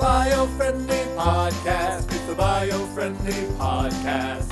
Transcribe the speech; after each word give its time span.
bio 0.00 0.46
friendly 0.56 0.96
podcast. 1.16 2.10
It's 2.10 2.20
the 2.26 2.34
bio 2.34 2.86
friendly 2.86 3.32
podcast. 3.58 4.50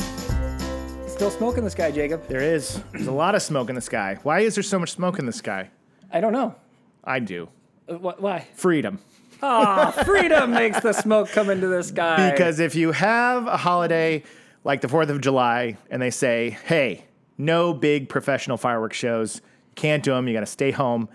Still 1.08 1.30
smoke 1.30 1.56
in 1.56 1.64
the 1.64 1.70
sky, 1.70 1.90
Jacob. 1.90 2.26
There 2.28 2.42
is. 2.42 2.82
There's 2.92 3.06
a 3.06 3.12
lot 3.12 3.34
of 3.34 3.40
smoke 3.42 3.68
in 3.70 3.74
the 3.74 3.80
sky. 3.80 4.18
Why 4.22 4.40
is 4.40 4.54
there 4.56 4.62
so 4.62 4.78
much 4.78 4.92
smoke 4.92 5.18
in 5.18 5.24
the 5.26 5.32
sky? 5.32 5.70
I 6.12 6.20
don't 6.20 6.32
know. 6.34 6.54
I 7.02 7.18
do. 7.20 7.48
Uh, 7.88 7.94
wh- 7.94 8.22
Why? 8.22 8.46
Freedom. 8.54 8.98
Ah, 9.42 9.90
freedom 10.04 10.50
makes 10.50 10.80
the 10.80 10.92
smoke 10.92 11.30
come 11.30 11.48
into 11.48 11.66
the 11.66 11.82
sky. 11.82 12.30
Because 12.30 12.60
if 12.60 12.74
you 12.74 12.92
have 12.92 13.46
a 13.46 13.56
holiday 13.56 14.22
like 14.64 14.82
the 14.82 14.88
4th 14.88 15.08
of 15.08 15.20
July 15.22 15.78
and 15.90 16.02
they 16.02 16.10
say, 16.10 16.58
hey, 16.66 17.06
no 17.38 17.72
big 17.72 18.08
professional 18.10 18.58
fireworks 18.58 18.96
shows, 18.98 19.40
can't 19.76 20.02
do 20.02 20.10
them, 20.12 20.28
you 20.28 20.34
got 20.34 20.40
to 20.40 20.46
stay 20.46 20.72
home, 20.72 21.08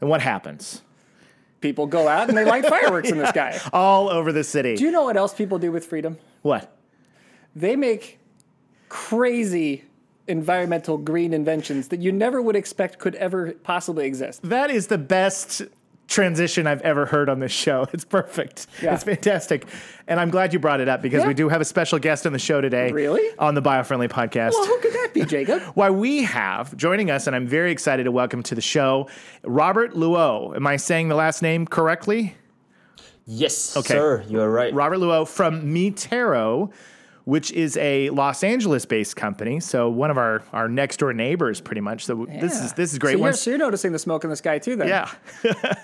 then 0.00 0.08
what 0.08 0.22
happens? 0.22 0.80
People 1.64 1.86
go 1.86 2.08
out 2.08 2.28
and 2.28 2.36
they 2.36 2.44
light 2.44 2.66
fireworks 2.76 3.10
in 3.10 3.16
the 3.16 3.26
sky. 3.26 3.58
All 3.72 4.10
over 4.10 4.32
the 4.32 4.44
city. 4.44 4.76
Do 4.76 4.84
you 4.84 4.90
know 4.90 5.04
what 5.04 5.16
else 5.16 5.32
people 5.32 5.58
do 5.58 5.72
with 5.72 5.86
freedom? 5.86 6.18
what? 6.42 6.76
They 7.56 7.74
make 7.74 8.18
crazy 8.90 9.84
environmental 10.28 10.98
green 10.98 11.32
inventions 11.32 11.88
that 11.88 12.00
you 12.00 12.12
never 12.12 12.42
would 12.42 12.54
expect 12.54 12.98
could 12.98 13.14
ever 13.14 13.52
possibly 13.62 14.04
exist. 14.04 14.42
That 14.42 14.70
is 14.70 14.88
the 14.88 14.98
best 14.98 15.62
transition 16.06 16.66
I've 16.66 16.82
ever 16.82 17.06
heard 17.06 17.28
on 17.28 17.40
this 17.40 17.52
show. 17.52 17.86
It's 17.92 18.04
perfect. 18.04 18.66
Yeah. 18.82 18.94
It's 18.94 19.04
fantastic. 19.04 19.66
And 20.06 20.20
I'm 20.20 20.30
glad 20.30 20.52
you 20.52 20.58
brought 20.58 20.80
it 20.80 20.88
up 20.88 21.00
because 21.02 21.22
Yeah. 21.22 21.28
we 21.28 21.34
do 21.34 21.48
have 21.48 21.60
a 21.60 21.64
special 21.64 21.98
guest 21.98 22.26
on 22.26 22.32
the 22.32 22.38
show 22.38 22.60
today. 22.60 22.92
Really? 22.92 23.22
On 23.38 23.54
the 23.54 23.62
Biofriendly 23.62 24.08
podcast. 24.08 24.52
Well, 24.52 24.66
who 24.66 24.78
could 24.80 24.92
that 24.92 25.10
be, 25.14 25.24
Jacob? 25.26 25.62
Why 25.74 25.90
we 25.90 26.22
have 26.24 26.76
joining 26.76 27.10
us, 27.10 27.26
and 27.26 27.34
I'm 27.34 27.46
very 27.46 27.72
excited 27.72 28.04
to 28.04 28.10
welcome 28.12 28.42
to 28.44 28.54
the 28.54 28.60
show, 28.60 29.08
Robert 29.44 29.94
Luo. 29.94 30.54
Am 30.54 30.66
I 30.66 30.76
saying 30.76 31.08
the 31.08 31.14
last 31.14 31.40
name 31.42 31.66
correctly? 31.66 32.36
Yes, 33.26 33.74
Okay. 33.76 33.94
sir, 33.94 34.24
you 34.28 34.40
are 34.40 34.50
right. 34.50 34.74
Robert 34.74 34.98
Luo 34.98 35.26
from 35.26 35.72
Mi 35.72 35.90
Terro, 35.90 36.70
which 37.24 37.50
is 37.52 37.78
a 37.78 38.10
Los 38.10 38.44
Angeles-based 38.44 39.16
company. 39.16 39.58
So 39.60 39.88
one 39.88 40.10
of 40.10 40.18
our, 40.18 40.42
our 40.52 40.68
next 40.68 40.98
door 40.98 41.14
neighbors, 41.14 41.58
pretty 41.62 41.80
much. 41.80 42.04
So 42.04 42.26
this 42.28 42.60
is 42.62 42.74
this 42.74 42.92
is 42.92 42.98
great. 42.98 43.14
So 43.16 43.24
you're, 43.24 43.32
so 43.32 43.50
you're 43.52 43.58
noticing 43.58 43.92
the 43.92 43.98
smoke 43.98 44.24
in 44.24 44.30
the 44.30 44.36
sky 44.36 44.58
too, 44.58 44.76
then? 44.76 44.88
yeah. 44.88 45.10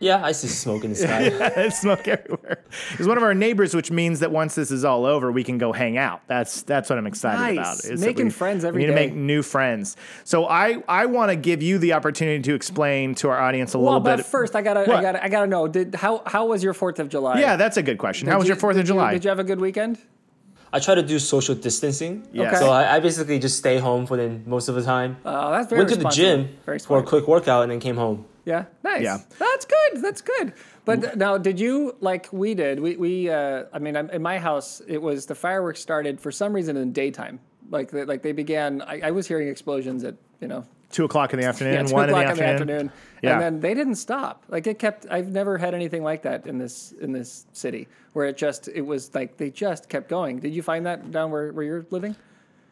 Yeah, 0.00 0.24
I 0.24 0.30
see 0.30 0.46
smoke 0.46 0.84
in 0.84 0.90
the 0.90 0.96
sky. 0.96 1.28
There's 1.54 1.74
smoke 1.74 2.06
everywhere. 2.06 2.62
He's 2.96 3.08
one 3.08 3.16
of 3.16 3.24
our 3.24 3.34
neighbors, 3.34 3.74
which 3.74 3.90
means 3.90 4.20
that 4.20 4.30
once 4.30 4.54
this 4.54 4.70
is 4.70 4.84
all 4.84 5.04
over, 5.04 5.32
we 5.32 5.42
can 5.42 5.58
go 5.58 5.72
hang 5.72 5.96
out. 5.98 6.20
That's 6.28 6.62
that's 6.62 6.88
what 6.88 6.98
I'm 6.98 7.06
excited 7.08 7.40
Nice. 7.56 7.56
about. 7.84 7.92
is 7.92 8.00
Making 8.00 8.26
we- 8.26 8.30
friends 8.30 8.62
we 8.62 8.68
every 8.68 8.82
need 8.82 8.86
to 8.88 8.94
make 8.94 9.12
new 9.14 9.42
friends. 9.42 9.96
So 10.22 10.46
I 10.46 10.82
I 10.86 11.06
want 11.06 11.30
to 11.32 11.36
give 11.36 11.62
you 11.64 11.78
the 11.78 11.94
opportunity 11.94 12.40
to 12.44 12.54
explain 12.54 13.16
to 13.16 13.28
our 13.28 13.40
audience 13.40 13.74
a 13.74 13.78
little 13.78 13.98
bit. 13.98 14.04
Well, 14.04 14.12
little 14.12 14.16
but 14.18 14.22
bit. 14.24 14.26
first, 14.26 14.54
I 14.54 14.62
gotta, 14.62 14.80
I 14.82 15.02
gotta, 15.02 15.24
I 15.24 15.28
gotta 15.28 15.46
know. 15.48 15.66
Did 15.66 15.96
how 15.96 16.22
how 16.26 16.46
was 16.46 16.62
your 16.62 16.74
Fourth 16.74 17.00
of 17.00 17.08
July? 17.08 17.40
yeah, 17.40 17.56
that's 17.56 17.76
a 17.76 17.82
good 17.82 17.98
question. 17.98 18.26
Did 18.26 18.32
How 18.32 18.38
was 18.38 18.46
you- 18.46 18.50
your 18.54 18.60
Fourth 18.60 18.76
of 18.76 18.82
did 18.82 18.88
you- 18.88 18.94
July? 18.94 19.12
did 19.14 19.24
you 19.24 19.30
have 19.30 19.40
a 19.40 19.44
good 19.44 19.60
weekend? 19.60 19.98
I 20.72 20.78
try 20.80 20.94
to 20.94 21.02
do 21.02 21.18
social 21.18 21.54
distancing. 21.54 22.28
Yes. 22.30 22.52
Okay. 22.52 22.60
So 22.64 22.70
I, 22.70 22.96
I 22.96 23.00
basically 23.00 23.38
just 23.38 23.56
stay 23.56 23.78
home 23.78 24.06
for 24.06 24.16
the 24.18 24.38
most 24.46 24.68
of 24.68 24.74
the 24.74 24.82
time. 24.84 25.16
Oh, 25.24 25.50
that's 25.50 25.68
very 25.70 25.80
Went 25.80 25.90
to 25.94 25.96
the 25.96 26.10
gym 26.10 26.50
Very 26.66 26.78
for 26.78 26.98
a 26.98 27.02
quick 27.02 27.26
workout 27.26 27.62
and 27.62 27.72
then 27.72 27.80
came 27.80 27.96
home. 27.96 28.26
Yeah, 28.48 28.64
nice. 28.82 29.02
Yeah. 29.02 29.18
that's 29.38 29.66
good. 29.66 30.02
That's 30.02 30.22
good. 30.22 30.54
But 30.86 31.18
now, 31.18 31.36
did 31.36 31.60
you 31.60 31.94
like 32.00 32.28
we 32.32 32.54
did? 32.54 32.80
We 32.80 32.96
we. 32.96 33.28
Uh, 33.30 33.64
I 33.74 33.78
mean, 33.78 33.94
I'm- 33.94 34.08
in 34.10 34.22
my 34.22 34.38
house, 34.38 34.80
it 34.88 35.00
was 35.02 35.26
the 35.26 35.34
fireworks 35.34 35.80
started 35.80 36.18
for 36.18 36.32
some 36.32 36.54
reason 36.54 36.76
in 36.78 36.92
daytime. 36.92 37.40
Like 37.70 37.90
the, 37.90 38.06
like 38.06 38.22
they 38.22 38.32
began. 38.32 38.80
I, 38.80 39.00
I 39.04 39.10
was 39.10 39.28
hearing 39.28 39.48
explosions 39.48 40.02
at 40.02 40.14
you 40.40 40.48
know 40.48 40.64
two 40.90 41.04
o'clock 41.04 41.34
in 41.34 41.38
the 41.40 41.44
afternoon. 41.46 41.74
yeah, 41.74 41.82
two 41.82 41.92
one 41.94 42.08
o'clock 42.08 42.30
in 42.30 42.36
the 42.36 42.44
afternoon. 42.46 42.90
Yeah. 43.20 43.32
and 43.32 43.42
then 43.42 43.60
they 43.60 43.74
didn't 43.74 43.96
stop. 43.96 44.44
Like 44.48 44.66
it 44.66 44.78
kept. 44.78 45.04
I've 45.10 45.28
never 45.28 45.58
had 45.58 45.74
anything 45.74 46.02
like 46.02 46.22
that 46.22 46.46
in 46.46 46.56
this 46.56 46.92
in 47.04 47.12
this 47.12 47.44
city 47.52 47.86
where 48.14 48.24
it 48.24 48.38
just 48.38 48.68
it 48.68 48.80
was 48.80 49.14
like 49.14 49.36
they 49.36 49.50
just 49.50 49.90
kept 49.90 50.08
going. 50.08 50.38
Did 50.40 50.54
you 50.54 50.62
find 50.62 50.86
that 50.86 51.10
down 51.10 51.30
where, 51.30 51.52
where 51.52 51.64
you're 51.66 51.86
living? 51.90 52.16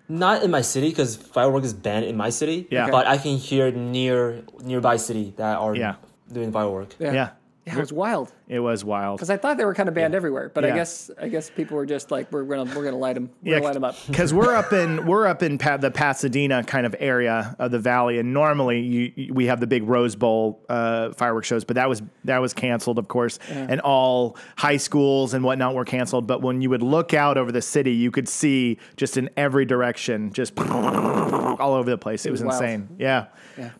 Not 0.08 0.42
in 0.44 0.50
my 0.50 0.60
city 0.62 0.88
because 0.90 1.16
firework 1.16 1.64
is 1.64 1.74
banned 1.74 2.04
in 2.04 2.16
my 2.16 2.30
city. 2.30 2.66
Yeah. 2.70 2.84
Okay. 2.84 2.92
But 2.92 3.06
I 3.06 3.18
can 3.18 3.36
hear 3.38 3.70
near 3.72 4.42
nearby 4.62 4.96
city 4.98 5.34
that 5.36 5.58
are 5.58 5.74
Yeah. 5.74 5.94
doing 6.32 6.52
firework. 6.52 6.94
yeah, 6.98 7.12
yeah, 7.12 7.28
it 7.66 7.76
was 7.76 7.92
wild. 7.92 8.32
It 8.48 8.60
was 8.60 8.84
wild. 8.84 9.18
Because 9.18 9.30
I 9.30 9.36
thought 9.36 9.56
they 9.56 9.64
were 9.64 9.74
kind 9.74 9.88
of 9.88 9.94
banned 9.94 10.14
everywhere, 10.14 10.50
but 10.54 10.64
I 10.64 10.70
guess 10.70 11.10
I 11.20 11.28
guess 11.28 11.50
people 11.50 11.76
were 11.76 11.86
just 11.86 12.10
like, 12.10 12.30
we're 12.30 12.44
gonna 12.44 12.64
we're 12.76 12.84
gonna 12.84 12.96
light 12.96 13.14
them, 13.14 13.30
we're 13.42 13.50
Yeah, 13.54 13.56
gonna 13.58 13.64
light 13.66 13.74
them 13.74 13.84
up. 13.84 13.96
because 14.06 14.32
we're 14.32 14.54
up 14.54 14.72
in 14.72 15.04
we're 15.10 15.26
up 15.26 15.42
in 15.42 15.58
pa- 15.58 15.78
the 15.78 15.90
Pasadena 15.90 16.62
kind 16.64 16.86
of 16.86 16.94
area 16.98 17.56
of 17.58 17.70
the 17.70 17.78
valley, 17.78 18.18
and 18.18 18.32
normally 18.32 18.80
you, 18.80 19.12
you- 19.16 19.34
we 19.34 19.46
have 19.46 19.60
the 19.60 19.66
big 19.66 19.82
Rose 19.84 20.14
Bowl 20.16 20.64
uh, 20.68 21.12
fireworks 21.12 21.46
shows, 21.48 21.64
but 21.64 21.74
that 21.74 21.88
was 21.88 22.02
that 22.24 22.38
was 22.38 22.52
canceled, 22.54 22.98
of 22.98 23.08
course, 23.08 23.38
and 23.48 23.80
all 23.80 24.36
high 24.56 24.76
schools 24.76 25.34
and 25.34 25.44
whatnot 25.44 25.74
were 25.74 25.84
canceled. 25.84 26.26
But 26.26 26.42
when 26.42 26.62
you 26.62 26.70
would 26.70 26.82
look 26.82 27.14
out 27.14 27.36
over 27.38 27.50
the 27.52 27.62
city, 27.62 27.92
you 27.92 28.10
could 28.10 28.28
see 28.28 28.78
just 28.96 29.16
in 29.16 29.28
every 29.36 29.64
direction, 29.64 30.32
just 30.32 30.54
all 30.60 31.74
over 31.74 31.90
the 31.90 31.98
place. 31.98 32.26
It, 32.26 32.30
was, 32.30 32.42
was 32.42 32.52
wild. 32.60 32.62
insane. 32.62 32.96
Yeah. 32.98 33.26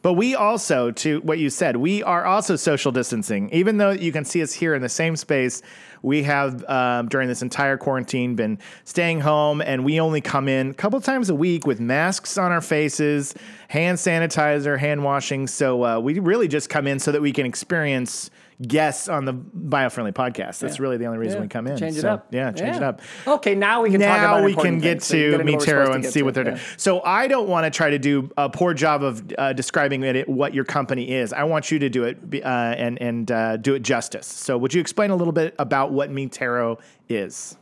But 0.03 0.15
we 0.15 0.35
also, 0.35 0.91
to 0.93 1.21
what 1.21 1.39
you 1.39 1.51
said, 1.51 1.77
we 1.77 2.03
are 2.03 2.25
also 2.25 2.57
social 2.57 2.93
distancing. 2.93 3.51
Even 3.53 3.77
though 3.77 3.91
you 3.91 4.11
can 4.13 4.25
see 4.25 4.43
us 4.43 4.53
here 4.57 4.75
in 4.75 4.83
the 4.83 4.89
same 4.89 5.15
space, 5.15 5.63
we 6.03 6.23
have 6.25 6.65
um, 6.69 7.09
during 7.09 7.29
this 7.29 7.43
entire 7.43 7.77
quarantine 7.77 8.35
been 8.35 8.59
staying 8.85 9.21
home, 9.21 9.61
and 9.61 9.85
we 9.85 10.01
only 10.01 10.21
come 10.21 10.49
in 10.49 10.71
a 10.71 10.75
couple 10.75 11.01
times 11.01 11.31
a 11.31 11.35
week 11.35 11.67
with 11.67 11.81
masks 11.81 12.37
on 12.39 12.53
our 12.53 12.61
faces, 12.61 13.35
hand 13.69 13.99
sanitizer, 13.99 14.79
hand 14.79 15.05
washing. 15.05 15.47
So 15.47 15.85
uh, 15.85 16.01
we 16.01 16.19
really 16.19 16.49
just 16.49 16.69
come 16.69 16.87
in 16.87 16.99
so 16.99 17.13
that 17.13 17.23
we 17.23 17.33
can 17.33 17.47
experience 17.47 18.31
guests 18.67 19.09
on 19.09 19.25
the 19.27 19.35
biofriendly 19.35 20.13
podcast. 20.13 20.61
That's 20.61 20.77
Yeah. 20.79 20.83
really 20.83 20.97
the 20.97 21.05
only 21.07 21.19
reason 21.19 21.39
Yeah, 21.39 21.43
we 21.43 21.49
come 21.49 21.67
in. 21.67 21.77
Change 21.77 21.97
it 21.99 22.01
So, 22.03 22.11
up. 22.11 22.27
Yeah, 22.31 22.53
change 22.53 22.77
it 22.77 22.83
up 22.83 23.01
Okay, 23.27 23.55
now 23.55 23.83
we 23.83 23.91
can 23.91 24.01
talk 24.01 24.19
about 24.19 24.41
now 24.41 24.45
we 24.47 24.55
can 24.55 24.79
get 24.79 25.03
things. 25.03 25.09
To 25.09 25.31
gotta 25.33 25.45
know 25.45 25.53
what 25.53 25.61
we're 25.61 25.67
Metero 25.67 25.67
supposed 25.67 25.87
to 25.91 25.95
and 25.95 26.05
see 26.07 26.21
to. 26.21 26.23
what 26.25 26.35
they're 26.35 26.45
doing. 26.45 26.59
So 26.79 27.03
I 27.03 27.29
don't 27.29 27.49
want 27.49 27.65
to 27.65 27.71
try 27.77 27.91
to 27.91 27.99
do 27.99 28.31
a 28.39 28.49
poor 28.49 28.73
job 28.73 29.03
of 29.03 29.23
uh, 29.37 29.53
describing 29.53 30.03
it, 30.05 30.27
what 30.29 30.55
your 30.55 30.65
company 30.65 31.13
is. 31.13 31.33
I 31.33 31.45
want 31.45 31.71
you 31.71 31.79
to 31.81 31.89
do 31.91 32.05
it 32.05 32.19
uh, 32.45 32.47
and 32.49 33.01
and 33.03 33.31
uh, 33.31 33.57
do 33.59 33.75
it 33.75 33.81
justice. 33.81 34.27
So 34.27 34.57
would 34.57 34.73
you 34.73 34.81
explain 34.81 35.11
a 35.11 35.17
little 35.17 35.33
bit 35.35 35.55
about 35.59 35.93
what 35.93 36.11
Mi 36.11 36.27
Terro 36.27 36.79
is? 37.09 37.57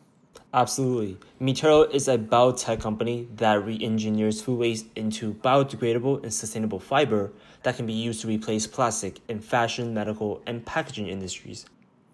Absolutely. 0.52 1.16
Mi 1.40 1.52
Terro 1.52 1.82
is 1.82 2.06
a 2.06 2.16
biotech 2.16 2.80
company 2.80 3.26
that 3.36 3.64
re-engineers 3.66 4.40
food 4.40 4.60
waste 4.60 4.86
into 4.94 5.34
biodegradable 5.34 6.22
and 6.22 6.32
sustainable 6.32 6.78
fiber 6.78 7.32
that 7.64 7.76
can 7.76 7.86
be 7.86 7.92
used 7.92 8.20
to 8.22 8.28
replace 8.28 8.66
plastic 8.66 9.18
in 9.28 9.40
fashion, 9.40 9.92
medical, 9.92 10.40
and 10.46 10.64
packaging 10.64 11.08
industries. 11.08 11.66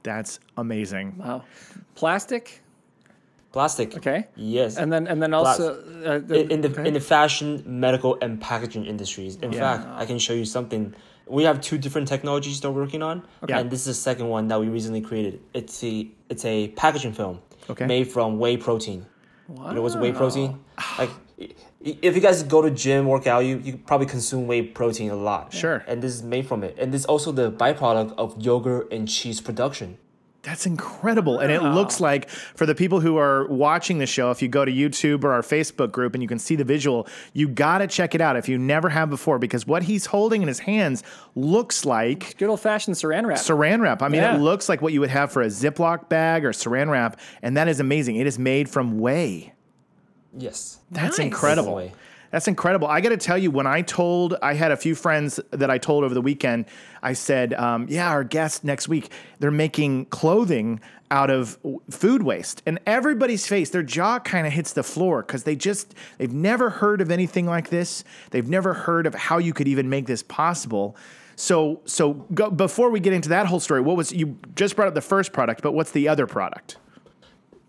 That's 0.03 0.41
amazing. 0.57 1.15
Wow, 1.19 1.45
plastic. 1.95 2.63
Plastic. 3.53 3.97
Okay. 3.97 4.27
Yes. 4.37 4.77
And 4.77 4.93
then 4.93 5.07
and 5.09 5.21
then 5.21 5.35
also 5.35 5.75
uh, 6.05 6.21
the, 6.21 6.45
in, 6.45 6.51
in 6.53 6.61
the 6.61 6.69
okay. 6.71 6.87
in 6.89 6.95
the 6.95 7.01
fashion, 7.01 7.63
medical, 7.67 8.17
and 8.23 8.41
packaging 8.41 8.87
industries. 8.87 9.37
In 9.37 9.53
fact, 9.53 9.87
I 10.03 10.07
can 10.07 10.19
show 10.21 10.33
you 10.33 10.45
something. 10.45 10.95
We 11.27 11.43
have 11.45 11.61
two 11.61 11.77
different 11.79 12.07
technologies 12.09 12.61
that 12.61 12.71
we're 12.71 12.81
working 12.83 13.03
on, 13.03 13.23
Okay. 13.43 13.55
and 13.55 13.69
this 13.71 13.81
is 13.81 13.87
the 13.87 13.95
second 14.11 14.29
one 14.29 14.47
that 14.49 14.59
we 14.61 14.69
recently 14.69 15.01
created. 15.01 15.41
It's 15.53 15.83
a 15.83 16.09
it's 16.29 16.45
a 16.45 16.69
packaging 16.69 17.13
film 17.13 17.41
Okay. 17.69 17.87
made 17.87 18.05
from 18.05 18.39
whey 18.39 18.57
protein. 18.57 19.05
wow. 19.49 19.69
You 19.69 19.75
know 19.75 19.83
what's 19.83 19.97
whey 19.97 20.13
protein? 20.13 20.51
Like, 20.99 21.11
i- 21.11 21.15
if 21.81 22.15
you 22.15 22.21
guys 22.21 22.43
go 22.43 22.63
to 22.63 22.71
gym 22.71 23.07
workout, 23.07 23.45
you 23.45 23.59
you 23.59 23.77
probably 23.79 24.07
consume 24.07 24.47
whey 24.47 24.63
protein 24.63 25.11
a 25.11 25.17
lot. 25.17 25.53
Sure. 25.53 25.83
And 25.87 26.03
this 26.03 26.13
is 26.15 26.23
made 26.23 26.47
from 26.47 26.63
it, 26.63 26.77
and 26.79 26.93
this 26.93 27.03
is 27.03 27.07
also 27.07 27.33
the 27.33 27.51
byproduct 27.51 28.15
of 28.19 28.41
yogurt 28.41 28.93
and 28.93 29.09
cheese 29.09 29.41
production. 29.41 29.99
That's 30.43 30.65
incredible. 30.65 31.39
And 31.39 31.53
it 31.53 31.63
looks 31.63 32.01
like 32.01 32.31
for 32.31 32.65
the 32.65 32.75
people 32.75 33.01
who 33.01 33.19
are 33.19 33.47
watching 33.49 33.99
the 33.99 34.07
show, 34.07 34.31
if 34.31 34.41
you 34.41 34.49
go 34.49 34.65
to 34.65 34.73
YouTube 34.73 35.23
or 35.23 35.33
our 35.35 35.43
Facebook 35.43 35.93
group 35.93 36.15
and 36.15 36.23
you 36.23 36.29
can 36.31 36.39
see 36.39 36.57
the 36.57 36.65
visual, 36.65 37.07
you 37.35 37.47
got 37.47 37.79
to 37.79 37.87
check 37.87 38.15
it 38.15 38.23
out 38.23 38.37
if 38.37 38.49
you 38.49 38.57
never 38.57 38.89
have 38.89 39.11
before 39.11 39.39
because 39.39 39.67
what 39.67 39.83
he's 39.83 40.07
holding 40.07 40.41
in 40.41 40.49
his 40.49 40.61
hands 40.61 41.03
looks 41.35 41.85
like 41.85 42.39
Good 42.39 42.49
old 42.49 42.59
fashioned 42.61 42.97
saran 42.97 43.27
wrap. 43.27 43.37
saran 43.37 43.83
wrap. 43.83 44.01
I 44.01 44.09
mean, 44.09 44.23
Yeah. 44.23 44.37
it 44.37 44.41
looks 44.41 44.67
like 44.67 44.81
what 44.81 44.95
you 44.95 45.01
would 45.01 45.11
have 45.11 45.31
for 45.31 45.43
a 45.43 45.49
Ziploc 45.49 46.09
bag 46.09 46.47
or 46.47 46.53
saran 46.53 46.89
wrap, 46.89 47.21
and 47.43 47.55
that 47.59 47.69
is 47.69 47.79
amazing. 47.79 48.17
It 48.17 48.27
is 48.27 48.39
made 48.39 48.67
from 48.71 48.99
whey. 48.99 49.53
Yes. 50.37 50.79
That's 50.91 51.19
Nice. 51.19 51.27
incredible. 51.27 51.75
Whey. 51.77 51.93
That's 52.31 52.47
incredible. 52.47 52.87
I 52.87 53.01
got 53.01 53.09
to 53.09 53.17
tell 53.17 53.37
you, 53.37 53.51
when 53.51 53.67
I 53.67 53.83
told, 53.83 54.37
I 54.41 54.55
had 54.55 54.71
a 54.71 54.77
few 54.77 54.95
friends 54.95 55.41
that 55.51 55.69
I 55.69 55.79
told 55.79 56.05
over 56.05 56.15
the 56.15 56.21
weekend, 56.23 56.67
I 57.03 57.13
said, 57.13 57.55
um, 57.55 57.87
yeah, 57.89 58.09
our 58.09 58.23
guest 58.23 58.63
next 58.63 58.87
week, 58.89 59.11
they're 59.41 59.51
making 59.51 60.07
clothing 60.07 60.81
out 61.11 61.29
of 61.29 61.59
food 61.91 62.23
waste. 62.23 62.63
And 62.67 62.79
everybody's 62.87 63.49
face, 63.49 63.71
their 63.71 63.83
jaw 63.83 64.21
kind 64.21 64.47
of 64.47 64.53
hits 64.53 64.73
the 64.75 64.85
floor 64.85 65.23
because 65.23 65.43
they 65.43 65.57
just, 65.57 65.93
they've 66.19 66.33
never 66.33 66.71
heard 66.71 67.01
of 67.01 67.11
anything 67.11 67.47
like 67.47 67.69
this. 67.71 68.05
They've 68.31 68.49
never 68.49 68.75
heard 68.75 69.09
of 69.09 69.15
how 69.17 69.39
you 69.39 69.53
could 69.53 69.67
even 69.67 69.91
make 69.91 70.07
this 70.07 70.23
possible. 70.23 70.97
So, 71.35 71.81
so 71.85 72.13
go, 72.33 72.49
before 72.49 72.91
we 72.91 73.01
get 73.01 73.13
into 73.13 73.31
that 73.31 73.47
whole 73.47 73.59
story, 73.59 73.81
what 73.81 73.97
was, 73.97 74.13
you 74.13 74.39
just 74.55 74.77
brought 74.77 74.87
up 74.87 74.95
the 74.95 75.01
first 75.01 75.33
product, 75.33 75.63
but 75.63 75.73
what's 75.73 75.91
the 75.91 76.07
other 76.07 76.29
product? 76.29 76.77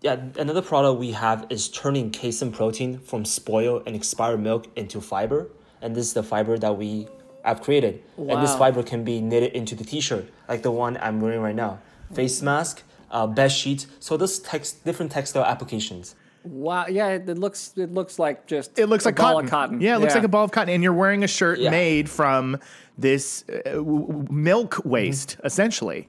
Yeah, 0.02 0.16
another 0.36 0.62
product 0.62 0.98
we 0.98 1.12
have 1.12 1.46
is 1.48 1.68
turning 1.68 2.10
casein 2.10 2.50
protein 2.52 2.98
from 2.98 3.24
spoiled 3.24 3.84
and 3.86 3.94
expired 3.94 4.40
milk 4.40 4.66
into 4.76 5.00
fiber. 5.00 5.48
And 5.80 5.94
this 5.94 6.06
is 6.06 6.12
the 6.14 6.22
fiber 6.22 6.58
that 6.58 6.76
we 6.76 7.06
have 7.44 7.60
created. 7.62 8.02
Wow. 8.16 8.34
And 8.34 8.42
this 8.44 8.54
fiber 8.56 8.82
can 8.82 9.04
be 9.04 9.20
knitted 9.20 9.52
into 9.52 9.74
the 9.74 9.84
t 9.84 10.00
shirt, 10.00 10.26
like 10.48 10.62
the 10.62 10.70
one 10.70 10.96
I'm 11.00 11.20
wearing 11.20 11.40
right 11.40 11.54
now. 11.54 11.78
Face 12.14 12.42
mask, 12.42 12.82
uh, 13.10 13.26
bed 13.26 13.48
sheets. 13.52 13.86
So 14.00 14.16
those 14.16 14.38
text 14.40 14.84
different 14.84 15.12
textile 15.12 15.44
applications. 15.44 16.14
Wow. 16.44 16.86
Yeah, 16.88 17.08
it, 17.08 17.28
it 17.28 17.38
looks 17.38 17.72
it 17.76 17.92
looks 17.92 18.18
like 18.18 18.46
just 18.46 18.76
It 18.78 18.86
looks 18.86 19.04
a 19.04 19.08
like 19.08 19.16
ball 19.16 19.34
cotton. 19.34 19.44
of 19.44 19.50
cotton. 19.50 19.80
Yeah, 19.80 19.96
it 19.96 20.00
looks 20.00 20.14
like 20.14 20.24
a 20.24 20.28
ball 20.28 20.44
of 20.44 20.50
cotton, 20.50 20.74
and 20.74 20.82
you're 20.82 20.92
wearing 20.92 21.22
a 21.22 21.28
shirt 21.28 21.58
Yeah. 21.60 21.70
made 21.70 22.10
from 22.10 22.58
this 22.98 23.44
uh, 23.48 23.70
w- 23.70 24.06
w- 24.06 24.26
milk 24.30 24.80
waste, 24.84 25.36
essentially. 25.44 26.08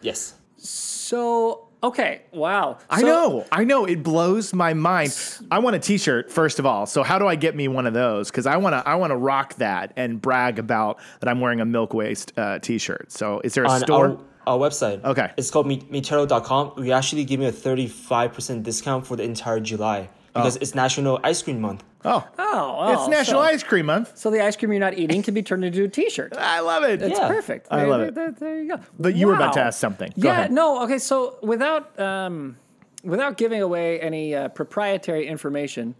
Yes. 0.00 0.34
So 0.56 1.66
okay, 1.82 2.22
wow. 2.32 2.78
I 2.90 3.00
So- 3.00 3.06
know, 3.06 3.46
I 3.52 3.64
know. 3.64 3.84
It 3.84 4.02
blows 4.02 4.52
my 4.52 4.74
mind. 4.74 5.14
I 5.50 5.58
want 5.58 5.76
a 5.76 5.78
T-shirt 5.78 6.30
first 6.30 6.58
of 6.58 6.66
all. 6.66 6.86
So 6.86 7.02
how 7.02 7.18
do 7.18 7.26
I 7.26 7.34
get 7.34 7.54
me 7.56 7.68
one 7.68 7.86
of 7.86 7.94
those? 7.94 8.30
Because 8.30 8.46
I 8.46 8.56
want 8.56 8.74
to, 8.74 8.88
I 8.88 8.94
want 8.96 9.10
to 9.10 9.16
rock 9.16 9.54
that 9.56 9.92
and 9.96 10.20
brag 10.20 10.58
about 10.58 10.98
that 11.20 11.28
I'm 11.28 11.40
wearing 11.40 11.60
a 11.60 11.64
milk 11.64 11.94
waste 11.94 12.32
uh, 12.38 12.58
T-shirt. 12.58 13.12
So 13.12 13.40
is 13.44 13.54
there 13.54 13.64
a 13.64 13.70
on 13.70 13.80
store? 13.80 14.18
our, 14.46 14.54
our 14.54 14.58
website. 14.58 15.02
Okay. 15.04 15.30
It's 15.36 15.50
called 15.50 15.66
me- 15.66 15.86
Miterro.com. 15.90 16.72
We 16.76 16.92
actually 16.92 17.24
give 17.24 17.40
you 17.40 17.48
a 17.48 17.52
35% 17.52 18.62
discount 18.62 19.06
for 19.06 19.16
the 19.16 19.22
entire 19.24 19.60
July 19.60 20.08
because 20.34 20.56
it's 20.56 20.74
National 20.74 21.20
Ice 21.24 21.42
Cream 21.42 21.60
Month. 21.60 21.84
Oh, 22.04 22.26
Oh, 22.38 22.76
oh, 22.78 22.92
it's 22.94 23.08
National 23.08 23.40
so, 23.42 23.46
Ice 23.46 23.62
Cream 23.62 23.86
Month. 23.86 24.16
So 24.18 24.30
the 24.30 24.40
ice 24.44 24.56
cream 24.56 24.72
you're 24.72 24.80
not 24.80 24.98
eating 24.98 25.22
can 25.22 25.34
be 25.34 25.42
turned 25.42 25.64
into 25.64 25.84
a 25.84 25.88
T-shirt. 25.88 26.36
I 26.38 26.60
love 26.60 26.84
it. 26.84 27.02
It's 27.02 27.18
Yeah. 27.18 27.28
perfect. 27.28 27.68
I 27.70 27.84
love 27.84 28.00
there- 28.00 28.08
it. 28.08 28.14
There, 28.14 28.30
there 28.32 28.62
you 28.62 28.68
go. 28.76 28.82
But 28.98 29.14
you 29.14 29.26
were 29.26 29.34
about 29.34 29.52
to 29.54 29.60
Wow. 29.60 29.66
ask 29.66 29.78
something. 29.80 30.12
Go 30.18 30.28
yeah. 30.28 30.32
ahead. 30.32 30.52
No. 30.52 30.82
Okay. 30.84 30.98
So 30.98 31.36
without 31.42 31.98
um, 32.00 32.56
without 33.04 33.36
giving 33.36 33.62
away 33.62 34.00
any 34.00 34.34
uh, 34.34 34.48
proprietary 34.48 35.26
information, 35.26 35.94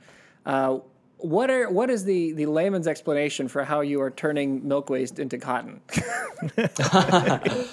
uh, 0.46 0.78
what 1.18 1.50
are 1.50 1.70
what 1.70 1.88
is 1.90 2.04
the 2.04 2.32
the 2.32 2.46
layman's 2.46 2.88
explanation 2.88 3.46
for 3.48 3.62
how 3.64 3.80
you 3.80 4.00
are 4.00 4.10
turning 4.10 4.66
milk 4.66 4.90
waste 4.90 5.18
into 5.18 5.38
cotton? 5.38 5.80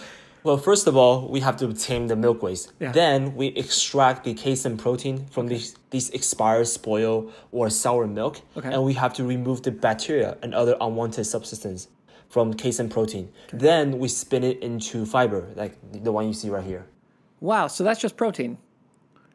Well, 0.44 0.58
first 0.58 0.88
of 0.88 0.96
all, 0.96 1.28
we 1.28 1.42
have 1.42 1.58
to 1.58 1.66
obtain 1.66 2.08
the 2.08 2.16
milk 2.16 2.42
waste. 2.42 2.72
Yeah. 2.80 2.92
Then 2.94 3.36
we 3.36 3.48
extract 3.48 4.24
the 4.24 4.34
casein 4.34 4.78
protein 4.78 5.26
from 5.28 5.48
these, 5.48 5.76
these 5.90 6.10
expired, 6.12 6.68
spoiled, 6.68 7.34
or 7.52 7.70
sour 7.70 8.08
milk. 8.08 8.42
Okay. 8.56 8.72
And 8.74 8.84
we 8.84 8.94
have 8.94 9.14
to 9.16 9.24
remove 9.26 9.64
the 9.64 9.72
bacteria 9.72 10.38
and 10.42 10.54
other 10.56 10.76
unwanted 10.80 11.26
substances 11.26 11.90
from 12.30 12.54
casein 12.54 12.90
protein. 12.90 13.30
Then 13.52 14.00
we 14.00 14.08
spin 14.08 14.44
it 14.44 14.60
into 14.62 15.06
fiber, 15.06 15.48
like 15.56 15.74
the 15.92 16.12
one 16.12 16.28
you 16.28 16.34
see 16.34 16.50
right 16.50 16.64
here. 16.64 16.86
wow. 17.42 17.68
So 17.68 17.84
that's 17.84 18.00
just 18.00 18.16
protein. 18.16 18.58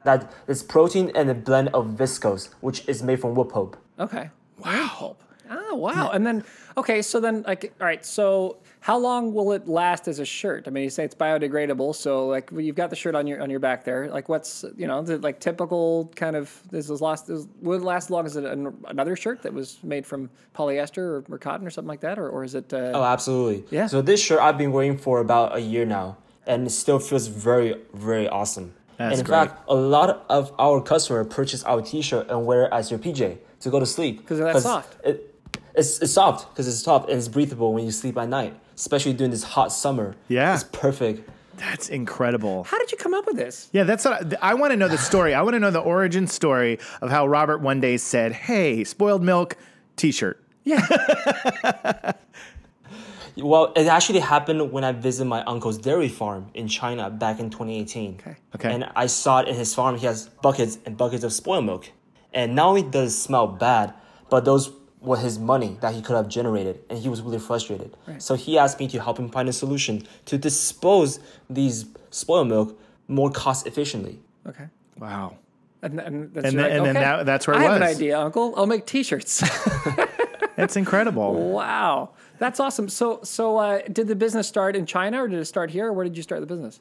That 0.05 0.33
is 0.47 0.62
protein 0.62 1.11
and 1.15 1.31
a 1.31 1.35
blend 1.35 1.69
of 1.69 1.87
viscose, 1.97 2.51
which 2.61 2.87
is 2.89 3.03
made 3.03 3.21
from 3.21 3.35
wood 3.35 3.49
pulp. 3.49 3.77
Okay. 3.99 4.31
Wow. 4.65 5.17
Oh 5.51 5.75
wow. 5.75 6.11
And 6.11 6.27
then 6.27 6.45
okay, 6.76 7.03
so 7.03 7.21
then 7.21 7.43
like 7.47 7.73
all 7.81 7.87
right, 7.87 8.05
so 8.05 8.59
how 8.81 8.99
long 8.99 9.32
will 9.32 9.53
it 9.53 9.67
last 9.67 10.09
as 10.09 10.19
a 10.19 10.25
shirt? 10.25 10.65
I 10.67 10.71
mean, 10.71 10.85
you 10.85 10.91
say 10.91 11.05
it's 11.05 11.15
biodegradable, 11.15 11.94
so 11.94 12.26
like 12.26 12.50
well, 12.53 12.61
you've 12.61 12.76
got 12.76 12.91
the 12.91 12.97
shirt 12.97 13.15
on 13.15 13.26
your 13.26 13.41
on 13.43 13.49
your 13.50 13.61
back 13.61 13.85
there. 13.85 14.09
Like 14.11 14.29
what's 14.29 14.65
you 14.76 14.87
know, 14.87 15.00
is 15.00 15.09
it 15.11 15.23
like 15.23 15.41
typical 15.41 16.12
kind 16.17 16.37
of 16.37 16.53
this 16.71 16.91
is 16.91 17.00
last 17.00 17.31
is, 17.31 17.47
would 17.62 17.81
it 17.81 17.85
last 17.85 18.05
as 18.05 18.11
long 18.11 18.26
as 18.26 18.37
an, 18.37 18.76
another 18.87 19.17
shirt 19.17 19.43
that 19.43 19.53
was 19.55 19.79
made 19.82 20.05
from 20.06 20.29
polyester 20.55 20.99
or, 20.99 21.25
or 21.31 21.38
cotton 21.38 21.67
or 21.67 21.71
something 21.71 21.88
like 21.88 22.00
that, 22.00 22.19
or, 22.19 22.29
or 22.29 22.44
is 22.44 22.55
it? 22.55 22.73
Uh, 22.73 22.93
Oh, 22.94 23.03
absolutely. 23.05 23.65
Yeah. 23.70 23.87
So 23.87 24.03
this 24.03 24.20
shirt 24.23 24.41
I've 24.41 24.59
been 24.59 24.73
wearing 24.73 24.99
for 24.99 25.20
about 25.20 25.56
a 25.56 25.61
year 25.61 25.85
now, 25.87 26.17
and 26.47 26.67
it 26.67 26.70
still 26.70 26.99
feels 26.99 27.27
very, 27.29 27.77
very 27.94 28.29
awesome. 28.29 28.75
That's 28.99 29.19
and 29.19 29.20
in 29.20 29.27
great. 29.27 29.49
fact, 29.49 29.65
a 29.69 29.75
lot 29.75 30.25
of 30.29 30.53
our 30.59 30.81
customers 30.81 31.27
purchase 31.29 31.65
our 31.65 31.82
T-shirt 31.82 32.29
and 32.31 32.47
wear 32.47 32.67
it 32.67 32.69
as 32.73 32.91
your 32.93 33.00
PJ 33.00 33.38
to 33.61 33.70
go 33.70 33.81
to 33.81 33.87
sleep 33.87 34.25
'Cause 34.25 34.38
they're 34.38 34.53
that 34.53 34.62
soft. 34.62 34.97
It, 35.05 35.33
it's, 35.75 36.00
it's 36.00 36.12
soft 36.12 36.50
because 36.50 36.69
it's 36.69 36.81
soft 36.81 37.09
and 37.09 37.19
it's 37.19 37.29
breathable 37.29 37.73
when 37.73 37.85
you 37.85 37.91
sleep 37.91 38.17
at 38.19 38.29
night, 38.29 38.55
especially 38.76 39.12
during 39.12 39.31
this 39.31 39.43
hot 39.43 39.73
summer. 39.73 40.15
Yeah. 40.29 40.55
it's 40.55 40.65
perfect. 40.65 41.29
That's 41.56 41.88
incredible. 41.88 42.65
how 42.65 42.79
did 42.79 42.91
you 42.91 42.99
come 42.99 43.15
up 43.15 43.26
with 43.26 43.37
this? 43.37 43.69
Yeah, 43.73 43.85
that's 43.85 44.05
what 44.05 44.35
I, 44.43 44.50
I 44.50 44.55
want 44.55 44.73
to 44.73 44.76
know 44.76 44.88
the 44.88 44.99
story. 44.99 45.35
I 45.35 45.43
want 45.43 45.55
to 45.55 45.61
know 45.61 45.71
the 45.71 45.79
origin 45.81 46.26
story 46.26 46.81
of 47.00 47.11
how 47.11 47.29
Robert 47.29 47.59
one 47.59 47.81
day 47.81 47.97
said, 47.97 48.32
"Hey, 48.32 48.82
spoiled 48.82 49.23
milk 49.23 49.56
T-shirt." 49.97 50.43
Yeah. 50.65 52.12
Well, 53.37 53.73
it 53.75 53.88
actually 53.88 54.20
happened 54.20 54.70
when 54.70 54.85
I 54.85 54.93
visited 54.93 55.29
my 55.29 55.43
uncle's 55.44 55.77
dairy 55.79 56.09
farm 56.09 56.50
in 56.55 56.69
China 56.69 57.11
back 57.11 57.41
in 57.41 57.50
2018. 57.50 58.20
Okay. 58.20 58.37
Okay. 58.55 58.73
And 58.73 58.88
I 58.94 59.06
saw 59.06 59.41
it 59.41 59.49
in 59.49 59.56
his 59.56 59.75
farm. 59.75 59.97
He 59.97 60.06
has 60.06 60.29
buckets 60.29 60.79
and 60.87 60.97
buckets 60.97 61.25
of 61.25 61.32
spoiled 61.32 61.65
milk. 61.65 61.91
And 62.32 62.55
not 62.55 62.69
only 62.69 62.82
does 62.82 63.12
it 63.12 63.17
smell 63.17 63.49
bad, 63.49 63.93
but 64.31 64.44
those 64.44 64.70
were 65.05 65.17
his 65.19 65.39
money 65.39 65.77
that 65.81 65.95
he 65.95 66.01
could 66.03 66.17
have 66.17 66.29
generated. 66.29 66.81
And 66.91 66.99
he 66.99 67.09
was 67.09 67.21
really 67.23 67.39
frustrated. 67.39 67.97
So 68.19 68.35
he 68.35 68.59
asked 68.59 68.79
me 68.81 68.89
to 68.89 69.01
help 69.01 69.19
him 69.19 69.29
find 69.29 69.49
a 69.49 69.53
solution 69.53 70.06
to 70.27 70.39
dispose 70.39 71.21
these 71.51 71.87
spoiled 72.11 72.49
milk 72.49 72.79
more 73.09 73.31
cost 73.31 73.67
efficiently. 73.67 74.19
okay. 74.49 74.67
Wow. 74.99 75.37
And, 75.83 76.01
and, 76.01 76.33
that's 76.33 76.47
And 76.47 76.55
your- 76.55 76.62
then- 76.62 76.77
and 76.79 76.87
then 76.87 76.95
that- 76.95 77.27
that's 77.27 77.47
where 77.47 77.56
it 77.56 77.59
was. 77.59 77.69
I 77.69 77.73
have 77.73 77.83
an 77.83 77.89
idea, 77.89 78.19
Uncle. 78.19 78.55
I'll 78.56 78.67
make 78.67 78.87
T-shirts. 78.87 79.43
That's 80.56 80.77
incredible. 80.77 81.51
wow, 81.51 82.11
that's 82.39 82.61
awesome. 82.61 82.89
So, 82.89 83.19
so 83.25 83.56
uh, 83.59 83.81
did 83.93 84.06
the 84.06 84.15
business 84.15 84.47
start 84.47 84.77
in 84.77 84.87
China 84.87 85.25
or 85.25 85.27
did 85.27 85.41
it 85.41 85.47
start 85.47 85.69
here? 85.69 85.89
Or 85.89 85.93
where 85.93 86.05
did 86.05 86.17
you 86.17 86.23
start 86.23 86.41
the 86.43 86.47
business? 86.47 86.79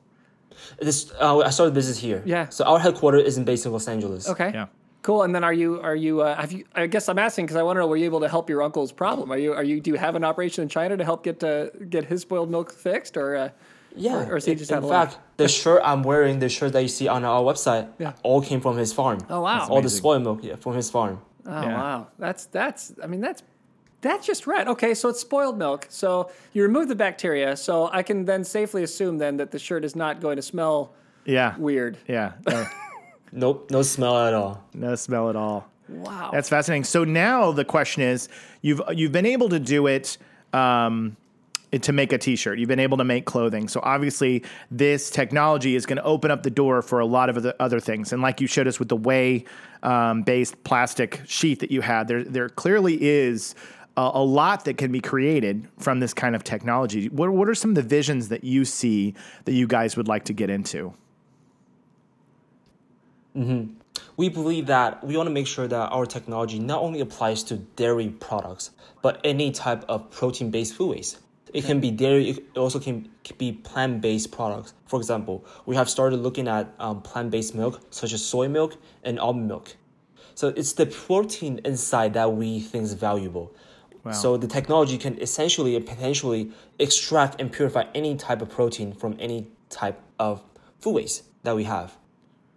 This, 0.79 1.11
uh, 1.19 1.39
I 1.39 1.49
started 1.49 1.71
the 1.73 1.79
business 1.79 1.97
here. 1.97 2.21
Yeah. 2.23 2.49
So 2.49 2.65
our 2.65 2.77
headquarters 2.77 3.23
is 3.23 3.37
in 3.39 3.45
based 3.45 3.65
in 3.65 3.71
Los 3.71 3.87
Angeles. 3.87 4.29
Okay. 4.29 4.51
Yeah. 4.53 4.67
Cool. 5.03 5.21
And 5.23 5.35
then 5.35 5.43
are 5.43 5.53
you 5.53 5.79
are 5.81 5.95
you 5.95 6.21
uh, 6.21 6.35
have 6.35 6.51
you? 6.51 6.63
I 6.73 6.87
guess 6.87 7.07
I'm 7.09 7.19
asking 7.19 7.45
because 7.45 7.57
I 7.57 7.63
want 7.63 7.75
to 7.77 7.81
know 7.81 7.87
were 7.87 7.97
you 7.97 8.05
able 8.05 8.21
to 8.21 8.29
help 8.29 8.49
your 8.49 8.63
uncle's 8.63 8.91
problem? 8.91 9.31
Are 9.31 9.37
you 9.37 9.53
are 9.53 9.63
you 9.63 9.79
do 9.79 9.91
you 9.91 9.97
have 9.97 10.15
an 10.15 10.23
operation 10.23 10.61
in 10.63 10.69
China 10.69 10.97
to 10.97 11.03
help 11.03 11.23
get 11.23 11.43
uh, 11.43 11.69
get 11.89 12.05
his 12.05 12.21
spoiled 12.21 12.49
milk 12.49 12.71
fixed 12.73 13.15
or? 13.17 13.35
Uh, 13.35 13.49
Yeah. 13.95 14.15
Or- 14.25 14.33
or 14.33 14.37
is 14.37 14.45
he 14.45 14.53
in, 14.53 14.57
just 14.57 14.71
in 14.71 14.77
out 14.77 14.83
of 14.83 14.89
fact, 14.89 15.19
the 15.37 15.47
shirt 15.47 15.81
I'm 15.85 16.01
wearing, 16.01 16.39
the 16.39 16.49
shirt 16.49 16.71
that 16.73 16.81
you 16.81 16.87
see 16.99 17.07
on 17.07 17.23
our 17.23 17.41
website, 17.43 17.85
Yeah. 17.99 18.13
all 18.23 18.41
came 18.41 18.59
from 18.59 18.75
his 18.83 18.91
farm. 18.91 19.19
Oh, 19.29 19.41
wow. 19.41 19.59
That's 19.59 19.69
All 19.69 19.81
the 19.83 19.89
spoiled 19.89 20.23
milk, 20.23 20.39
yeah, 20.43 20.55
from 20.63 20.73
his 20.81 20.89
farm. 20.89 21.15
oh 21.45 21.61
Yeah. 21.61 21.77
wow, 21.81 22.07
that's 22.17 22.43
that's 22.57 22.81
I 23.03 23.07
mean 23.11 23.21
that's 23.21 23.43
that's 24.01 24.25
just 24.31 24.47
right. 24.47 24.67
Okay, 24.73 24.93
so 24.95 25.09
it's 25.09 25.19
spoiled 25.29 25.57
milk. 25.57 25.81
So 25.89 26.29
you 26.53 26.63
remove 26.63 26.87
the 26.87 26.95
bacteria. 27.07 27.55
So 27.55 27.73
I 27.99 28.01
can 28.03 28.25
then 28.25 28.43
safely 28.43 28.81
assume 28.83 29.17
then 29.23 29.37
that 29.37 29.49
the 29.51 29.59
shirt 29.59 29.83
is 29.85 29.95
not 29.95 30.13
going 30.25 30.37
to 30.41 30.41
smell 30.53 30.77
Yeah. 31.25 31.49
weird. 31.57 31.97
Yeah. 32.07 32.31
No, 32.47 32.65
Nope, 33.35 33.71
no 33.71 33.81
smell 33.81 34.17
at 34.27 34.33
all. 34.33 34.63
no 34.73 34.93
smell 34.95 35.29
at 35.29 35.35
all. 35.35 35.67
Wow. 35.89 36.29
That's 36.31 36.49
fascinating. 36.49 36.83
So 36.83 37.03
now 37.03 37.51
the 37.51 37.65
question 37.65 38.03
is, 38.03 38.29
you've 38.61 38.81
you've 38.93 39.11
been 39.11 39.25
able 39.25 39.49
to 39.49 39.59
do 39.59 39.87
it 39.87 40.17
um, 40.53 41.17
to 41.71 41.91
make 41.91 42.13
a 42.13 42.17
T-shirt. 42.17 42.59
You've 42.59 42.69
been 42.69 42.79
able 42.79 42.97
to 42.97 43.03
make 43.03 43.25
clothing. 43.25 43.67
So 43.67 43.79
obviously, 43.83 44.43
this 44.69 45.09
technology 45.09 45.75
is 45.75 45.85
going 45.85 45.97
to 45.97 46.03
open 46.03 46.29
up 46.31 46.43
the 46.43 46.51
door 46.51 46.81
for 46.83 46.99
a 46.99 47.05
lot 47.05 47.29
of 47.29 47.37
other, 47.37 47.53
other 47.59 47.79
things. 47.79 48.13
And 48.13 48.21
like 48.21 48.39
you 48.39 48.47
showed 48.47 48.67
us 48.67 48.79
with 48.79 48.89
the 48.89 48.95
whey 48.95 49.45
um, 49.81 50.21
based 50.21 50.63
plastic 50.63 51.21
sheet 51.25 51.59
that 51.59 51.71
you 51.71 51.81
had, 51.81 52.07
there 52.07 52.23
there 52.23 52.49
clearly 52.49 53.01
is. 53.01 53.55
A, 53.95 54.09
a 54.15 54.23
lot 54.23 54.65
that 54.65 54.79
can 54.79 54.91
be 54.91 54.99
created 54.99 55.67
from 55.77 55.99
this 55.99 56.15
kind 56.15 56.35
of 56.35 56.43
technology. 56.43 57.09
What, 57.09 57.31
what 57.31 57.47
are 57.47 57.53
some 57.53 57.69
of 57.71 57.75
the 57.75 57.83
visions 57.83 58.29
that 58.29 58.43
you 58.43 58.65
see 58.65 59.13
that 59.45 59.53
you 59.53 59.67
guys 59.67 59.95
would 59.95 60.07
like 60.07 60.25
to 60.25 60.33
get 60.33 60.49
into? 60.49 60.95
We 64.15 64.29
believe 64.29 64.67
that 64.67 65.03
we 65.03 65.17
want 65.17 65.27
to 65.27 65.33
make 65.33 65.47
sure 65.47 65.67
that 65.67 65.89
our 65.91 66.05
technology 66.05 66.59
not 66.59 66.81
only 66.81 66.99
applies 66.99 67.43
to 67.45 67.57
dairy 67.57 68.09
products, 68.09 68.71
but 69.01 69.19
any 69.23 69.51
type 69.51 69.83
of 69.87 70.11
protein 70.11 70.51
based 70.51 70.75
food 70.75 70.89
waste. 70.89 71.19
It 71.53 71.65
can 71.65 71.79
be 71.79 71.91
dairy, 71.91 72.29
it 72.29 72.57
also 72.57 72.79
can 72.79 73.09
be 73.37 73.51
plant 73.51 74.01
based 74.01 74.31
products. 74.31 74.73
For 74.87 74.99
example, 74.99 75.45
we 75.65 75.75
have 75.75 75.87
started 75.87 76.17
looking 76.17 76.47
at 76.47 76.73
um, 76.79 77.01
plant 77.01 77.29
based 77.29 77.53
milk, 77.53 77.81
such 77.91 78.11
as 78.13 78.25
soy 78.25 78.47
milk 78.47 78.77
and 79.03 79.19
almond 79.19 79.47
milk. 79.47 79.75
So 80.35 80.47
it's 80.47 80.73
the 80.73 80.87
protein 80.87 81.61
inside 81.63 82.13
that 82.15 82.33
we 82.33 82.59
think 82.59 82.85
is 82.85 82.93
valuable. 82.93 83.55
Wow. 84.03 84.11
So 84.13 84.37
the 84.37 84.47
technology 84.47 84.97
can 84.97 85.21
essentially 85.21 85.75
and 85.75 85.85
potentially 85.85 86.51
extract 86.79 87.39
and 87.39 87.51
purify 87.51 87.85
any 87.93 88.15
type 88.15 88.41
of 88.41 88.49
protein 88.49 88.93
from 88.93 89.15
any 89.19 89.47
type 89.69 90.01
of 90.19 90.43
food 90.79 90.93
waste 90.93 91.23
that 91.43 91.55
we 91.55 91.65
have. 91.65 91.95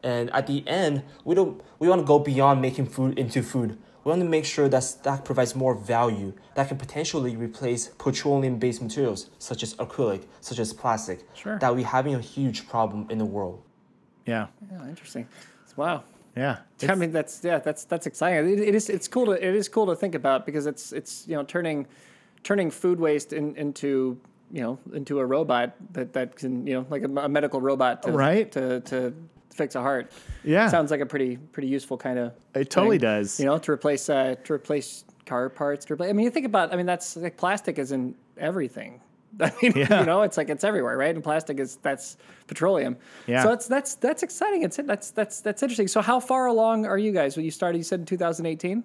And 0.07 0.31
at 0.31 0.47
the 0.47 0.63
end, 0.69 1.03
we 1.25 1.35
don't 1.35 1.61
we 1.81 1.89
want 1.89 2.01
to 2.01 2.07
go 2.07 2.21
beyond 2.21 2.63
making 2.63 2.87
food 2.87 3.19
into 3.19 3.43
food. 3.43 3.77
We 4.05 4.11
want 4.11 4.23
to 4.23 4.29
make 4.29 4.45
sure 4.45 4.69
that 4.69 4.99
that 5.03 5.25
provides 5.25 5.57
more 5.57 5.75
value 5.75 6.33
that 6.55 6.69
can 6.69 6.79
potentially 6.79 7.35
replace 7.35 7.89
petroleum-based 7.89 8.81
materials 8.81 9.31
such 9.39 9.65
as 9.65 9.75
acrylic, 9.75 10.23
such 10.41 10.61
as 10.61 10.73
plastic. 10.73 11.19
Sure. 11.35 11.59
That 11.59 11.75
we're 11.75 11.85
having 11.85 12.15
a 12.15 12.21
huge 12.21 12.69
problem 12.69 13.09
in 13.11 13.19
the 13.19 13.25
world. 13.25 13.61
Yeah, 14.27 14.47
Yeah, 14.71 14.89
interesting. 14.89 15.27
Wow. 15.75 16.05
yeah. 16.37 16.59
I 16.89 16.95
mean, 16.95 17.11
that's 17.11 17.43
yeah, 17.43 17.59
that's 17.59 17.83
that's 17.85 18.07
exciting. 18.07 18.49
It, 18.49 18.61
it 18.61 18.75
is 18.77 18.89
it's 18.89 19.09
cool 19.09 19.27
to 19.27 19.33
it 19.33 19.55
is 19.57 19.69
cool 19.69 19.87
to 19.87 19.97
think 19.97 20.15
about 20.15 20.47
because 20.47 20.67
it's 20.67 20.93
it's 20.93 21.27
you 21.27 21.35
know 21.35 21.43
turning 21.43 21.89
turning 22.45 22.71
food 22.71 23.01
waste 23.01 23.33
in, 23.33 23.57
into 23.57 24.21
you 24.53 24.63
know 24.63 24.79
into 24.93 25.19
a 25.21 25.27
robot 25.27 25.75
that 25.93 26.13
that 26.13 26.37
can 26.37 26.67
you 26.67 26.75
know 26.75 26.87
like 26.91 27.03
a, 27.03 27.09
a 27.21 27.29
medical 27.29 27.61
robot 27.61 28.03
to, 28.05 28.13
Right. 28.13 28.51
to 28.53 28.81
to 28.81 29.13
fix 29.55 29.75
a 29.75 29.81
heart. 29.81 30.13
Yeah. 30.45 30.69
sounds 30.69 30.91
like 30.91 31.01
a 31.01 31.07
pretty 31.07 31.37
pretty 31.37 31.69
useful 31.69 31.97
kind 31.97 32.19
of. 32.19 32.33
It 32.55 32.71
totally 32.71 32.99
thing. 32.99 33.09
does. 33.09 33.41
You 33.41 33.47
know, 33.47 33.59
to 33.59 33.73
replace 33.73 34.09
uh, 34.09 34.37
to 34.45 34.53
replace 34.53 35.05
car 35.25 35.49
parts. 35.49 35.85
To 35.87 35.95
replace. 35.95 36.11
I 36.11 36.13
mean, 36.13 36.25
you 36.25 36.31
think 36.31 36.47
about. 36.47 36.73
I 36.73 36.77
mean, 36.77 36.87
that's 36.87 37.17
like 37.17 37.37
plastic 37.37 37.79
is 37.79 37.91
in 37.93 38.15
everything. 38.39 39.01
I 39.41 39.53
mean, 39.63 39.73
you 39.77 39.85
know, 39.87 40.23
it's 40.23 40.37
like 40.37 40.49
it's 40.49 40.65
everywhere, 40.65 40.97
right? 40.97 41.15
And 41.15 41.23
plastic 41.25 41.59
is 41.59 41.77
that's 41.83 42.17
petroleum. 42.47 42.97
Yeah. 43.27 43.43
So 43.43 43.49
that's 43.51 43.67
that's 43.67 43.95
that's 43.97 44.23
exciting. 44.23 44.63
It's 44.63 44.77
that's 44.77 45.11
that's 45.11 45.41
that's 45.41 45.63
interesting. 45.63 45.89
So 45.89 46.01
how 46.01 46.21
far 46.21 46.47
along 46.47 46.87
are 46.87 46.97
you 46.99 47.13
guys? 47.13 47.37
When 47.37 47.45
you 47.45 47.51
started, 47.51 47.79
you 47.79 47.85
said 47.85 48.01
in 48.01 48.07
2018. 48.07 48.85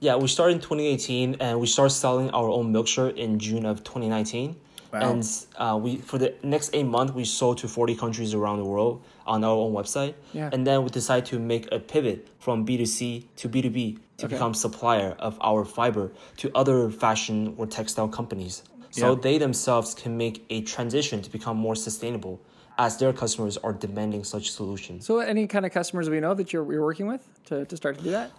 Yeah, 0.00 0.16
we 0.16 0.28
started 0.28 0.54
in 0.54 0.60
2018 0.60 1.36
and 1.40 1.60
we 1.60 1.66
started 1.66 1.94
selling 1.94 2.30
our 2.30 2.48
own 2.48 2.72
milk 2.72 2.86
shirt 2.86 3.16
in 3.16 3.38
June 3.38 3.64
of 3.66 3.84
2019. 3.84 4.56
Wow. 4.92 5.10
And 5.12 5.46
uh, 5.56 5.78
we 5.82 5.96
for 5.98 6.16
the 6.18 6.34
next 6.42 6.70
eight 6.72 6.86
months 6.86 7.12
we 7.12 7.24
sold 7.24 7.58
to 7.58 7.68
40 7.68 7.94
countries 7.96 8.32
around 8.32 8.58
the 8.58 8.64
world 8.64 9.02
on 9.26 9.44
our 9.44 9.50
own 9.64 9.72
website. 9.74 10.14
Yeah. 10.32 10.48
And 10.52 10.66
then 10.66 10.82
we 10.82 10.88
decided 10.88 11.26
to 11.26 11.38
make 11.38 11.70
a 11.70 11.78
pivot 11.78 12.26
from 12.38 12.64
B2C 12.66 13.24
to 13.36 13.48
B2B 13.48 13.98
to 14.18 14.24
Okay. 14.26 14.34
become 14.34 14.54
supplier 14.54 15.14
of 15.18 15.36
our 15.42 15.64
fiber 15.64 16.10
to 16.38 16.50
other 16.54 16.90
fashion 16.90 17.54
or 17.58 17.66
textile 17.66 18.08
companies. 18.08 18.62
So 18.90 19.10
Yeah. 19.12 19.20
they 19.20 19.36
themselves 19.38 19.94
can 19.94 20.16
make 20.16 20.44
a 20.48 20.62
transition 20.62 21.20
to 21.22 21.30
become 21.30 21.56
more 21.58 21.76
sustainable 21.76 22.40
as 22.78 22.96
their 22.96 23.12
customers 23.12 23.58
are 23.58 23.72
demanding 23.74 24.24
such 24.24 24.50
solutions. 24.50 25.04
So 25.04 25.18
any 25.18 25.46
kind 25.46 25.66
of 25.66 25.72
customers 25.72 26.08
we 26.08 26.20
know 26.20 26.32
that 26.34 26.52
you're, 26.52 26.72
you're 26.72 26.84
working 26.84 27.06
with 27.06 27.22
to, 27.46 27.64
to 27.66 27.76
start 27.76 27.98
to 27.98 28.04
do 28.04 28.10
that? 28.12 28.30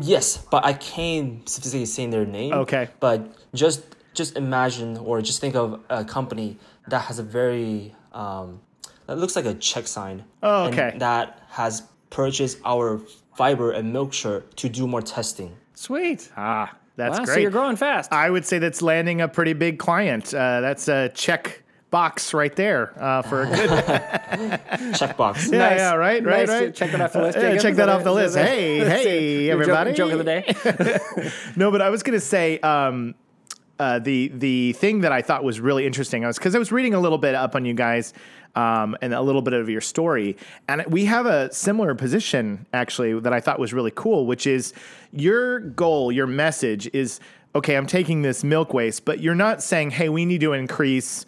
Yes, 0.00 0.36
but 0.36 0.64
I 0.64 0.74
can't 0.74 1.48
specifically 1.48 1.86
say 1.86 2.06
their 2.06 2.26
name. 2.26 2.52
Okay. 2.52 2.88
But 3.00 3.28
just 3.54 3.82
just 4.14 4.36
imagine 4.36 4.96
or 4.98 5.20
just 5.20 5.40
think 5.40 5.54
of 5.54 5.80
a 5.90 6.04
company 6.04 6.58
that 6.88 7.00
has 7.00 7.18
a 7.18 7.22
very 7.22 7.94
um, 8.12 8.60
that 9.06 9.18
looks 9.18 9.36
like 9.36 9.44
a 9.44 9.54
check 9.54 9.86
sign. 9.86 10.24
Oh, 10.42 10.66
and 10.66 10.74
okay. 10.74 10.98
that 10.98 11.42
has 11.48 11.82
purchased 12.10 12.58
our 12.64 13.00
fiber 13.36 13.72
and 13.72 13.92
milk 13.92 14.12
shirt 14.12 14.56
to 14.56 14.68
do 14.68 14.86
more 14.86 15.02
testing. 15.02 15.56
Sweet. 15.74 16.30
Ah, 16.36 16.74
that's 16.96 17.18
wow, 17.18 17.24
great. 17.24 17.34
So 17.34 17.40
you're 17.40 17.50
growing 17.50 17.76
fast. 17.76 18.12
I 18.12 18.30
would 18.30 18.46
say 18.46 18.58
that's 18.58 18.82
landing 18.82 19.20
a 19.20 19.28
pretty 19.28 19.52
big 19.52 19.78
client. 19.78 20.32
Uh, 20.32 20.60
that's 20.60 20.88
a 20.88 21.10
check 21.10 21.62
box 21.90 22.34
right 22.34 22.54
there 22.56 22.92
uh, 23.02 23.22
for 23.22 23.42
a 23.42 23.46
good. 23.50 23.68
Checkbox. 24.94 25.50
yeah, 25.52 25.58
Nice. 25.58 25.78
yeah, 25.78 25.94
right, 25.94 26.24
right, 26.24 26.46
Nice. 26.46 26.48
right. 26.48 26.74
Check 26.74 26.90
that 26.92 27.00
off 27.00 27.12
the 27.12 27.22
list. 27.22 27.38
Yeah, 27.38 27.56
check 27.58 27.74
that 27.76 27.86
that 27.86 27.88
off 27.88 28.04
the 28.04 28.10
it? 28.10 28.14
list. 28.14 28.34
That? 28.34 28.48
Hey, 28.48 28.78
hey, 28.84 29.44
Your 29.46 29.54
joke- 29.56 29.62
everybody. 29.62 29.92
Joke, 29.92 30.12
of 30.12 30.18
the 30.18 30.24
day. 30.24 31.30
No, 31.56 31.70
but 31.70 31.80
I 31.82 31.90
was 31.90 32.02
going 32.02 32.18
to 32.18 32.24
say 32.24 32.58
um, 32.60 33.14
uh, 33.78 33.98
the 33.98 34.28
the 34.34 34.72
thing 34.74 35.00
that 35.02 35.12
I 35.12 35.22
thought 35.22 35.44
was 35.44 35.60
really 35.60 35.86
interesting. 35.86 36.24
I 36.24 36.26
was 36.26 36.38
because 36.38 36.54
I 36.54 36.58
was 36.58 36.72
reading 36.72 36.94
a 36.94 37.00
little 37.00 37.18
bit 37.18 37.34
up 37.34 37.54
on 37.54 37.64
you 37.64 37.74
guys 37.74 38.12
um, 38.54 38.96
and 39.00 39.14
a 39.14 39.20
little 39.22 39.42
bit 39.42 39.52
of 39.52 39.68
your 39.68 39.80
story, 39.80 40.36
and 40.68 40.84
we 40.86 41.04
have 41.04 41.26
a 41.26 41.52
similar 41.52 41.94
position 41.94 42.66
actually 42.72 43.18
that 43.20 43.32
I 43.32 43.40
thought 43.40 43.58
was 43.58 43.72
really 43.72 43.92
cool, 43.94 44.26
which 44.26 44.46
is 44.46 44.72
your 45.12 45.60
goal, 45.60 46.10
your 46.10 46.26
message 46.26 46.88
is 46.92 47.20
okay. 47.54 47.76
I'm 47.76 47.86
taking 47.86 48.22
this 48.22 48.42
milk 48.42 48.74
waste, 48.74 49.04
but 49.04 49.20
you're 49.20 49.34
not 49.34 49.62
saying, 49.62 49.90
hey, 49.92 50.08
we 50.08 50.24
need 50.24 50.40
to 50.40 50.52
increase 50.52 51.26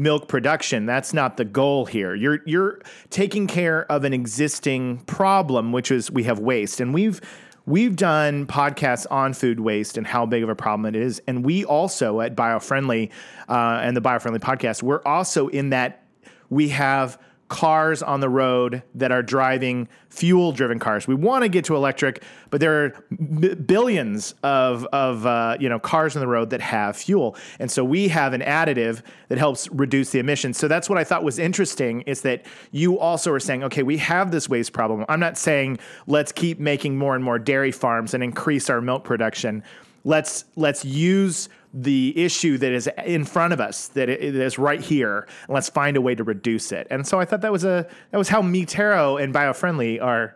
milk 0.00 0.28
production. 0.28 0.86
That's 0.86 1.12
not 1.12 1.36
the 1.36 1.44
goal 1.44 1.86
here. 1.86 2.14
You're 2.14 2.40
you're 2.46 2.80
taking 3.10 3.46
care 3.46 3.90
of 3.92 4.04
an 4.04 4.14
existing 4.14 4.98
problem, 5.00 5.72
which 5.72 5.90
is 5.90 6.10
we 6.10 6.24
have 6.24 6.38
waste, 6.38 6.80
and 6.80 6.94
we've 6.94 7.20
we've 7.66 7.94
done 7.94 8.46
podcasts 8.46 9.06
on 9.10 9.34
food 9.34 9.60
waste 9.60 9.98
and 9.98 10.06
how 10.06 10.26
big 10.26 10.42
of 10.42 10.48
a 10.48 10.56
problem 10.56 10.86
it 10.86 10.98
is, 10.98 11.22
and 11.26 11.44
we 11.44 11.64
also 11.64 12.20
at 12.20 12.34
BioFriendly 12.34 13.10
uh, 13.48 13.80
and 13.82 13.96
the 13.96 14.00
BioFriendly 14.00 14.40
podcast, 14.40 14.82
we're 14.82 15.02
also 15.04 15.48
in 15.48 15.70
that 15.70 16.04
we 16.48 16.70
have 16.70 17.18
cars 17.50 18.00
on 18.00 18.20
the 18.20 18.28
road 18.28 18.82
that 18.94 19.10
are 19.10 19.22
driving 19.22 19.88
fuel 20.08 20.52
driven 20.52 20.78
cars. 20.78 21.08
We 21.08 21.16
want 21.16 21.42
to 21.42 21.48
get 21.48 21.64
to 21.66 21.74
electric, 21.74 22.22
but 22.48 22.60
there 22.60 22.84
are 22.84 23.04
m- 23.10 23.64
billions 23.66 24.34
of, 24.44 24.86
of 24.86 25.26
uh, 25.26 25.56
you 25.60 25.68
know 25.68 25.80
cars 25.80 26.16
on 26.16 26.20
the 26.20 26.28
road 26.28 26.50
that 26.50 26.60
have 26.60 26.96
fuel. 26.96 27.36
And 27.58 27.70
so 27.70 27.84
we 27.84 28.08
have 28.08 28.32
an 28.32 28.40
additive 28.40 29.02
that 29.28 29.36
helps 29.36 29.68
reduce 29.72 30.10
the 30.10 30.20
emissions. 30.20 30.56
So 30.58 30.68
that's 30.68 30.88
what 30.88 30.96
I 30.96 31.04
thought 31.04 31.24
was 31.24 31.38
interesting 31.38 32.02
is 32.02 32.22
that 32.22 32.46
you 32.70 32.98
also 32.98 33.32
are 33.32 33.40
saying, 33.40 33.64
okay, 33.64 33.82
we 33.82 33.98
have 33.98 34.30
this 34.30 34.48
waste 34.48 34.72
problem. 34.72 35.04
I'm 35.08 35.20
not 35.20 35.36
saying 35.36 35.80
let's 36.06 36.32
keep 36.32 36.60
making 36.60 36.96
more 36.96 37.16
and 37.16 37.22
more 37.22 37.38
dairy 37.38 37.72
farms 37.72 38.14
and 38.14 38.22
increase 38.22 38.70
our 38.70 38.80
milk 38.80 39.02
production. 39.02 39.64
Let's 40.04 40.44
let's 40.54 40.84
use 40.84 41.48
the 41.72 42.12
issue 42.16 42.58
that 42.58 42.72
is 42.72 42.88
in 43.06 43.24
front 43.24 43.52
of 43.52 43.60
us 43.60 43.88
that 43.88 44.08
is 44.08 44.58
right 44.58 44.80
here 44.80 45.26
and 45.46 45.54
let's 45.54 45.68
find 45.68 45.96
a 45.96 46.00
way 46.00 46.14
to 46.16 46.24
reduce 46.24 46.72
it 46.72 46.84
and 46.90 47.06
so 47.06 47.20
i 47.20 47.24
thought 47.24 47.42
that 47.42 47.52
was 47.52 47.64
a 47.64 47.86
that 48.10 48.18
was 48.18 48.28
how 48.28 48.42
Mi 48.42 48.64
Terro 48.66 49.16
and 49.18 49.32
biofriendly 49.32 50.02
are 50.02 50.34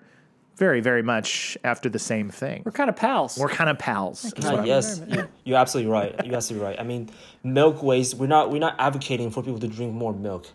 very 0.56 0.80
very 0.80 1.02
much 1.02 1.58
after 1.64 1.88
the 1.88 1.98
same 1.98 2.30
thing 2.30 2.62
We're 2.64 2.70
kind 2.70 2.88
of 2.88 2.94
pals. 2.94 3.36
we're 3.36 3.48
kind 3.48 3.68
of 3.68 3.78
pals 3.80 4.26
is 4.26 4.44
what 4.44 4.54
I'm- 4.54 4.64
yes, 4.66 5.02
you- 5.08 5.28
you're 5.42 5.58
absolutely 5.58 5.90
right. 5.90 6.14
You're 6.24 6.36
absolutely 6.36 6.68
right. 6.68 6.78
I 6.78 6.84
mean, 6.84 7.10
milk 7.42 7.82
waste. 7.82 8.14
We're 8.14 8.28
not 8.28 8.52
we're 8.52 8.60
not 8.60 8.76
advocating 8.78 9.30
for 9.32 9.42
people 9.42 9.58
to 9.58 9.66
drink 9.66 9.92
more 9.92 10.12
milk. 10.12 10.46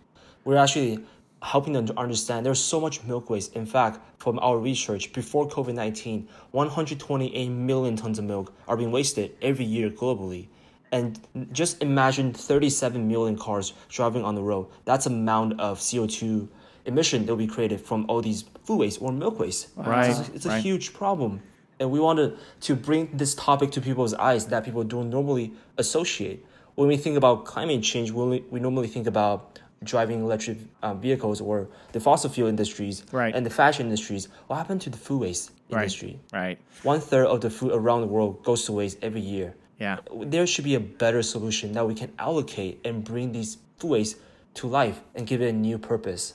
We're 0.45 0.55
actually 0.55 1.03
helping 1.41 1.73
them 1.73 1.85
to 1.87 1.99
understand 1.99 2.45
there's 2.45 2.63
so 2.63 2.79
much 2.79 3.03
milk 3.03 3.29
waste. 3.29 3.53
In 3.57 3.65
fact, 3.65 3.99
from 4.17 4.39
our 4.39 4.57
research, 4.57 5.11
before 5.11 5.47
COVID 5.49 5.73
nineteen, 5.73 6.29
128 6.51 7.49
million 7.49 7.95
tons 7.97 8.17
of 8.19 8.23
milk 8.25 8.53
are 8.69 8.77
being 8.77 8.91
wasted 8.91 9.35
every 9.41 9.65
year 9.65 9.89
globally. 9.89 10.47
And 10.91 11.19
just 11.51 11.81
imagine 11.81 12.33
37 12.33 13.07
million 13.07 13.37
cars 13.37 13.73
driving 13.89 14.23
on 14.23 14.35
the 14.35 14.41
road. 14.41 14.67
That's 14.85 15.05
a 15.05 15.09
amount 15.09 15.59
of 15.59 15.79
CO2 15.79 16.47
emission 16.85 17.25
that 17.25 17.31
will 17.31 17.37
be 17.37 17.47
created 17.47 17.79
from 17.79 18.05
all 18.09 18.21
these 18.21 18.43
food 18.63 18.77
waste 18.77 19.01
or 19.01 19.11
milk 19.11 19.39
waste. 19.39 19.67
Right, 19.75 20.09
It's 20.09 20.29
a, 20.29 20.33
it's 20.35 20.45
a 20.45 20.49
right. 20.49 20.63
huge 20.63 20.93
problem. 20.93 21.41
And 21.79 21.91
we 21.91 21.99
wanted 21.99 22.37
to 22.61 22.75
bring 22.75 23.09
this 23.13 23.35
topic 23.35 23.71
to 23.71 23.81
people's 23.81 24.13
eyes 24.15 24.47
that 24.47 24.65
people 24.65 24.83
don't 24.83 25.09
normally 25.09 25.53
associate. 25.77 26.45
When 26.75 26.87
we 26.87 26.97
think 26.97 27.17
about 27.17 27.45
climate 27.45 27.83
change, 27.83 28.11
we, 28.11 28.39
we 28.49 28.59
normally 28.59 28.87
think 28.87 29.05
about 29.07 29.59
driving 29.83 30.21
electric 30.21 30.57
um, 30.83 30.99
vehicles 30.99 31.39
or 31.39 31.67
the 31.93 31.99
fossil 31.99 32.29
fuel 32.29 32.49
industries 32.49 33.03
Right. 33.11 33.33
and 33.35 33.45
the 33.45 33.49
fashion 33.49 33.85
industries. 33.85 34.27
What 34.47 34.57
happened 34.57 34.81
to 34.81 34.89
the 34.89 34.97
food 34.97 35.21
waste 35.21 35.51
right 35.69 35.83
industry? 35.83 36.19
right 36.33 36.57
One 36.83 36.99
third 36.99 37.27
of 37.27 37.39
the 37.41 37.49
food 37.49 37.71
around 37.71 38.01
the 38.01 38.07
world 38.07 38.43
goes 38.43 38.65
to 38.65 38.71
waste 38.73 38.97
every 39.01 39.21
year. 39.21 39.55
Yeah 39.79 39.97
There 40.25 40.45
should 40.45 40.65
be 40.65 40.75
a 40.75 40.79
better 40.79 41.21
solution 41.21 41.73
that 41.73 41.87
we 41.87 41.95
can 41.95 42.11
allocate 42.19 42.81
and 42.85 43.03
bring 43.03 43.31
these 43.31 43.57
food 43.77 43.89
waste 43.89 44.17
to 44.55 44.67
life 44.67 45.01
and 45.15 45.25
give 45.25 45.41
it 45.41 45.49
a 45.49 45.53
new 45.53 45.77
purpose. 45.77 46.33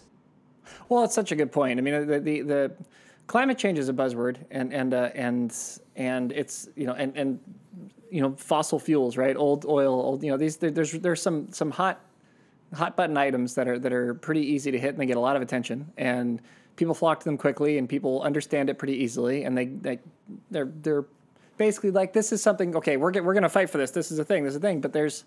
Well, 0.89 1.05
it's 1.05 1.15
such 1.15 1.33
a 1.33 1.37
good 1.37 1.53
point. 1.53 1.79
I 1.79 1.83
mean, 1.83 2.07
the 2.07 2.21
the, 2.21 2.41
the 2.43 2.73
climate 3.27 3.59
change 3.59 3.79
is 3.79 3.89
a 3.89 3.93
buzzword, 3.93 4.37
and 4.51 4.73
and 4.73 4.95
uh, 4.95 5.11
and 5.15 5.55
and 5.97 6.33
it's 6.33 6.69
you 6.77 6.87
know 6.87 6.95
and 6.95 7.17
and 7.17 7.39
you 8.11 8.21
know 8.23 8.35
fossil 8.37 8.79
fuels, 8.79 9.17
right? 9.17 9.37
Old 9.37 9.67
oil, 9.67 9.93
old 9.93 10.23
you 10.23 10.31
know 10.31 10.37
these 10.37 10.57
there, 10.57 10.71
there's 10.71 10.93
there's 10.93 11.23
some 11.23 11.51
some 11.53 11.71
hot 11.71 12.01
hot 12.75 12.97
button 12.97 13.17
items 13.17 13.55
that 13.55 13.69
are 13.69 13.79
that 13.79 13.93
are 13.93 14.15
pretty 14.15 14.41
easy 14.41 14.71
to 14.71 14.79
hit 14.79 14.91
and 14.91 14.99
they 14.99 15.07
get 15.07 15.17
a 15.17 15.21
lot 15.21 15.37
of 15.37 15.43
attention 15.43 15.93
and 15.97 16.41
people 16.77 16.95
flock 16.95 17.21
to 17.21 17.25
them 17.25 17.39
quickly 17.39 17.79
and 17.79 17.89
people 17.89 18.23
understand 18.23 18.69
it 18.69 18.79
pretty 18.79 18.95
easily 18.95 19.45
and 19.45 19.57
they 19.57 19.67
they 19.67 19.99
they're 20.51 20.73
they're 20.83 21.05
basically 21.57 21.91
like 21.91 22.13
this 22.13 22.33
is 22.33 22.43
something 22.43 22.77
okay 22.77 22.97
we're 22.97 23.11
get, 23.11 23.25
we're 23.25 23.35
going 23.35 23.43
to 23.43 23.49
fight 23.49 23.71
for 23.71 23.79
this 23.79 23.91
this 23.91 24.11
is 24.11 24.19
a 24.19 24.25
thing 24.25 24.45
this 24.45 24.53
is 24.53 24.57
a 24.57 24.61
thing 24.61 24.81
but 24.81 24.93
there's 24.93 25.25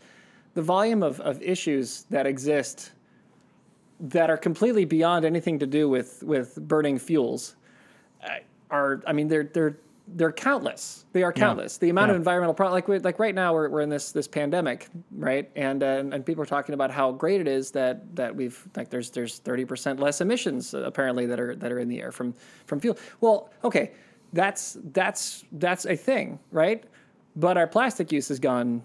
the 0.54 0.62
volume 0.62 1.04
of, 1.04 1.20
of 1.22 1.42
issues 1.42 2.06
that 2.10 2.26
exist 2.26 2.92
that 4.00 4.30
are 4.30 4.38
completely 4.38 4.86
beyond 4.86 5.26
anything 5.26 5.60
to 5.60 5.68
do 5.68 5.90
with 5.90 6.24
with 6.24 6.56
burning 6.56 6.98
fuels 7.00 7.56
uh, 8.24 8.36
are 8.70 9.02
I 9.06 9.14
mean 9.14 9.28
they're 9.28 9.44
they're 9.44 9.78
they're 10.16 10.32
countless. 10.32 11.06
They 11.12 11.24
are 11.24 11.34
countless. 11.34 11.78
The 11.78 11.90
amount 11.90 12.12
of 12.12 12.16
environmental 12.16 12.72
like 12.72 12.88
we, 12.88 13.00
like 13.00 13.20
right 13.20 13.36
now 13.36 13.54
we're, 13.54 13.70
we're 13.70 13.82
in 13.82 13.90
this 13.90 14.12
this 14.12 14.28
pandemic, 14.28 14.88
right? 15.12 15.50
And 15.56 15.84
uh, 15.84 16.04
and 16.12 16.26
people 16.26 16.42
are 16.44 16.48
talking 16.48 16.74
about 16.74 16.92
how 16.92 17.12
great 17.12 17.42
it 17.42 17.48
is 17.48 17.72
that 17.72 18.16
that 18.16 18.34
we've 18.34 18.66
like 18.76 18.90
there's 18.90 19.10
there's 19.10 19.40
30% 19.42 20.00
less 20.00 20.22
emissions 20.22 20.74
uh, 20.74 20.80
apparently 20.84 21.26
that 21.26 21.40
are 21.40 21.56
that 21.56 21.72
are 21.72 21.80
in 21.80 21.90
the 21.90 22.02
air 22.02 22.12
from 22.12 22.34
from 22.66 22.80
fuel. 22.80 22.98
Well, 23.20 23.50
okay. 23.64 23.92
That's 24.34 24.78
that's 24.92 25.44
that's 25.54 25.86
a 25.86 25.96
thing, 25.96 26.40
right? 26.52 26.84
But 27.36 27.58
our 27.58 27.68
plastic 27.68 28.12
use 28.12 28.28
has 28.30 28.40
gone 28.40 28.84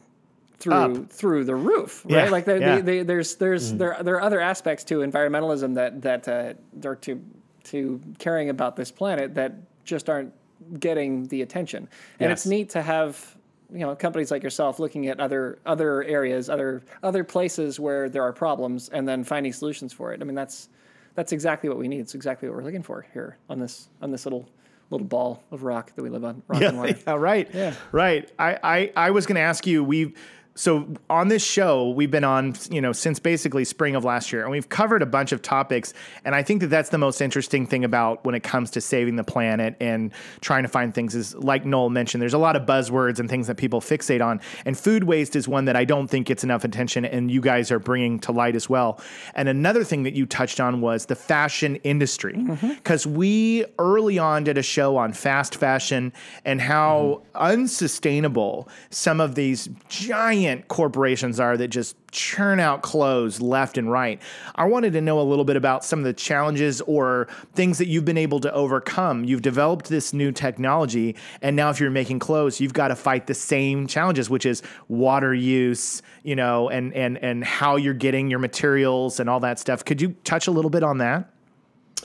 through 0.59 0.75
Up. 0.75 1.11
through 1.11 1.45
the 1.45 1.57
roof, 1.57 2.05
right? 2.05 2.25
Yeah, 2.25 2.31
Like 2.31 2.45
they, 2.45 2.61
yeah. 2.61 2.77
they, 2.77 2.81
they, 2.81 3.03
there's 3.03 3.35
there's 3.37 3.73
there 3.73 3.97
there 4.01 4.15
are 4.15 4.23
other 4.23 4.41
aspects 4.41 4.85
to 4.85 4.99
environmentalism 4.99 5.75
that 5.75 6.03
that 6.03 6.29
uh, 6.29 6.89
are 6.89 6.97
to 6.97 7.21
to 7.65 8.01
caring 8.19 8.49
about 8.51 8.77
this 8.77 8.91
planet 8.91 9.35
that 9.35 9.55
just 9.85 10.09
aren't 10.09 10.33
getting 10.79 11.27
the 11.29 11.43
attention. 11.43 11.89
And 12.21 12.31
it's 12.31 12.47
neat 12.47 12.71
to 12.71 12.83
have 12.83 13.37
you 13.73 13.81
know 13.81 13.97
companies 13.97 14.31
like 14.31 14.43
yourself 14.43 14.79
looking 14.79 15.09
at 15.09 15.19
other 15.19 15.59
other 15.67 16.05
areas, 16.05 16.49
other 16.49 16.83
other 17.03 17.25
places 17.25 17.81
where 17.81 18.09
there 18.09 18.23
are 18.23 18.33
problems, 18.33 18.89
and 18.91 19.09
then 19.09 19.25
finding 19.25 19.53
solutions 19.53 19.93
for 19.93 20.13
it. 20.13 20.21
I 20.21 20.25
mean 20.25 20.37
that's 20.37 20.69
that's 21.15 21.33
exactly 21.33 21.69
what 21.69 21.79
we 21.79 21.89
need. 21.89 22.01
It's 22.01 22.15
exactly 22.15 22.49
what 22.49 22.57
we're 22.57 22.65
looking 22.65 22.83
for 22.83 23.05
here 23.13 23.37
on 23.49 23.59
this 23.59 23.89
on 24.01 24.11
this 24.11 24.25
little 24.27 24.49
little 24.93 25.07
ball 25.07 25.43
of 25.51 25.63
rock 25.65 25.95
that 25.97 26.03
we 26.03 26.09
live 26.11 26.25
on. 26.25 26.43
Rock 26.47 26.63
and 26.63 26.75
yeah, 26.75 26.81
water. 26.81 26.99
yeah, 27.07 27.15
right. 27.15 27.49
Yeah. 27.53 27.75
Right. 27.91 28.31
I, 28.39 28.59
I, 28.63 28.93
I 28.97 29.11
was 29.11 29.27
going 29.27 29.37
to 29.37 29.41
ask 29.43 29.67
you, 29.67 29.83
we've, 29.83 30.17
so 30.55 30.87
on 31.09 31.29
this 31.29 31.45
show 31.45 31.91
we've 31.91 32.11
been 32.11 32.25
on 32.25 32.55
you 32.71 32.81
know 32.81 32.93
since 32.93 33.19
basically 33.19 33.65
spring 33.65 33.95
of 33.95 34.05
last 34.05 34.33
year 34.33 34.43
and 34.43 34.51
we've 34.51 34.69
covered 34.69 35.03
a 35.03 35.07
bunch 35.07 35.33
of 35.33 35.43
topics 35.43 35.95
and 36.25 36.35
i 36.35 36.43
think 36.43 36.61
that 36.61 36.69
that's 36.69 36.91
the 36.91 36.99
most 36.99 37.21
interesting 37.21 37.67
thing 37.67 37.85
about 37.85 38.25
when 38.25 38.35
it 38.35 38.43
comes 38.43 38.71
to 38.71 38.81
saving 38.81 39.17
the 39.17 39.25
planet 39.25 39.77
and 39.81 40.13
trying 40.41 40.63
to 40.63 40.69
find 40.69 40.95
things 40.95 41.15
is 41.15 41.35
like 41.37 41.65
noel 41.65 41.91
mentioned 41.91 42.21
there's 42.21 42.35
a 42.35 42.39
lot 42.39 42.57
of 42.57 42.63
buzzwords 42.63 43.19
and 43.19 43.29
things 43.29 43.47
that 43.47 43.57
people 43.57 43.81
fixate 43.81 44.25
on 44.25 44.41
and 44.65 44.79
food 44.79 45.05
waste 45.05 45.37
is 45.37 45.49
one 45.49 45.65
that 45.65 45.77
i 45.77 45.85
don't 45.85 46.09
think 46.09 46.27
gets 46.27 46.45
enough 46.45 46.65
attention 46.65 47.05
and 47.05 47.31
you 47.31 47.41
guys 47.41 47.71
are 47.71 47.79
bringing 47.79 48.19
to 48.21 48.33
light 48.33 48.57
as 48.57 48.69
well. 48.69 49.01
And 49.35 49.49
another 49.49 49.85
thing 49.85 50.03
that 50.05 50.15
you 50.15 50.27
touched 50.27 50.61
on 50.61 50.81
was 50.81 51.07
the 51.07 51.15
fashion 51.15 51.77
industry 51.77 52.35
mm-hmm. 52.35 52.69
because 52.71 53.07
we 53.07 53.65
early 53.79 54.19
on 54.19 54.45
did 54.45 54.59
a 54.59 54.63
show 54.63 54.97
on 54.97 55.13
fast 55.13 55.55
fashion 55.55 56.13
and 56.45 56.61
how 56.61 57.23
mm-hmm. 57.35 57.61
unsustainable 57.61 58.69
some 58.91 59.21
of 59.21 59.35
these 59.35 59.69
giant 59.89 60.42
corporations 60.69 61.41
are 61.41 61.57
that 61.57 61.69
just 61.69 61.97
churn 62.11 62.61
out 62.61 62.83
clothes 62.83 63.41
left 63.41 63.79
and 63.79 63.91
right. 63.91 64.21
I 64.55 64.65
wanted 64.65 64.93
to 64.95 65.01
know 65.01 65.21
a 65.21 65.23
little 65.23 65.45
bit 65.45 65.57
about 65.57 65.85
some 65.85 65.99
of 66.01 66.05
the 66.05 66.13
challenges 66.13 66.81
or 66.83 67.29
things 67.55 67.79
that 67.79 67.87
you've 67.87 68.05
been 68.05 68.19
able 68.19 68.41
to 68.41 68.53
overcome. 68.53 69.25
You've 69.25 69.43
developed 69.43 69.89
this 69.89 70.13
new 70.13 70.33
technology, 70.33 71.17
and 71.41 71.57
now 71.57 71.71
if 71.71 71.81
you're 71.81 71.91
making 71.91 72.19
clothes, 72.19 72.61
you've 72.61 72.75
got 72.75 72.89
to 72.89 72.97
fight 72.97 73.27
the 73.27 73.35
same 73.35 73.87
challenges, 73.87 74.29
which 74.29 74.45
is 74.47 74.63
water 74.89 75.35
use, 75.35 76.03
you 76.23 76.37
know, 76.37 76.69
and 76.69 76.93
and 76.95 77.19
and 77.19 77.45
how 77.45 77.77
you're 77.77 77.95
getting 77.95 78.29
your 78.31 78.39
materials 78.39 79.21
and 79.21 79.31
all 79.31 79.41
that 79.41 79.59
stuff. 79.59 79.85
Could 79.85 80.01
you 80.03 80.15
touch 80.25 80.47
a 80.47 80.51
little 80.51 80.71
bit 80.71 80.83
on 80.83 80.99
that? 80.99 81.31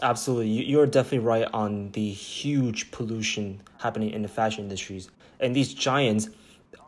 Absolutely. 0.02 0.50
You- 0.50 0.64
You're 0.64 0.86
definitely 0.86 1.20
right 1.28 1.48
on 1.54 1.92
the 1.92 2.10
huge 2.10 2.92
pollution 2.92 3.62
happening 3.80 4.12
in 4.12 4.22
the 4.22 4.28
fashion 4.28 4.64
industries. 4.64 5.10
And 5.40 5.56
these 5.56 5.74
giants, 5.74 6.30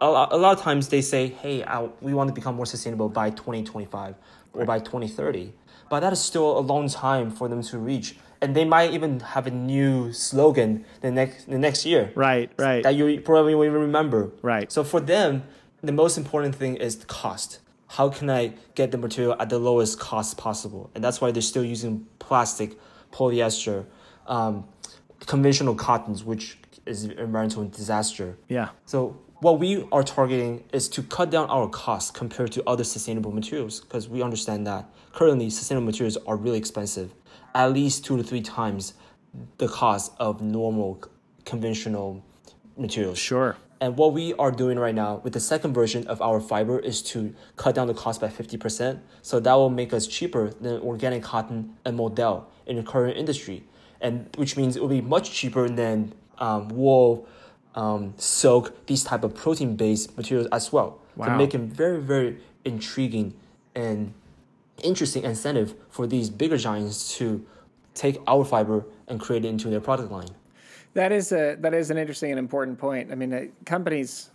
a 0.02 0.10
lot, 0.10 0.32
a 0.32 0.38
lot 0.38 0.58
of 0.58 0.64
times 0.64 0.90
they 0.90 1.02
say, 1.02 1.28
hey, 1.28 1.64
I, 1.64 1.90
we 2.02 2.14
want 2.14 2.28
to 2.30 2.34
become 2.34 2.56
more 2.56 2.66
sustainable 2.66 3.10
by 3.10 3.30
2025 3.32 4.16
or 4.54 4.66
by 4.66 4.80
2030. 4.80 5.54
But 5.90 6.02
that 6.02 6.14
is 6.14 6.20
still 6.20 6.58
a 6.58 6.62
long 6.62 6.88
time 6.90 7.32
for 7.32 7.48
them 7.48 7.62
to 7.64 7.78
reach. 7.78 8.16
And 8.42 8.56
they 8.56 8.64
might 8.64 8.94
even 8.94 9.20
have 9.20 9.48
a 9.48 9.52
new 9.52 10.14
slogan 10.14 10.86
the 11.02 11.12
next, 11.12 11.50
the 11.50 11.58
next 11.58 11.86
year 11.86 12.12
Right, 12.16 12.50
right. 12.58 12.84
that 12.84 12.96
you 12.96 13.20
probably 13.22 13.54
won't 13.56 13.68
even 13.68 13.82
remember. 13.82 14.32
Right. 14.42 14.72
So 14.72 14.84
for 14.84 15.02
them, 15.02 15.44
the 15.84 15.92
most 15.92 16.18
important 16.18 16.56
thing 16.56 16.76
is 16.78 16.98
the 16.98 17.06
cost. 17.06 17.60
How 17.88 18.10
can 18.10 18.30
I 18.30 18.54
get 18.76 18.92
the 18.92 18.98
material 18.98 19.36
at 19.40 19.50
the 19.50 19.60
lowest 19.60 20.00
cost 20.00 20.38
possible? 20.38 20.90
And 20.96 21.04
that's 21.04 21.20
why 21.20 21.32
they're 21.32 21.42
still 21.42 21.66
using 21.66 22.06
plastic, 22.20 22.78
polyester, 23.12 23.86
um, 24.28 24.66
conventional 25.26 25.76
cottons, 25.76 26.24
which 26.24 26.58
is 26.86 27.06
environmental 27.06 27.66
disaster. 27.66 28.38
Yeah. 28.48 28.70
So 28.86 29.20
what 29.42 29.58
we 29.58 29.88
are 29.92 30.04
targeting 30.04 30.64
is 30.74 30.90
to 30.90 31.02
cut 31.04 31.30
down 31.30 31.50
our 31.50 31.70
costs 31.70 32.12
compared 32.12 32.52
to 32.52 32.64
other 32.68 32.84
sustainable 32.84 33.32
materials 33.32 33.80
because 33.80 34.10
we 34.10 34.22
understand 34.22 34.68
that 34.68 34.90
currently 35.14 35.50
sustainable 35.50 35.86
materials 35.86 36.18
are 36.28 36.36
really 36.36 36.58
expensive, 36.58 37.14
at 37.56 37.72
least 37.72 38.04
two 38.04 38.18
to 38.18 38.24
three 38.24 38.42
times 38.42 38.94
the 39.58 39.68
cost 39.68 40.12
of 40.20 40.42
normal 40.42 41.02
conventional 41.46 42.24
materials. 42.76 43.18
Sure. 43.18 43.56
And 43.82 43.96
what 43.96 44.12
we 44.12 44.34
are 44.34 44.52
doing 44.52 44.78
right 44.78 44.94
now 44.94 45.22
with 45.24 45.32
the 45.32 45.40
second 45.40 45.74
version 45.74 46.06
of 46.08 46.22
our 46.22 46.42
fiber 46.42 46.80
is 46.80 47.02
to 47.04 47.34
cut 47.56 47.76
down 47.76 47.88
the 47.88 47.94
cost 47.94 48.20
by 48.20 48.28
50%. 48.28 49.00
So 49.22 49.40
that 49.40 49.54
will 49.54 49.70
make 49.70 49.94
us 49.94 50.06
cheaper 50.06 50.50
than 50.50 50.82
organic 50.82 51.24
cotton 51.24 51.78
and 51.86 51.96
modal 51.96 52.52
in 52.66 52.76
the 52.76 52.84
current 52.84 53.16
industry. 53.16 53.64
And 54.02 54.28
which 54.36 54.58
means 54.58 54.76
it 54.76 54.82
will 54.82 54.90
be 54.90 55.02
much 55.02 55.32
cheaper 55.32 55.70
than 55.70 56.14
um, 56.40 56.68
wool, 56.70 57.28
um, 57.76 58.14
silk, 58.18 58.86
these 58.88 59.04
type 59.04 59.24
of 59.24 59.34
protein-based 59.36 60.18
materials 60.18 60.48
as 60.52 60.72
well. 60.72 61.00
Wow. 61.16 61.28
To 61.28 61.38
make 61.38 61.54
it 61.54 61.62
very, 61.62 62.02
very 62.02 62.38
intriguing 62.66 63.34
and 63.76 64.14
interesting 64.84 65.24
incentive 65.24 65.76
for 65.90 66.08
these 66.08 66.30
bigger 66.30 66.58
giants 66.58 67.18
to 67.18 67.46
take 67.94 68.18
our 68.28 68.46
fiber 68.46 68.86
and 69.08 69.20
create 69.20 69.46
it 69.46 69.50
into 69.50 69.70
their 69.70 69.82
product 69.82 70.12
line. 70.12 70.30
That 70.94 71.12
is 71.12 71.32
a 71.32 71.56
that 71.60 71.74
is 71.74 71.92
an 71.92 71.98
interesting 71.98 72.32
and 72.32 72.40
important 72.40 72.80
point. 72.80 73.12
I 73.12 73.16
mean, 73.16 73.34
uh, 73.34 73.46
companies. 73.66 74.32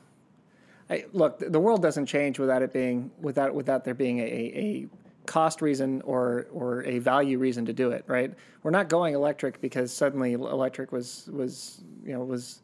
I, 0.91 1.07
look, 1.13 1.39
the 1.39 1.59
world 1.59 1.81
doesn't 1.81 2.07
change 2.07 2.39
without 2.39 2.63
it 2.63 2.73
being 2.73 3.11
without 3.21 3.55
without 3.55 3.85
there 3.85 3.95
being 3.95 4.21
a, 4.21 4.23
a 4.23 4.87
cost 5.27 5.63
reason 5.63 6.03
or 6.03 6.47
or 6.53 6.85
a 6.85 6.99
value 6.99 7.39
reason 7.39 7.65
to 7.67 7.73
do 7.73 7.91
it. 7.91 8.05
Right? 8.07 8.33
We're 8.63 8.71
not 8.71 8.89
going 8.89 9.15
electric 9.15 9.61
because 9.61 9.93
suddenly 9.93 10.35
electric 10.35 10.93
was 10.93 11.29
was 11.33 11.83
you 12.05 12.13
know 12.13 12.23
was 12.23 12.61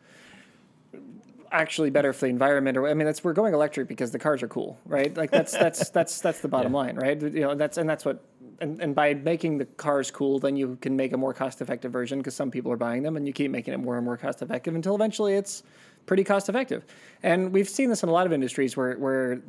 actually 1.52 1.90
better 1.90 2.12
for 2.12 2.26
the 2.26 2.30
environment 2.30 2.76
or 2.76 2.88
I 2.88 2.94
mean 2.94 3.06
that's 3.06 3.24
we're 3.24 3.32
going 3.32 3.54
electric 3.54 3.88
because 3.88 4.10
the 4.10 4.18
cars 4.18 4.42
are 4.42 4.48
cool, 4.48 4.78
right? 4.84 5.14
Like 5.16 5.30
that's 5.30 5.52
that's 5.52 5.90
that's 5.96 6.20
that's 6.20 6.40
the 6.40 6.48
bottom 6.48 6.72
line, 6.72 6.96
right? 6.96 7.20
You 7.20 7.40
know, 7.40 7.54
that's 7.54 7.76
and 7.76 7.88
that's 7.88 8.04
what 8.04 8.24
and, 8.60 8.80
and 8.80 8.94
by 8.94 9.14
making 9.14 9.58
the 9.58 9.64
cars 9.64 10.10
cool, 10.10 10.38
then 10.38 10.54
you 10.54 10.76
can 10.80 10.94
make 10.94 11.12
a 11.12 11.16
more 11.16 11.32
cost 11.32 11.60
effective 11.60 11.90
version 11.92 12.18
because 12.18 12.34
some 12.34 12.50
people 12.50 12.70
are 12.70 12.76
buying 12.76 13.02
them 13.02 13.16
and 13.16 13.26
you 13.26 13.32
keep 13.32 13.50
making 13.50 13.74
it 13.74 13.78
more 13.78 13.96
and 13.96 14.04
more 14.04 14.16
cost 14.16 14.42
effective 14.42 14.74
until 14.74 14.94
eventually 14.94 15.34
it's 15.34 15.62
pretty 16.06 16.24
cost 16.24 16.48
effective. 16.48 16.84
And 17.22 17.52
we've 17.52 17.68
seen 17.68 17.88
this 17.88 18.02
in 18.02 18.08
a 18.08 18.12
lot 18.12 18.26
of 18.26 18.32
industries 18.32 18.76
where 18.76 18.94
where 18.94 19.40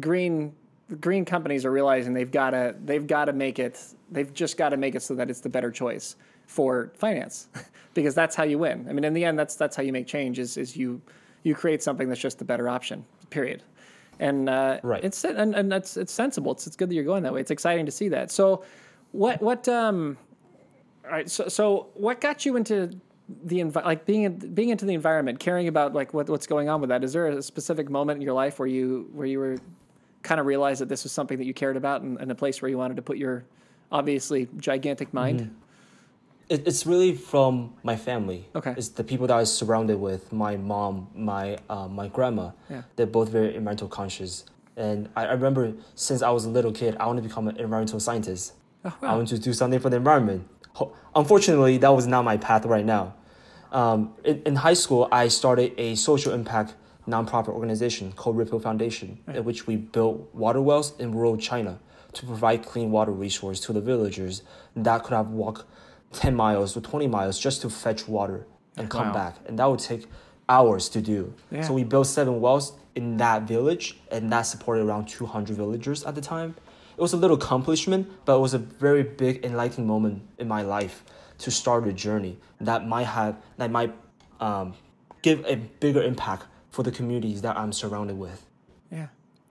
green 0.00 0.54
green 1.00 1.24
companies 1.24 1.64
are 1.64 1.70
realizing 1.70 2.12
they've 2.12 2.30
got 2.30 2.50
to 2.50 2.74
they've 2.84 3.06
got 3.06 3.24
to 3.24 3.32
make 3.32 3.58
it 3.58 3.82
they've 4.10 4.32
just 4.34 4.56
got 4.56 4.68
to 4.70 4.76
make 4.76 4.94
it 4.94 5.02
so 5.02 5.14
that 5.14 5.30
it's 5.30 5.40
the 5.40 5.48
better 5.48 5.70
choice 5.70 6.16
for 6.46 6.92
finance 6.98 7.48
because 7.94 8.14
that's 8.14 8.36
how 8.36 8.44
you 8.44 8.58
win. 8.58 8.86
I 8.88 8.92
mean 8.92 9.04
in 9.04 9.14
the 9.14 9.24
end 9.24 9.38
that's 9.38 9.56
that's 9.56 9.74
how 9.74 9.82
you 9.82 9.92
make 9.92 10.06
change 10.06 10.38
is 10.38 10.56
is 10.56 10.76
you 10.76 11.00
you 11.44 11.54
create 11.54 11.82
something 11.82 12.08
that's 12.08 12.20
just 12.20 12.40
the 12.40 12.44
better 12.44 12.68
option. 12.68 13.04
Period. 13.30 13.62
And 14.18 14.48
uh, 14.48 14.80
Right. 14.82 15.04
it's 15.04 15.24
and, 15.24 15.54
and 15.54 15.70
that's 15.70 15.96
it's 15.96 16.12
sensible. 16.12 16.52
It's 16.52 16.66
it's 16.66 16.74
good 16.76 16.88
that 16.90 16.94
you're 16.94 17.04
going 17.04 17.22
that 17.22 17.32
way. 17.32 17.40
It's 17.40 17.50
exciting 17.52 17.86
to 17.86 17.92
see 17.92 18.08
that. 18.08 18.30
So 18.32 18.64
what 19.12 19.40
what 19.40 19.68
um 19.68 20.18
all 21.04 21.12
right 21.12 21.30
so 21.30 21.48
so 21.48 21.88
what 21.94 22.20
got 22.20 22.44
you 22.46 22.56
into 22.56 22.90
the 23.44 23.60
envi- 23.60 23.84
like 23.84 24.04
being 24.06 24.22
in, 24.24 24.36
being 24.54 24.68
into 24.70 24.84
the 24.84 24.94
environment, 24.94 25.38
caring 25.38 25.68
about 25.68 25.94
like 25.94 26.12
what 26.14 26.28
what's 26.28 26.46
going 26.46 26.68
on 26.68 26.80
with 26.80 26.90
that? 26.90 27.04
Is 27.04 27.12
there 27.12 27.26
a 27.28 27.42
specific 27.42 27.88
moment 27.90 28.16
in 28.18 28.22
your 28.22 28.34
life 28.34 28.58
where 28.58 28.68
you 28.68 29.08
where 29.12 29.26
you 29.26 29.38
were 29.38 29.56
kind 30.22 30.40
of 30.40 30.46
realized 30.46 30.80
that 30.80 30.88
this 30.88 31.02
was 31.04 31.12
something 31.12 31.36
that 31.38 31.44
you 31.44 31.52
cared 31.54 31.76
about 31.76 32.00
and, 32.02 32.18
and 32.20 32.30
a 32.30 32.34
place 32.34 32.62
where 32.62 32.70
you 32.70 32.78
wanted 32.78 32.96
to 32.96 33.02
put 33.02 33.18
your 33.18 33.44
obviously 33.92 34.48
gigantic 34.58 35.12
mind? 35.12 35.54
It, 36.48 36.66
it's 36.66 36.86
really 36.86 37.14
from 37.14 37.74
my 37.82 37.96
family. 37.96 38.48
Okay. 38.54 38.74
It's 38.76 38.88
the 38.88 39.04
people 39.04 39.26
that 39.26 39.34
I 39.34 39.40
was 39.40 39.52
surrounded 39.52 39.98
with. 39.98 40.32
My 40.32 40.56
mom, 40.56 41.08
my 41.14 41.58
uh, 41.68 41.88
my 41.88 42.08
grandma. 42.08 42.50
Yeah. 42.68 42.82
They're 42.96 43.06
both 43.06 43.30
very 43.30 43.48
environmental 43.48 43.88
conscious. 43.88 44.44
And 44.76 45.08
I, 45.16 45.26
I 45.26 45.32
remember 45.32 45.72
since 45.94 46.22
I 46.22 46.30
was 46.30 46.44
a 46.44 46.50
little 46.50 46.72
kid, 46.72 46.96
I 46.98 47.06
wanted 47.06 47.22
to 47.22 47.28
become 47.28 47.48
an 47.48 47.56
environmental 47.56 48.00
scientist. 48.00 48.54
Oh, 48.84 48.88
wow. 48.88 48.96
I 49.00 49.06
wow. 49.12 49.16
want 49.16 49.28
to 49.28 49.38
do 49.38 49.52
something 49.52 49.80
for 49.80 49.90
the 49.90 49.96
environment. 49.96 50.48
Unfortunately, 51.14 51.78
that 51.78 51.90
was 51.90 52.06
not 52.06 52.24
my 52.24 52.36
path 52.36 52.66
right 52.66 52.84
now. 52.84 53.14
Um, 53.70 54.14
in, 54.24 54.42
in 54.44 54.56
high 54.56 54.74
school, 54.74 55.08
I 55.12 55.28
started 55.28 55.72
a 55.78 55.94
social 55.94 56.32
impact 56.32 56.74
nonprofit 57.08 57.48
organization 57.48 58.12
called 58.12 58.36
Ripple 58.36 58.58
Foundation, 58.58 59.18
in 59.28 59.44
which 59.44 59.66
we 59.66 59.76
built 59.76 60.34
water 60.34 60.60
wells 60.60 60.98
in 60.98 61.14
rural 61.14 61.36
China 61.36 61.78
to 62.14 62.26
provide 62.26 62.64
clean 62.64 62.90
water 62.90 63.12
resource 63.12 63.60
to 63.60 63.72
the 63.72 63.80
villagers 63.80 64.42
that 64.74 65.04
could 65.04 65.14
have 65.14 65.28
walked 65.28 65.64
10 66.14 66.34
miles 66.34 66.76
or 66.76 66.80
20 66.80 67.06
miles 67.06 67.38
just 67.38 67.62
to 67.62 67.70
fetch 67.70 68.08
water 68.08 68.46
and 68.76 68.88
come 68.90 69.08
Wow. 69.08 69.14
back. 69.14 69.36
And 69.46 69.58
that 69.58 69.66
would 69.66 69.80
take 69.80 70.06
hours 70.48 70.88
to 70.90 71.00
do. 71.00 71.32
Yeah. 71.50 71.62
So 71.62 71.72
we 71.74 71.84
built 71.84 72.06
seven 72.06 72.40
wells 72.40 72.72
in 72.94 73.16
that 73.16 73.42
village, 73.42 73.98
and 74.10 74.30
that 74.32 74.42
supported 74.42 74.84
around 74.84 75.06
200 75.08 75.56
villagers 75.56 76.04
at 76.04 76.14
the 76.14 76.20
time. 76.20 76.54
It 76.96 77.00
was 77.00 77.12
a 77.12 77.16
little 77.16 77.36
accomplishment, 77.36 78.08
but 78.24 78.36
it 78.36 78.40
was 78.40 78.54
a 78.54 78.58
very 78.58 79.02
big 79.02 79.44
enlightening 79.44 79.86
moment 79.86 80.22
in 80.38 80.46
my 80.46 80.62
life 80.62 81.02
to 81.38 81.50
start 81.50 81.86
a 81.88 81.92
journey 81.92 82.38
that 82.60 82.86
might 82.86 83.06
have 83.06 83.36
that 83.56 83.70
might 83.72 83.92
um, 84.40 84.74
give 85.22 85.44
a 85.46 85.56
bigger 85.56 86.02
impact 86.02 86.44
for 86.70 86.84
the 86.84 86.92
communities 86.92 87.42
that 87.42 87.56
I'm 87.56 87.72
surrounded 87.72 88.16
with. 88.18 88.43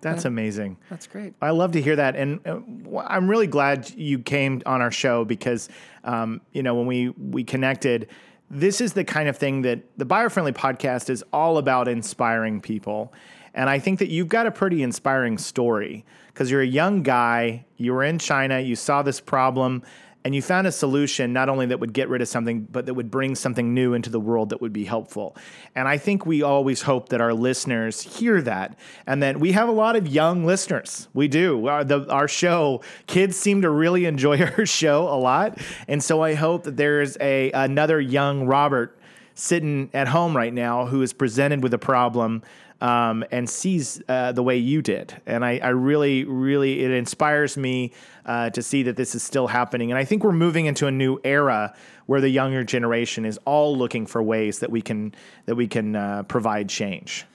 That's 0.04 0.26
amazing. 0.26 0.78
that's 0.90 1.08
great. 1.08 1.34
I 1.42 1.52
love 1.52 1.72
to 1.74 1.82
hear 1.82 1.96
that, 1.96 2.16
and 2.16 2.40
uh, 2.46 2.60
I'm 3.00 3.28
really 3.30 3.48
glad 3.48 3.90
you 3.92 4.20
came 4.20 4.62
on 4.66 4.82
our 4.82 4.92
show 4.92 5.26
because, 5.26 5.70
um, 6.04 6.42
you 6.52 6.64
know, 6.64 6.76
when 6.76 6.86
we 6.86 7.10
we 7.10 7.44
connected, 7.44 8.08
this 8.50 8.82
is 8.82 8.94
the 8.94 9.04
kind 9.04 9.30
of 9.30 9.38
thing 9.38 9.62
that 9.64 9.80
the 9.98 10.06
Biofriendly 10.06 10.54
podcast 10.54 11.10
is 11.10 11.24
all 11.34 11.58
about 11.58 11.88
inspiring 11.88 12.62
people, 12.62 13.14
and 13.54 13.70
I 13.70 13.80
think 13.80 14.00
that 14.00 14.10
you've 14.10 14.30
got 14.30 14.46
a 14.46 14.52
pretty 14.52 14.84
inspiring 14.84 15.38
story 15.38 16.06
because 16.28 16.50
you're 16.50 16.62
a 16.62 16.68
young 16.68 17.04
guy, 17.04 17.66
you 17.78 17.94
were 17.94 18.04
in 18.04 18.20
China, 18.20 18.60
you 18.60 18.76
saw 18.76 19.04
this 19.04 19.22
problem, 19.22 19.84
and 20.26 20.34
you 20.34 20.42
found 20.42 20.68
a 20.68 20.72
solution 20.72 21.34
not 21.34 21.50
only 21.50 21.66
that 21.68 21.80
would 21.80 21.94
get 21.94 22.08
rid 22.08 22.22
of 22.22 22.28
something, 22.28 22.62
but 22.62 22.86
that 22.86 22.94
would 22.94 23.12
bring 23.12 23.36
something 23.36 23.74
new 23.74 23.94
into 23.94 24.10
the 24.10 24.20
world 24.20 24.50
that 24.50 24.62
would 24.62 24.72
be 24.72 24.86
helpful. 24.86 25.36
And 25.76 25.88
I 25.88 25.98
think 25.98 26.26
we 26.26 26.42
always 26.42 26.84
hope 26.84 27.10
that 27.10 27.20
our 27.20 27.34
listeners 27.34 28.02
hear 28.02 28.42
that 28.42 28.78
and 29.06 29.22
that 29.22 29.40
we 29.40 29.52
have 29.52 29.68
a 29.68 29.74
lot 29.74 29.96
of 29.96 30.08
young 30.08 30.46
listeners. 30.46 31.10
We 31.14 31.28
do. 31.28 31.68
Our, 31.68 31.84
the, 31.84 32.10
our 32.10 32.28
show, 32.28 32.82
kids 33.08 33.36
seem 33.38 33.62
to 33.64 33.70
really 33.70 34.06
enjoy 34.06 34.42
our 34.58 34.66
show 34.66 35.08
a 35.10 35.20
lot. 35.20 35.60
And 35.88 36.02
so 36.02 36.22
I 36.22 36.36
hope 36.36 36.64
that 36.64 36.78
there's 36.78 37.18
a 37.20 37.52
another 37.52 38.00
young 38.00 38.46
Robert 38.46 38.98
sitting 39.36 39.90
at 39.94 40.08
home 40.08 40.36
right 40.36 40.54
now 40.54 40.86
who 40.86 41.02
is 41.02 41.12
presented 41.12 41.64
with 41.64 41.74
a 41.74 41.78
problem 41.78 42.44
um, 42.84 43.24
and 43.32 43.50
sees 43.50 44.02
uh, 44.10 44.34
the 44.34 44.44
way 44.44 44.58
you 44.58 44.82
did. 44.82 45.16
And 45.26 45.44
I, 45.46 45.58
I 45.64 45.70
really, 45.70 46.26
really, 46.26 46.82
it 46.82 46.92
inspires 46.92 47.56
me 47.56 47.94
uh, 48.26 48.50
to 48.50 48.62
see 48.62 48.84
that 48.84 48.98
this 48.98 49.16
is 49.16 49.24
still 49.24 49.48
happening. 49.48 49.90
And 49.90 49.98
I 49.98 50.04
think 50.04 50.24
we're 50.24 50.34
moving 50.34 50.66
into 50.66 50.86
a 50.86 50.92
new 50.92 51.18
era 51.24 51.74
where 52.08 52.20
the 52.20 52.30
younger 52.30 52.64
generation 52.66 53.26
is 53.26 53.40
all 53.46 53.76
looking 53.76 54.06
for 54.06 54.22
ways 54.22 54.60
that 54.60 54.70
we 54.70 54.82
can 54.82 55.16
that 55.46 55.56
we 55.56 55.66
can 55.66 55.96
uh, 55.96 56.24
provide 56.24 56.68
change. 56.68 57.26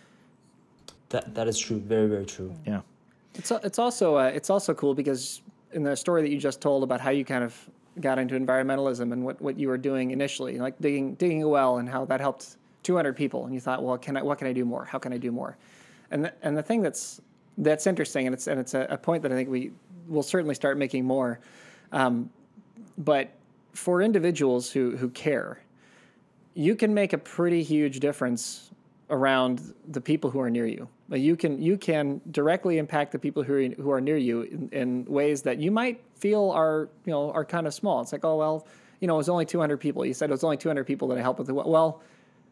That 1.08 1.34
that 1.34 1.48
is 1.48 1.58
true. 1.58 1.78
Very 1.78 2.06
very 2.06 2.26
true. 2.26 2.54
Yeah. 2.66 2.82
It's 3.34 3.50
it's 3.50 3.78
also 3.78 4.16
uh, 4.16 4.30
it's 4.34 4.50
also 4.50 4.74
cool 4.74 4.94
because 4.94 5.40
in 5.72 5.82
the 5.82 5.96
story 5.96 6.20
that 6.20 6.28
you 6.28 6.38
just 6.38 6.61
told 6.61 6.82
about 6.82 7.00
how 7.00 7.11
you 7.11 7.24
kind 7.24 7.42
of 7.42 7.70
got 8.02 8.18
into 8.18 8.38
environmentalism 8.38 9.12
and 9.12 9.24
what, 9.24 9.40
what 9.40 9.58
you 9.58 9.68
were 9.68 9.78
doing 9.78 10.11
initially, 10.11 10.58
like 10.58 10.78
digging 10.78 11.14
digging 11.14 11.42
a 11.42 11.48
well 11.48 11.78
and 11.78 11.88
how 11.88 12.04
that 12.04 12.20
helped 12.20 12.58
200 12.88 13.14
people, 13.14 13.44
and 13.44 13.53
you 13.53 13.61
thought, 13.61 13.83
well, 13.83 13.98
can 13.98 14.16
I 14.16 14.22
what 14.22 14.38
can 14.38 14.46
I 14.46 14.55
do 14.55 14.64
more? 14.64 14.87
How 14.87 14.98
can 14.98 15.12
I 15.12 15.18
do 15.18 15.31
more? 15.31 15.59
And 16.11 16.24
the, 16.24 16.33
and 16.40 16.57
the 16.57 16.62
thing 16.62 16.81
that's 16.81 17.20
that's 17.59 17.87
interesting, 17.87 18.27
and 18.27 18.33
it's 18.33 18.46
and 18.46 18.59
it's 18.59 18.72
a, 18.72 18.87
a 18.88 18.96
point 18.96 19.22
that 19.24 19.31
I 19.31 19.35
think 19.35 19.51
we 19.51 19.72
will 20.07 20.22
certainly 20.22 20.55
start 20.55 20.79
making 20.79 21.05
more. 21.05 21.38
Um, 21.92 22.31
but 22.96 23.29
for 23.74 24.01
individuals 24.01 24.70
who 24.70 24.96
who 24.96 25.11
care, 25.11 25.61
you 26.55 26.74
can 26.74 26.94
make 26.94 27.12
a 27.12 27.18
pretty 27.18 27.62
huge 27.62 28.01
difference 28.01 28.70
around 29.11 29.74
the 29.88 30.01
people 30.01 30.31
who 30.31 30.40
are 30.40 30.48
near 30.48 30.64
you. 30.64 30.88
You 31.11 31.37
can 31.37 31.61
you 31.61 31.77
can 31.77 32.22
directly 32.31 32.79
impact 32.79 33.12
the 33.12 33.18
people 33.18 33.42
who 33.42 33.53
are, 33.53 33.68
who 33.83 33.90
are 33.90 34.01
near 34.01 34.16
you 34.16 34.42
in, 34.42 34.70
in 34.72 35.05
ways 35.05 35.42
that 35.42 35.59
you 35.59 35.70
might 35.70 36.01
feel 36.14 36.51
are 36.53 36.88
you 37.05 37.12
know 37.12 37.33
are 37.33 37.44
kind 37.44 37.66
of 37.66 37.74
small. 37.74 38.01
It's 38.01 38.12
like 38.12 38.24
oh 38.24 38.37
well, 38.37 38.66
you 39.01 39.09
know 39.09 39.14
it 39.16 39.18
was 39.18 39.29
only 39.29 39.44
200 39.44 39.77
people. 39.77 40.07
You 40.07 40.14
said 40.14 40.31
it 40.31 40.33
was 40.33 40.42
only 40.42 40.57
200 40.57 40.85
people 40.85 41.07
that 41.09 41.18
I 41.18 41.20
helped 41.20 41.38
with 41.38 41.51
well. 41.51 42.01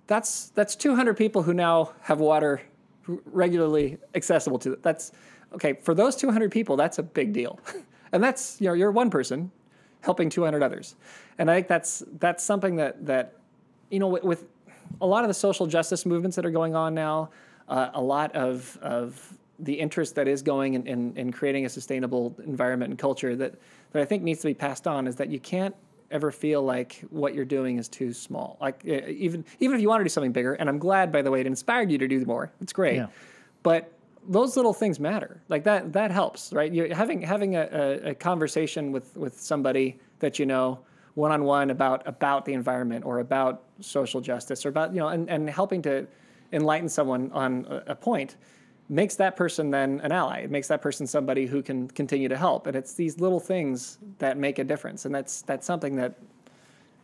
That's 0.06 0.48
that's 0.50 0.76
200 0.76 1.16
people 1.16 1.42
who 1.42 1.54
now 1.54 1.92
have 2.02 2.20
water 2.20 2.60
regularly 3.06 3.98
accessible 4.14 4.58
to. 4.60 4.70
them. 4.70 4.80
That's 4.82 5.12
okay 5.54 5.74
for 5.74 5.94
those 5.94 6.16
200 6.16 6.50
people. 6.50 6.76
That's 6.76 6.98
a 6.98 7.02
big 7.02 7.32
deal, 7.32 7.58
and 8.12 8.22
that's 8.22 8.60
you 8.60 8.68
know 8.68 8.74
you're 8.74 8.90
one 8.90 9.10
person 9.10 9.50
helping 10.00 10.30
200 10.30 10.62
others, 10.62 10.96
and 11.38 11.50
I 11.50 11.54
think 11.54 11.68
that's 11.68 12.02
that's 12.18 12.44
something 12.44 12.76
that 12.76 13.06
that 13.06 13.34
you 13.90 13.98
know 13.98 14.08
with, 14.08 14.24
with 14.24 14.44
a 15.00 15.06
lot 15.06 15.24
of 15.24 15.28
the 15.28 15.34
social 15.34 15.66
justice 15.66 16.06
movements 16.06 16.36
that 16.36 16.46
are 16.46 16.50
going 16.50 16.74
on 16.74 16.94
now, 16.94 17.30
uh, 17.68 17.90
a 17.94 18.02
lot 18.02 18.34
of 18.34 18.78
of 18.82 19.36
the 19.58 19.74
interest 19.74 20.14
that 20.16 20.28
is 20.28 20.42
going 20.42 20.74
in, 20.74 20.86
in, 20.86 21.16
in 21.16 21.32
creating 21.32 21.64
a 21.64 21.68
sustainable 21.68 22.36
environment 22.44 22.90
and 22.90 22.98
culture 22.98 23.34
that, 23.36 23.54
that 23.92 24.02
I 24.02 24.04
think 24.04 24.22
needs 24.22 24.40
to 24.40 24.48
be 24.48 24.54
passed 24.54 24.86
on 24.86 25.06
is 25.06 25.16
that 25.16 25.30
you 25.30 25.40
can't 25.40 25.74
ever 26.10 26.30
feel 26.30 26.62
like 26.62 27.04
what 27.10 27.34
you're 27.34 27.44
doing 27.44 27.78
is 27.78 27.88
too 27.88 28.12
small. 28.12 28.56
Like 28.60 28.84
even 28.84 29.44
even 29.58 29.76
if 29.76 29.82
you 29.82 29.88
want 29.88 30.00
to 30.00 30.04
do 30.04 30.08
something 30.08 30.32
bigger, 30.32 30.54
and 30.54 30.68
I'm 30.68 30.78
glad 30.78 31.12
by 31.12 31.22
the 31.22 31.30
way 31.30 31.40
it 31.40 31.46
inspired 31.46 31.90
you 31.90 31.98
to 31.98 32.08
do 32.08 32.24
more. 32.24 32.52
It's 32.60 32.72
great, 32.72 32.96
yeah. 32.96 33.06
but 33.62 33.92
those 34.28 34.56
little 34.56 34.72
things 34.72 34.98
matter. 34.98 35.42
Like 35.48 35.64
that 35.64 35.92
that 35.92 36.10
helps, 36.10 36.52
right? 36.52 36.72
You're 36.72 36.94
having 36.94 37.22
having 37.22 37.56
a, 37.56 37.68
a, 37.72 38.10
a 38.10 38.14
conversation 38.14 38.92
with 38.92 39.16
with 39.16 39.40
somebody 39.40 39.98
that 40.20 40.38
you 40.38 40.46
know 40.46 40.80
one 41.14 41.32
on 41.32 41.44
one 41.44 41.70
about 41.70 42.06
about 42.06 42.44
the 42.44 42.52
environment 42.52 43.04
or 43.04 43.20
about 43.20 43.64
social 43.80 44.20
justice 44.20 44.66
or 44.66 44.68
about 44.68 44.92
you 44.92 45.00
know 45.00 45.08
and, 45.08 45.28
and 45.30 45.48
helping 45.48 45.82
to 45.82 46.06
enlighten 46.52 46.88
someone 46.88 47.30
on 47.32 47.66
a, 47.68 47.92
a 47.92 47.94
point 47.94 48.36
makes 48.88 49.16
that 49.16 49.36
person 49.36 49.70
then 49.70 50.00
an 50.02 50.12
ally. 50.12 50.40
It 50.40 50.50
makes 50.50 50.68
that 50.68 50.80
person 50.80 51.06
somebody 51.06 51.46
who 51.46 51.62
can 51.62 51.88
continue 51.88 52.28
to 52.28 52.36
help. 52.36 52.66
And 52.66 52.76
it's 52.76 52.94
these 52.94 53.18
little 53.20 53.40
things 53.40 53.98
that 54.18 54.36
make 54.36 54.58
a 54.58 54.64
difference. 54.64 55.04
And 55.04 55.14
that's 55.14 55.42
that's 55.42 55.66
something 55.66 55.96
that 55.96 56.18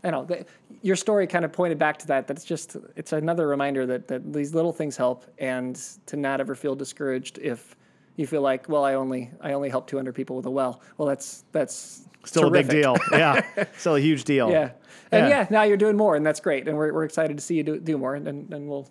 you 0.04 0.10
know, 0.10 0.24
the, 0.24 0.44
your 0.82 0.96
story 0.96 1.26
kind 1.26 1.44
of 1.44 1.52
pointed 1.52 1.78
back 1.78 1.98
to 2.00 2.06
that. 2.08 2.26
That's 2.26 2.44
just 2.44 2.76
it's 2.96 3.12
another 3.12 3.46
reminder 3.46 3.86
that 3.86 4.08
that 4.08 4.32
these 4.32 4.54
little 4.54 4.72
things 4.72 4.96
help, 4.96 5.24
and 5.38 5.76
to 6.06 6.16
not 6.16 6.40
ever 6.40 6.54
feel 6.54 6.74
discouraged 6.74 7.38
if 7.38 7.76
you 8.16 8.26
feel 8.26 8.42
like, 8.42 8.68
well, 8.68 8.84
I 8.84 8.94
only 8.94 9.30
I 9.40 9.52
only 9.52 9.68
helped 9.68 9.90
200 9.90 10.14
people 10.14 10.36
with 10.36 10.46
a 10.46 10.50
well. 10.50 10.80
Well, 10.98 11.06
that's 11.06 11.44
that's 11.52 12.08
still 12.24 12.50
terrific. 12.50 12.66
a 12.66 12.74
big 12.74 12.82
deal. 12.82 12.96
Yeah, 13.12 13.66
still 13.78 13.96
a 13.96 14.00
huge 14.00 14.24
deal. 14.24 14.50
Yeah, 14.50 14.72
and 15.12 15.28
yeah. 15.28 15.40
yeah. 15.40 15.46
now 15.50 15.62
you're 15.62 15.76
doing 15.76 15.96
more, 15.96 16.16
and 16.16 16.26
that's 16.26 16.40
great, 16.40 16.66
and 16.66 16.76
we're 16.76 16.92
we're 16.92 17.04
excited 17.04 17.36
to 17.36 17.42
see 17.42 17.54
you 17.54 17.62
do 17.62 17.78
do 17.78 17.96
more, 17.96 18.16
and 18.16 18.26
and, 18.26 18.52
and 18.52 18.68
we'll, 18.68 18.88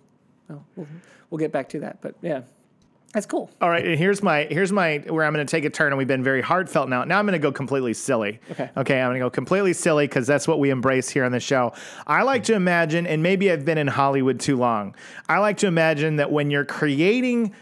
we'll 0.48 0.88
we'll 1.30 1.40
get 1.40 1.52
back 1.52 1.68
to 1.70 1.80
that. 1.82 2.02
But 2.02 2.16
yeah. 2.22 2.42
That's 3.14 3.26
cool. 3.26 3.50
All 3.60 3.70
right, 3.70 3.86
and 3.86 3.98
here's 3.98 4.24
my 4.24 4.44
here's 4.46 4.72
my 4.72 5.00
where 5.00 5.26
I'm 5.26 5.34
going 5.34 5.46
to 5.46 5.52
take 5.52 5.66
a 5.66 5.70
turn, 5.70 5.88
and 5.88 5.98
we've 5.98 6.08
been 6.08 6.24
very 6.24 6.42
heartfelt 6.42 6.88
now. 6.88 7.04
Now 7.04 7.20
I'm 7.20 7.26
going 7.26 7.34
to 7.34 7.40
go 7.40 7.52
completely 7.52 7.94
silly. 7.94 8.40
Okay. 8.52 8.70
Okay, 8.78 9.02
I'm 9.02 9.10
going 9.10 9.20
to 9.20 9.26
go 9.26 9.30
completely 9.30 9.74
silly 9.74 10.08
because 10.08 10.26
that's 10.26 10.48
what 10.48 10.60
we 10.60 10.70
embrace 10.70 11.10
here 11.10 11.26
on 11.26 11.34
the 11.34 11.40
show. 11.42 11.74
I 12.08 12.24
like 12.24 12.44
to 12.46 12.54
imagine, 12.54 13.06
and 13.06 13.22
maybe 13.22 13.52
I've 13.52 13.66
been 13.66 13.78
in 13.78 13.88
Hollywood 13.88 14.40
too 14.40 14.56
long. 14.56 14.96
I 15.28 15.40
like 15.40 15.58
to 15.58 15.68
imagine 15.68 16.16
that 16.18 16.32
when 16.32 16.52
you're 16.52 16.66
creating 16.66 17.54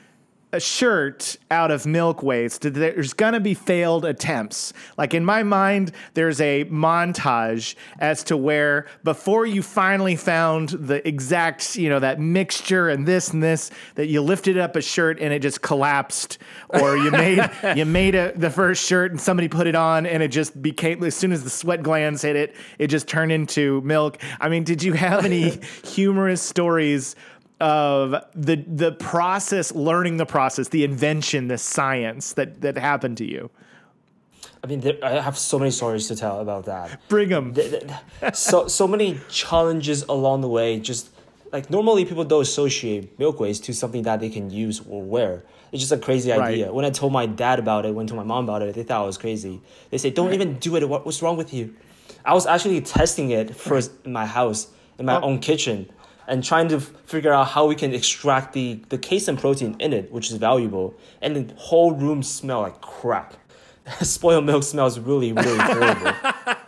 a 0.51 0.59
shirt 0.59 1.37
out 1.51 1.69
of 1.69 1.85
milk 1.85 2.23
waste, 2.23 2.61
there's 2.61 3.13
gonna 3.13 3.39
be 3.39 3.53
failed 3.53 4.03
attempts. 4.03 4.73
Like 4.97 5.13
in 5.13 5.23
my 5.23 5.43
mind, 5.43 5.91
there's 6.15 6.41
a 6.41 6.65
montage 6.65 7.75
as 7.99 8.23
to 8.25 8.37
where 8.37 8.87
before 9.03 9.45
you 9.45 9.61
finally 9.61 10.15
found 10.15 10.69
the 10.69 11.07
exact, 11.07 11.75
you 11.75 11.87
know, 11.87 11.99
that 11.99 12.19
mixture 12.19 12.89
and 12.89 13.07
this 13.07 13.31
and 13.31 13.43
this, 13.43 13.69
that 13.95 14.07
you 14.07 14.21
lifted 14.21 14.57
up 14.57 14.75
a 14.75 14.81
shirt 14.81 15.19
and 15.19 15.31
it 15.33 15.41
just 15.41 15.61
collapsed, 15.61 16.39
or 16.69 16.97
you 16.97 17.11
made 17.11 17.47
you 17.75 17.85
made 17.85 18.15
a, 18.15 18.33
the 18.35 18.49
first 18.49 18.83
shirt 18.83 19.11
and 19.11 19.21
somebody 19.21 19.47
put 19.47 19.67
it 19.67 19.75
on 19.75 20.07
and 20.07 20.23
it 20.23 20.29
just 20.29 20.59
became 20.61 21.03
as 21.03 21.15
soon 21.15 21.31
as 21.31 21.43
the 21.43 21.49
sweat 21.49 21.83
glands 21.83 22.23
hit 22.23 22.35
it, 22.35 22.55
it 22.79 22.87
just 22.87 23.07
turned 23.07 23.31
into 23.31 23.81
milk. 23.81 24.17
I 24.39 24.49
mean, 24.49 24.63
did 24.63 24.81
you 24.81 24.93
have 24.93 25.25
any 25.25 25.59
humorous 25.85 26.41
stories? 26.41 27.15
Of 27.59 28.11
the 28.33 28.55
the 28.55 28.93
process, 28.93 29.73
learning 29.73 30.17
the 30.17 30.25
process, 30.25 30.69
the 30.69 30.83
invention, 30.83 31.47
the 31.47 31.57
science 31.57 32.33
that 32.33 32.61
that 32.61 32.77
happened 32.77 33.17
to 33.17 33.25
you? 33.25 33.49
I 34.63 34.67
mean, 34.67 34.81
there, 34.81 34.97
I 35.03 35.21
have 35.21 35.37
so 35.37 35.57
many 35.57 35.71
stories 35.71 36.07
to 36.09 36.15
tell 36.15 36.41
about 36.41 36.65
that. 36.65 36.99
Bring 37.07 37.29
them. 37.29 37.55
so 38.33 38.67
so 38.67 38.87
many 38.87 39.19
challenges 39.29 40.03
along 40.03 40.41
the 40.41 40.49
way. 40.49 40.79
Just 40.79 41.09
like 41.51 41.69
normally 41.69 42.05
people 42.05 42.23
don't 42.23 42.41
associate 42.41 43.17
milkways 43.19 43.59
to 43.61 43.73
something 43.73 44.03
that 44.03 44.19
they 44.19 44.29
can 44.29 44.49
use 44.49 44.81
or 44.87 45.01
wear. 45.01 45.43
It's 45.71 45.81
just 45.81 45.91
a 45.91 45.97
crazy 45.97 46.31
idea. 46.31 46.65
Right. 46.65 46.73
When 46.73 46.85
I 46.85 46.89
told 46.89 47.13
my 47.13 47.27
dad 47.27 47.59
about 47.59 47.85
it, 47.85 47.93
when 47.93 48.07
I 48.07 48.09
told 48.09 48.17
my 48.17 48.23
mom 48.23 48.45
about 48.45 48.63
it, 48.63 48.73
they 48.73 48.83
thought 48.83 49.03
I 49.03 49.05
was 49.05 49.17
crazy. 49.17 49.61
They 49.91 49.97
say, 49.97 50.09
"Don't 50.09 50.27
right. 50.27 50.35
even 50.35 50.57
do 50.59 50.75
it. 50.75 50.87
What, 50.87 51.05
what's 51.05 51.21
wrong 51.21 51.37
with 51.37 51.53
you?" 51.53 51.75
I 52.25 52.33
was 52.33 52.45
actually 52.45 52.81
testing 52.81 53.29
it 53.31 53.55
first 53.55 53.91
in 54.03 54.11
my 54.11 54.25
house, 54.25 54.67
in 54.97 55.05
my 55.05 55.17
oh. 55.17 55.23
own 55.23 55.39
kitchen 55.39 55.89
and 56.29 56.43
trying 56.43 56.67
to 56.69 56.79
figure 56.79 57.33
out 57.33 57.47
how 57.47 57.65
we 57.65 57.75
can 57.75 57.93
extract 57.93 58.53
the, 58.53 58.79
the 58.89 58.97
casein 58.97 59.35
protein 59.35 59.75
in 59.79 59.91
it, 59.91 60.11
which 60.11 60.29
is 60.31 60.37
valuable. 60.37 60.93
And 61.21 61.35
the 61.35 61.53
whole 61.55 61.91
room 61.91 62.23
smell 62.23 62.61
like 62.61 62.79
crap. 62.81 63.33
Spoiled 64.01 64.45
milk 64.45 64.63
smells 64.63 64.99
really, 64.99 65.33
really 65.33 65.57
horrible. 65.59 66.13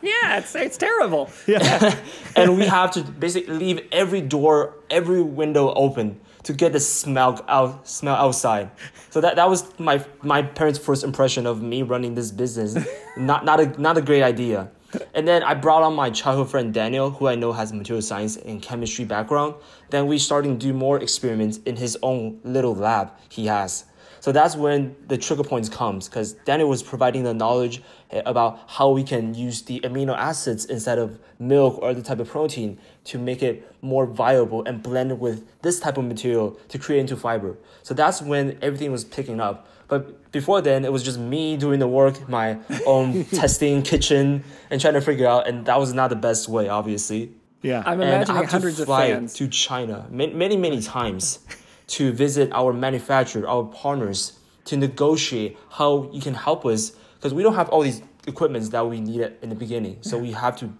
yeah, 0.01 0.39
it's, 0.39 0.55
it's 0.55 0.77
terrible. 0.77 1.29
Yeah. 1.47 1.95
and 2.35 2.57
we 2.57 2.65
have 2.65 2.91
to 2.91 3.03
basically 3.03 3.53
leave 3.53 3.87
every 3.91 4.21
door, 4.21 4.73
every 4.89 5.21
window 5.21 5.71
open 5.75 6.19
to 6.43 6.53
get 6.53 6.73
the 6.73 6.79
smell 6.79 7.39
out 7.47 7.87
smell 7.87 8.15
outside. 8.15 8.71
So 9.11 9.21
that, 9.21 9.35
that 9.35 9.47
was 9.47 9.77
my 9.79 10.03
my 10.23 10.41
parents' 10.41 10.79
first 10.79 11.03
impression 11.03 11.45
of 11.45 11.61
me 11.61 11.83
running 11.83 12.15
this 12.15 12.31
business. 12.31 12.75
not 13.15 13.45
not 13.45 13.59
a 13.59 13.79
not 13.79 13.95
a 13.95 14.01
great 14.01 14.23
idea 14.23 14.71
and 15.13 15.27
then 15.27 15.43
I 15.43 15.53
brought 15.53 15.83
on 15.83 15.95
my 15.95 16.09
childhood 16.09 16.49
friend 16.49 16.73
Daniel, 16.73 17.11
who 17.11 17.27
I 17.27 17.35
know 17.35 17.51
has 17.51 17.71
a 17.71 17.75
material 17.75 18.01
science 18.01 18.37
and 18.37 18.61
chemistry 18.61 19.05
background. 19.05 19.55
Then 19.89 20.07
we 20.07 20.17
started 20.17 20.49
to 20.49 20.55
do 20.67 20.73
more 20.73 20.99
experiments 20.99 21.57
in 21.65 21.75
his 21.75 21.97
own 22.01 22.39
little 22.43 22.75
lab 22.75 23.11
he 23.29 23.47
has. 23.47 23.85
So 24.21 24.31
that's 24.31 24.55
when 24.55 24.95
the 25.07 25.17
trigger 25.17 25.43
points 25.43 25.67
comes 25.67 26.07
because 26.07 26.33
Daniel 26.33 26.69
was 26.69 26.83
providing 26.83 27.23
the 27.23 27.33
knowledge 27.33 27.81
eh, 28.11 28.21
about 28.23 28.59
how 28.67 28.91
we 28.91 29.03
can 29.03 29.33
use 29.33 29.63
the 29.63 29.79
amino 29.79 30.15
acids 30.15 30.65
instead 30.65 30.99
of 30.99 31.19
milk 31.39 31.79
or 31.79 31.89
other 31.89 32.03
type 32.03 32.19
of 32.19 32.29
protein 32.29 32.77
to 33.05 33.17
make 33.17 33.41
it 33.41 33.75
more 33.81 34.05
viable 34.05 34.63
and 34.65 34.83
blend 34.83 35.09
it 35.09 35.17
with 35.17 35.43
this 35.63 35.79
type 35.79 35.97
of 35.97 36.05
material 36.05 36.51
to 36.69 36.77
create 36.77 36.99
into 36.99 37.17
fiber. 37.17 37.57
So 37.81 37.95
that's 37.95 38.21
when 38.21 38.59
everything 38.61 38.91
was 38.91 39.03
picking 39.03 39.39
up. 39.39 39.67
But 39.91 40.31
before 40.31 40.61
then, 40.61 40.85
it 40.85 40.91
was 40.93 41.03
just 41.03 41.19
me 41.19 41.57
doing 41.57 41.79
the 41.79 41.87
work, 41.87 42.29
my 42.29 42.57
own 42.85 43.25
testing 43.41 43.81
kitchen, 43.81 44.45
and 44.69 44.79
trying 44.79 44.93
to 44.93 45.01
figure 45.01 45.27
out. 45.27 45.49
And 45.49 45.65
that 45.65 45.77
was 45.81 45.93
not 45.93 46.09
the 46.09 46.15
best 46.15 46.47
way, 46.47 46.69
obviously. 46.69 47.33
Yeah, 47.61 47.83
I'm 47.85 47.99
imagining 47.99 48.45
hundreds 48.45 48.79
of 48.79 48.87
fans 48.87 49.33
to 49.33 49.49
China 49.49 50.07
many, 50.09 50.33
many, 50.33 50.55
many 50.55 50.81
times 50.81 51.39
to 51.87 52.13
visit 52.13 52.53
our 52.53 52.71
manufacturer, 52.71 53.45
our 53.45 53.65
partners, 53.65 54.39
to 54.63 54.77
negotiate 54.77 55.57
how 55.71 56.09
you 56.13 56.21
can 56.21 56.35
help 56.35 56.65
us 56.65 56.93
because 57.15 57.33
we 57.33 57.43
don't 57.43 57.55
have 57.55 57.67
all 57.67 57.81
these 57.81 58.01
equipments 58.27 58.69
that 58.69 58.87
we 58.87 59.01
needed 59.01 59.35
in 59.41 59.49
the 59.49 59.55
beginning. 59.55 59.97
So 59.99 60.17
we 60.17 60.31
have 60.31 60.55
to 60.59 60.71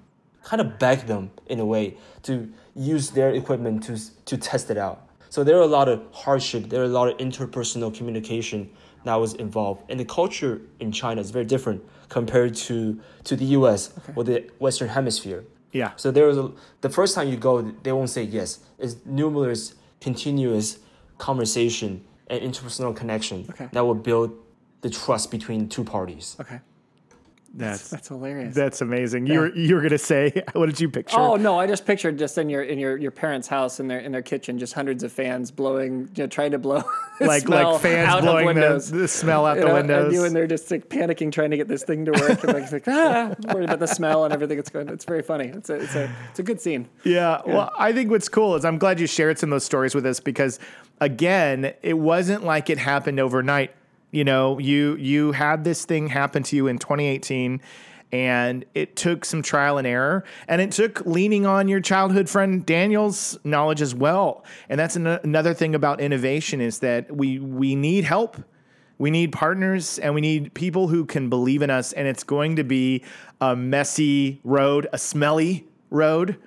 kind 0.46 0.62
of 0.62 0.80
beg 0.80 1.00
them 1.08 1.32
in 1.48 1.60
a 1.60 1.66
way 1.66 1.98
to 2.24 2.50
use 2.76 3.10
their 3.10 3.32
equipment 3.32 3.84
to 3.88 4.00
to 4.24 4.38
test 4.38 4.72
it 4.72 4.78
out. 4.78 5.10
So 5.32 5.44
there 5.44 5.58
are 5.58 5.68
a 5.72 5.74
lot 5.80 5.88
of 5.88 6.02
hardship. 6.14 6.70
There 6.70 6.82
are 6.82 6.92
a 6.94 6.96
lot 7.00 7.08
of 7.10 7.18
interpersonal 7.18 7.94
communication 7.96 8.70
that 9.04 9.16
was 9.16 9.34
involved. 9.36 9.84
And 9.90 10.00
the 10.00 10.06
culture 10.06 10.62
in 10.80 10.92
China 10.92 11.22
is 11.22 11.32
very 11.32 11.46
different 11.46 11.84
compared 12.10 12.56
to, 12.56 13.00
to 13.24 13.36
the 13.36 13.46
US 13.58 13.94
okay. 13.98 14.14
or 14.16 14.24
the 14.24 14.50
Western 14.60 14.90
Hemisphere. 14.90 15.44
Yeah. 15.72 15.92
So 15.96 16.12
there 16.12 16.28
was 16.28 16.38
a, 16.38 16.52
the 16.82 16.90
first 16.90 17.16
time 17.16 17.30
you 17.30 17.38
go, 17.38 17.62
they 17.62 17.92
won't 17.92 18.10
say 18.10 18.24
yes. 18.24 18.60
It's 18.78 18.98
numerous, 19.06 19.76
continuous 20.02 20.80
conversation 21.18 22.04
and 22.28 22.42
interpersonal 22.42 22.96
connection 22.96 23.46
Okay. 23.50 23.70
that 23.72 23.86
will 23.86 23.96
build 23.96 24.32
the 24.82 24.90
trust 24.90 25.32
between 25.32 25.70
two 25.70 25.84
parties. 25.84 26.36
Okay. 26.40 26.60
That's 27.54 27.90
That's 27.90 28.08
hilarious. 28.08 28.56
that's 28.56 28.80
amazing. 28.80 29.28
You 29.28 29.40
were 29.42 29.56
you 29.56 29.76
were 29.76 29.82
gonna 29.82 29.98
say 29.98 30.32
what 30.54 30.68
did 30.68 30.80
you 30.80 30.90
picture? 30.90 31.20
Oh 31.20 31.36
no! 31.36 31.60
I 31.60 31.68
just 31.68 31.86
pictured 31.86 32.18
just 32.18 32.38
in 32.38 32.50
your 32.50 32.64
in 32.64 32.80
your, 32.80 32.96
your 32.98 33.12
parents' 33.12 33.48
house 33.48 33.82
in 33.82 33.90
their 33.90 34.00
in 34.00 34.14
their 34.14 34.22
kitchen, 34.22 34.58
just 34.58 34.74
hundreds 34.74 35.04
of 35.04 35.12
fans 35.12 35.52
blowing, 35.52 36.10
you 36.16 36.24
know, 36.24 36.28
trying 36.28 36.52
to 36.52 36.60
blow 36.60 36.82
like 37.20 37.44
smell 37.44 37.74
like 37.74 37.82
fans 37.82 38.22
blowing 38.22 38.56
the, 38.56 38.90
the 38.94 39.08
smell 39.08 39.46
out 39.46 39.58
You 39.58 39.64
the 39.64 39.68
know, 39.68 39.74
windows. 39.74 40.06
And 40.06 40.14
you 40.14 40.24
and 40.24 40.34
they're 40.34 40.48
just 40.48 40.72
like 40.72 40.88
panicking, 40.88 41.30
trying 41.34 41.52
to 41.52 41.58
get 41.58 41.68
this 41.68 41.84
thing 41.84 42.06
to 42.06 42.12
work, 42.12 42.42
and 42.44 42.54
like, 42.54 42.72
like 42.72 42.84
ah, 42.88 43.36
worried 43.54 43.66
about 43.66 43.80
the 43.80 43.88
smell 43.88 44.24
and 44.24 44.34
everything. 44.34 44.58
It's 44.58 44.70
going. 44.70 44.88
It's 44.88 45.04
very 45.06 45.22
funny. 45.22 45.48
It's 45.48 45.70
a 45.70 45.76
it's 45.76 45.96
a 45.96 46.10
it's 46.30 46.40
a 46.40 46.44
good 46.44 46.62
scene. 46.62 46.88
Yeah, 47.04 47.42
Well, 47.46 47.70
I 47.78 47.92
think 47.92 48.12
what's 48.12 48.30
cool 48.30 48.56
is 48.56 48.64
I'm 48.64 48.78
glad 48.78 49.00
you 49.00 49.08
shared 49.08 49.38
some 49.40 49.52
of 49.52 49.56
those 49.56 49.66
stories 49.66 49.94
with 49.94 50.06
us 50.06 50.22
because, 50.22 50.58
again, 51.02 51.74
it 51.82 51.98
wasn't 51.98 52.44
like 52.46 52.70
it 52.70 52.78
happened 52.78 53.20
overnight. 53.20 53.74
You 54.12 54.24
know, 54.24 54.60
you 54.60 54.96
you 54.96 55.32
had 55.32 55.64
this 55.64 55.86
thing 55.86 56.08
happen 56.08 56.44
to 56.44 56.56
you 56.56 56.68
in 56.68 56.78
2018, 56.78 57.62
and 58.12 58.66
it 58.76 58.96
took 58.96 59.24
some 59.24 59.42
trial 59.42 59.78
and 59.78 59.88
error, 59.88 60.26
and 60.48 60.62
it 60.62 60.72
took 60.72 61.06
leaning 61.06 61.46
on 61.46 61.68
your 61.68 61.80
childhood 61.80 62.30
friend 62.30 62.66
Daniel's 62.66 63.40
knowledge 63.44 63.82
as 63.82 63.96
well. 63.96 64.44
And 64.68 64.80
that's 64.80 64.98
an- 64.98 65.08
another 65.08 65.54
thing 65.54 65.76
about 65.76 66.02
innovation 66.02 66.60
is 66.60 66.80
that 66.80 67.16
we 67.16 67.40
we 67.40 67.76
need 67.76 68.04
help. 68.04 68.38
We 68.98 69.10
need 69.10 69.32
partners 69.32 69.98
and 69.98 70.14
we 70.14 70.22
need 70.22 70.54
people 70.54 70.90
who 70.90 71.06
can 71.06 71.28
believe 71.28 71.64
in 71.64 71.72
us. 71.72 71.92
And 71.92 72.08
it's 72.08 72.24
going 72.24 72.58
to 72.58 72.64
be 72.64 73.04
a 73.40 73.56
messy 73.56 74.40
road, 74.44 74.88
a 74.94 75.00
smelly 75.00 75.66
road 75.90 76.38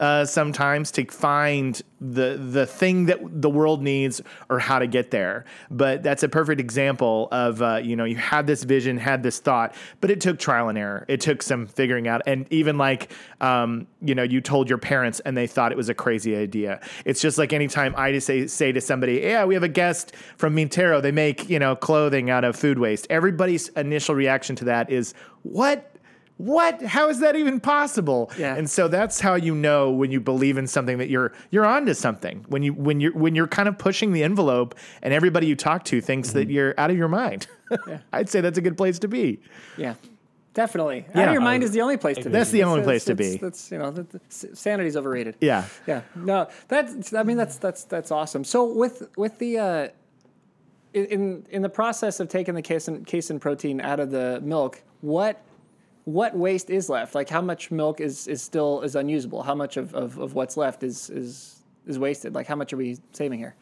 uh, 0.00 0.24
sometimes 0.24 0.90
to 0.92 1.04
find 1.06 1.80
the 2.00 2.36
the 2.36 2.66
thing 2.66 3.06
that 3.06 3.18
the 3.22 3.48
world 3.48 3.82
needs 3.82 4.20
or 4.50 4.58
how 4.58 4.78
to 4.78 4.86
get 4.86 5.10
there. 5.10 5.44
But 5.70 6.02
that's 6.02 6.22
a 6.22 6.28
perfect 6.28 6.60
example 6.60 7.28
of 7.30 7.62
uh, 7.62 7.76
you 7.76 7.96
know 7.96 8.04
you 8.04 8.16
had 8.16 8.46
this 8.46 8.64
vision, 8.64 8.98
had 8.98 9.22
this 9.22 9.38
thought, 9.38 9.74
but 10.00 10.10
it 10.10 10.20
took 10.20 10.38
trial 10.38 10.68
and 10.68 10.76
error. 10.76 11.04
It 11.08 11.20
took 11.20 11.42
some 11.42 11.66
figuring 11.66 12.08
out, 12.08 12.22
and 12.26 12.46
even 12.52 12.76
like 12.76 13.12
um, 13.40 13.86
you 14.02 14.14
know 14.14 14.24
you 14.24 14.40
told 14.40 14.68
your 14.68 14.78
parents 14.78 15.20
and 15.20 15.36
they 15.36 15.46
thought 15.46 15.70
it 15.70 15.78
was 15.78 15.88
a 15.88 15.94
crazy 15.94 16.36
idea. 16.36 16.80
It's 17.04 17.20
just 17.20 17.38
like 17.38 17.52
anytime 17.52 17.94
I 17.96 18.12
just 18.12 18.26
say 18.26 18.46
say 18.46 18.72
to 18.72 18.80
somebody, 18.80 19.20
yeah, 19.22 19.44
we 19.44 19.54
have 19.54 19.62
a 19.62 19.68
guest 19.68 20.14
from 20.36 20.54
Mi 20.54 20.66
Terro. 20.66 21.00
They 21.00 21.12
make 21.12 21.48
you 21.48 21.58
know 21.58 21.76
clothing 21.76 22.30
out 22.30 22.44
of 22.44 22.56
food 22.56 22.78
waste. 22.78 23.06
Everybody's 23.10 23.68
initial 23.68 24.14
reaction 24.14 24.56
to 24.56 24.64
that 24.64 24.90
is 24.90 25.14
what. 25.42 25.90
What? 26.36 26.82
How 26.82 27.08
is 27.08 27.20
that 27.20 27.36
even 27.36 27.60
possible? 27.60 28.30
Yeah. 28.36 28.56
And 28.56 28.68
so 28.68 28.88
that's 28.88 29.20
how 29.20 29.34
you 29.36 29.54
know 29.54 29.90
when 29.92 30.10
you 30.10 30.20
believe 30.20 30.58
in 30.58 30.66
something 30.66 30.98
that 30.98 31.08
you're 31.08 31.32
you're 31.50 31.64
onto 31.64 31.94
something. 31.94 32.44
When 32.48 32.62
you 32.64 32.72
when 32.72 33.00
you're 33.00 33.12
when 33.12 33.34
you're 33.36 33.46
kind 33.46 33.68
of 33.68 33.78
pushing 33.78 34.12
the 34.12 34.24
envelope 34.24 34.74
and 35.02 35.14
everybody 35.14 35.46
you 35.46 35.54
talk 35.54 35.84
to 35.84 36.00
thinks 36.00 36.32
that 36.32 36.50
you're 36.50 36.74
out 36.76 36.90
of 36.90 36.96
your 36.96 37.06
mind. 37.08 37.46
I'd 38.12 38.28
say 38.28 38.40
that's 38.40 38.58
a 38.58 38.60
good 38.60 38.76
place 38.76 38.98
to 39.00 39.08
be. 39.08 39.40
Yeah. 39.76 39.94
Definitely. 40.54 41.04
Out 41.10 41.16
Yeah. 41.16 41.26
of 41.26 41.32
your 41.32 41.42
mind 41.42 41.62
is 41.62 41.70
the 41.72 41.80
only 41.82 41.96
place 41.96 42.16
to 42.18 42.24
be. 42.24 42.30
That's 42.30 42.50
the 42.50 42.64
only 42.64 42.82
place 42.82 43.04
to 43.06 43.14
be. 43.14 43.36
That's 43.38 43.70
you 43.70 43.78
know, 43.78 43.90
that, 43.92 44.32
sanity's 44.32 44.96
overrated. 44.96 45.36
Yeah. 45.40 45.64
Yeah. 45.86 46.02
No, 46.16 46.48
that's. 46.68 47.12
I 47.14 47.22
mean, 47.22 47.36
that's 47.36 47.58
that's 47.58 47.84
that's 47.84 48.10
awesome. 48.10 48.42
So 48.44 48.64
with 48.64 49.08
with 49.16 49.38
the 49.38 49.58
uh, 49.58 49.88
in- 50.92 51.06
in 51.06 51.46
in 51.50 51.62
the 51.62 51.68
process 51.68 52.18
of 52.20 52.28
taking 52.28 52.54
the 52.54 52.62
casein 52.62 53.04
casein 53.04 53.38
protein 53.40 53.80
out 53.80 53.98
of 54.00 54.10
the 54.10 54.40
milk, 54.44 54.82
what 55.00 55.40
what 56.04 56.36
waste 56.36 56.70
is 56.70 56.88
left? 56.88 57.14
Like 57.14 57.28
how 57.28 57.40
much 57.40 57.70
milk 57.70 58.00
is 58.00 58.26
is 58.28 58.42
still 58.42 58.82
is 58.82 58.94
unusable? 58.94 59.42
How 59.42 59.54
much 59.54 59.76
of, 59.76 59.94
of, 59.94 60.18
of 60.18 60.34
what's 60.34 60.56
left 60.56 60.82
is 60.82 61.10
is 61.10 61.62
is 61.86 61.98
wasted? 61.98 62.34
Like 62.34 62.46
how 62.46 62.56
much 62.56 62.72
are 62.72 62.76
we 62.76 62.98
saving 63.12 63.38
here? 63.38 63.54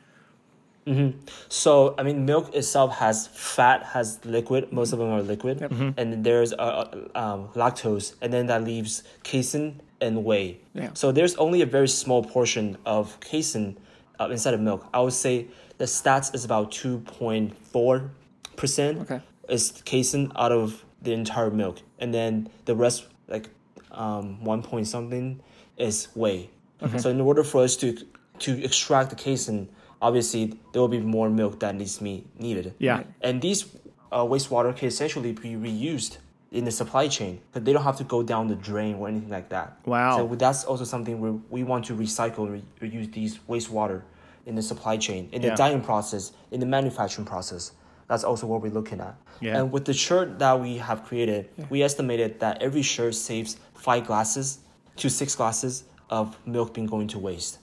So 1.48 1.94
I 1.96 2.02
mean, 2.02 2.26
milk 2.26 2.52
itself 2.55 2.96
has 2.96 3.28
fat, 3.28 3.85
has 3.85 4.18
liquid. 4.24 4.72
Most 4.72 4.92
of 4.92 4.98
them 4.98 5.11
are 5.11 5.22
liquid, 5.22 5.62
and 5.96 6.24
there's 6.24 6.52
uh, 6.52 6.57
uh, 6.57 7.18
um, 7.18 7.48
lactose, 7.55 8.14
and 8.20 8.33
then 8.33 8.46
that 8.46 8.64
leaves 8.64 9.05
casein 9.22 9.81
and 10.00 10.24
whey. 10.24 10.59
Yeah. 10.74 10.90
So 10.94 11.12
there's 11.12 11.37
only 11.37 11.62
a 11.62 11.66
very 11.66 11.87
small 11.87 12.24
portion 12.24 12.76
of 12.85 13.18
casein 13.20 13.78
uh, 14.18 14.28
inside 14.31 14.55
of 14.55 14.61
milk. 14.61 14.85
I 14.92 15.00
would 15.00 15.12
say 15.12 15.46
the 15.78 15.85
stats 15.85 16.35
is 16.35 16.44
about 16.44 16.72
two 16.72 16.98
point 16.98 17.57
four 17.57 18.11
percent. 18.57 19.02
Okay. 19.02 19.20
Is 19.48 19.83
casein 19.85 20.33
out 20.35 20.50
of 20.50 20.85
the 21.03 21.12
entire 21.12 21.51
milk, 21.51 21.81
and 21.99 22.12
then 22.15 22.49
the 22.65 22.75
rest, 22.75 23.07
like 23.29 23.49
um, 23.91 24.43
one 24.45 24.62
point 24.62 24.87
something, 24.87 25.41
is 25.77 26.09
whey. 26.15 26.51
So 26.99 27.11
in 27.11 27.21
order 27.21 27.45
for 27.45 27.62
us 27.62 27.77
to 27.77 27.97
to 28.41 28.65
extract 28.65 29.11
the 29.11 29.17
casein, 29.17 29.69
obviously 30.01 30.59
there 30.73 30.81
will 30.83 30.88
be 30.88 30.99
more 30.99 31.31
milk 31.31 31.61
that 31.61 31.75
needs 31.77 31.99
to 31.99 32.05
be 32.05 32.25
needed. 32.38 32.75
Yeah. 32.79 33.05
And 33.21 33.41
these 33.41 33.67
uh, 34.11 34.25
wastewater 34.25 34.77
can 34.77 34.88
essentially 34.88 35.33
be 35.33 35.51
reused 35.51 36.19
in 36.51 36.65
the 36.65 36.71
supply 36.73 37.07
chain, 37.09 37.41
but 37.53 37.65
they 37.65 37.73
don't 37.73 37.85
have 37.85 37.97
to 37.99 38.05
go 38.05 38.23
down 38.23 38.49
the 38.49 38.57
drain 38.57 38.97
or 38.97 39.07
anything 39.09 39.31
like 39.31 39.49
that. 39.51 39.79
Wow. 39.87 40.17
So 40.17 40.35
that's 40.35 40.65
also 40.65 40.85
something 40.85 41.21
where 41.21 41.33
we 41.51 41.62
want 41.62 41.85
to 41.87 41.95
recycle 41.95 42.47
and 42.49 42.62
re- 42.81 42.91
reuse 42.91 43.12
these 43.12 43.38
wastewater 43.49 44.03
in 44.45 44.57
the 44.57 44.62
supply 44.62 44.97
chain, 44.97 45.29
in 45.33 45.41
the 45.41 45.49
Yeah. 45.49 45.55
dyeing 45.55 45.83
process, 45.83 46.33
in 46.51 46.59
the 46.59 46.67
manufacturing 46.67 47.27
process. 47.27 47.73
That's 48.09 48.25
also 48.25 48.47
what 48.47 48.62
we're 48.62 48.73
looking 48.73 49.01
at. 49.01 49.17
Yeah. 49.41 49.59
And 49.59 49.73
with 49.73 49.85
the 49.85 49.95
shirt 49.95 50.38
that 50.38 50.61
we 50.61 50.77
have 50.79 51.05
created, 51.05 51.49
we 51.71 51.83
estimated 51.83 52.41
that 52.41 52.62
every 52.62 52.83
shirt 52.83 53.15
saves 53.15 53.57
five 53.75 54.07
glasses 54.07 54.61
to 54.97 55.09
six 55.09 55.35
glasses 55.35 55.85
of 56.11 56.37
milk 56.47 56.75
being 56.75 56.87
going 56.87 57.09
to 57.09 57.19
waste. 57.19 57.59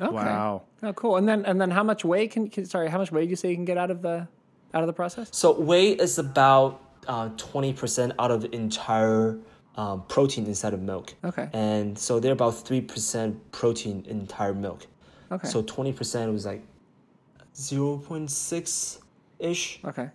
Okay. 0.00 0.12
Wow. 0.12 0.62
Oh, 0.82 0.92
cool. 0.92 1.16
And 1.16 1.26
then 1.26 1.44
and 1.46 1.60
then 1.60 1.70
how 1.70 1.82
much 1.82 2.04
whey 2.04 2.28
can, 2.28 2.48
can 2.48 2.66
sorry, 2.66 2.88
how 2.90 2.98
much 2.98 3.10
whey 3.12 3.24
do 3.24 3.30
you 3.30 3.36
say 3.36 3.48
you 3.48 3.54
can 3.54 3.64
get 3.64 3.78
out 3.78 3.90
of 3.90 4.02
the 4.02 4.28
out 4.74 4.82
of 4.82 4.86
the 4.86 4.92
process? 4.92 5.28
So 5.32 5.58
whey 5.58 5.92
is 5.92 6.18
about 6.18 6.82
uh, 7.06 7.30
twenty 7.36 7.72
percent 7.72 8.12
out 8.18 8.30
of 8.30 8.42
the 8.42 8.54
entire 8.54 9.38
um, 9.76 10.04
protein 10.08 10.46
inside 10.46 10.74
of 10.74 10.82
milk. 10.82 11.14
Okay. 11.24 11.48
And 11.52 11.98
so 11.98 12.20
they're 12.20 12.32
about 12.32 12.66
three 12.66 12.80
percent 12.80 13.52
protein 13.52 14.04
in 14.08 14.20
entire 14.20 14.52
milk. 14.52 14.86
Okay. 15.30 15.48
So 15.48 15.62
twenty 15.62 15.92
percent 15.92 16.32
was 16.32 16.44
like 16.44 16.62
zero 17.56 17.98
point 17.98 18.30
six 18.30 18.98
ish. 19.44 19.80
Okay. 19.84 20.08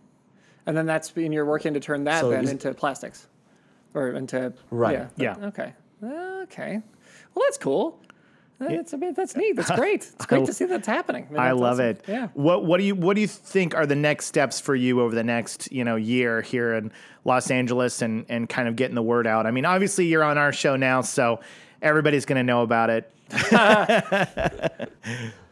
And 0.65 0.75
then 0.77 0.85
that's 0.85 1.11
and 1.15 1.33
you're 1.33 1.45
working 1.45 1.73
to 1.73 1.79
turn 1.79 2.03
that 2.05 2.21
So 2.21 2.29
then 2.29 2.43
is- 2.43 2.51
into 2.51 2.73
plastics, 2.73 3.27
or 3.93 4.09
into 4.09 4.53
Right. 4.71 5.07
Yeah. 5.17 5.35
Yeah. 5.39 5.47
Okay. 5.47 5.73
Okay. 6.03 6.81
Well, 7.33 7.45
that's 7.45 7.57
cool. 7.57 7.99
That's 8.59 8.93
I 8.93 8.97
mean 8.97 9.13
that's 9.13 9.37
neat. 9.37 9.55
That's 9.55 9.71
great. 9.71 10.03
It's 10.13 10.25
great 10.27 10.45
to 10.45 10.51
see 10.53 10.65
that's 10.65 10.85
happening. 10.87 11.27
mean, 11.29 11.39
I 11.39 11.49
that's 11.49 11.59
love 11.59 11.73
awesome. 11.79 11.85
it. 11.85 12.03
Yeah. 12.07 12.27
What 12.33 12.65
what 12.65 12.77
do 12.77 12.83
you 12.83 12.93
what 12.93 13.15
do 13.15 13.21
you 13.21 13.27
think 13.27 13.73
are 13.73 13.85
the 13.85 13.95
next 13.95 14.25
steps 14.25 14.59
for 14.59 14.75
you 14.75 14.99
over 15.01 15.15
the 15.15 15.23
next, 15.23 15.71
you 15.71 15.85
know, 15.85 15.95
year 15.95 16.41
here 16.41 16.73
in 16.73 16.91
Los 17.23 17.49
Angeles 17.51 18.01
and 18.01 18.25
and 18.27 18.49
kind 18.49 18.67
of 18.67 18.75
getting 18.75 18.95
the 18.95 19.01
word 19.01 19.25
out? 19.27 19.45
I 19.45 19.51
mean, 19.51 19.63
obviously 19.65 20.07
you're 20.07 20.25
on 20.25 20.37
our 20.37 20.51
show 20.51 20.75
now, 20.75 20.99
so 21.01 21.39
everybody's 21.81 22.25
going 22.25 22.35
to 22.37 22.43
know 22.43 22.61
about 22.61 22.89
it. 22.89 23.09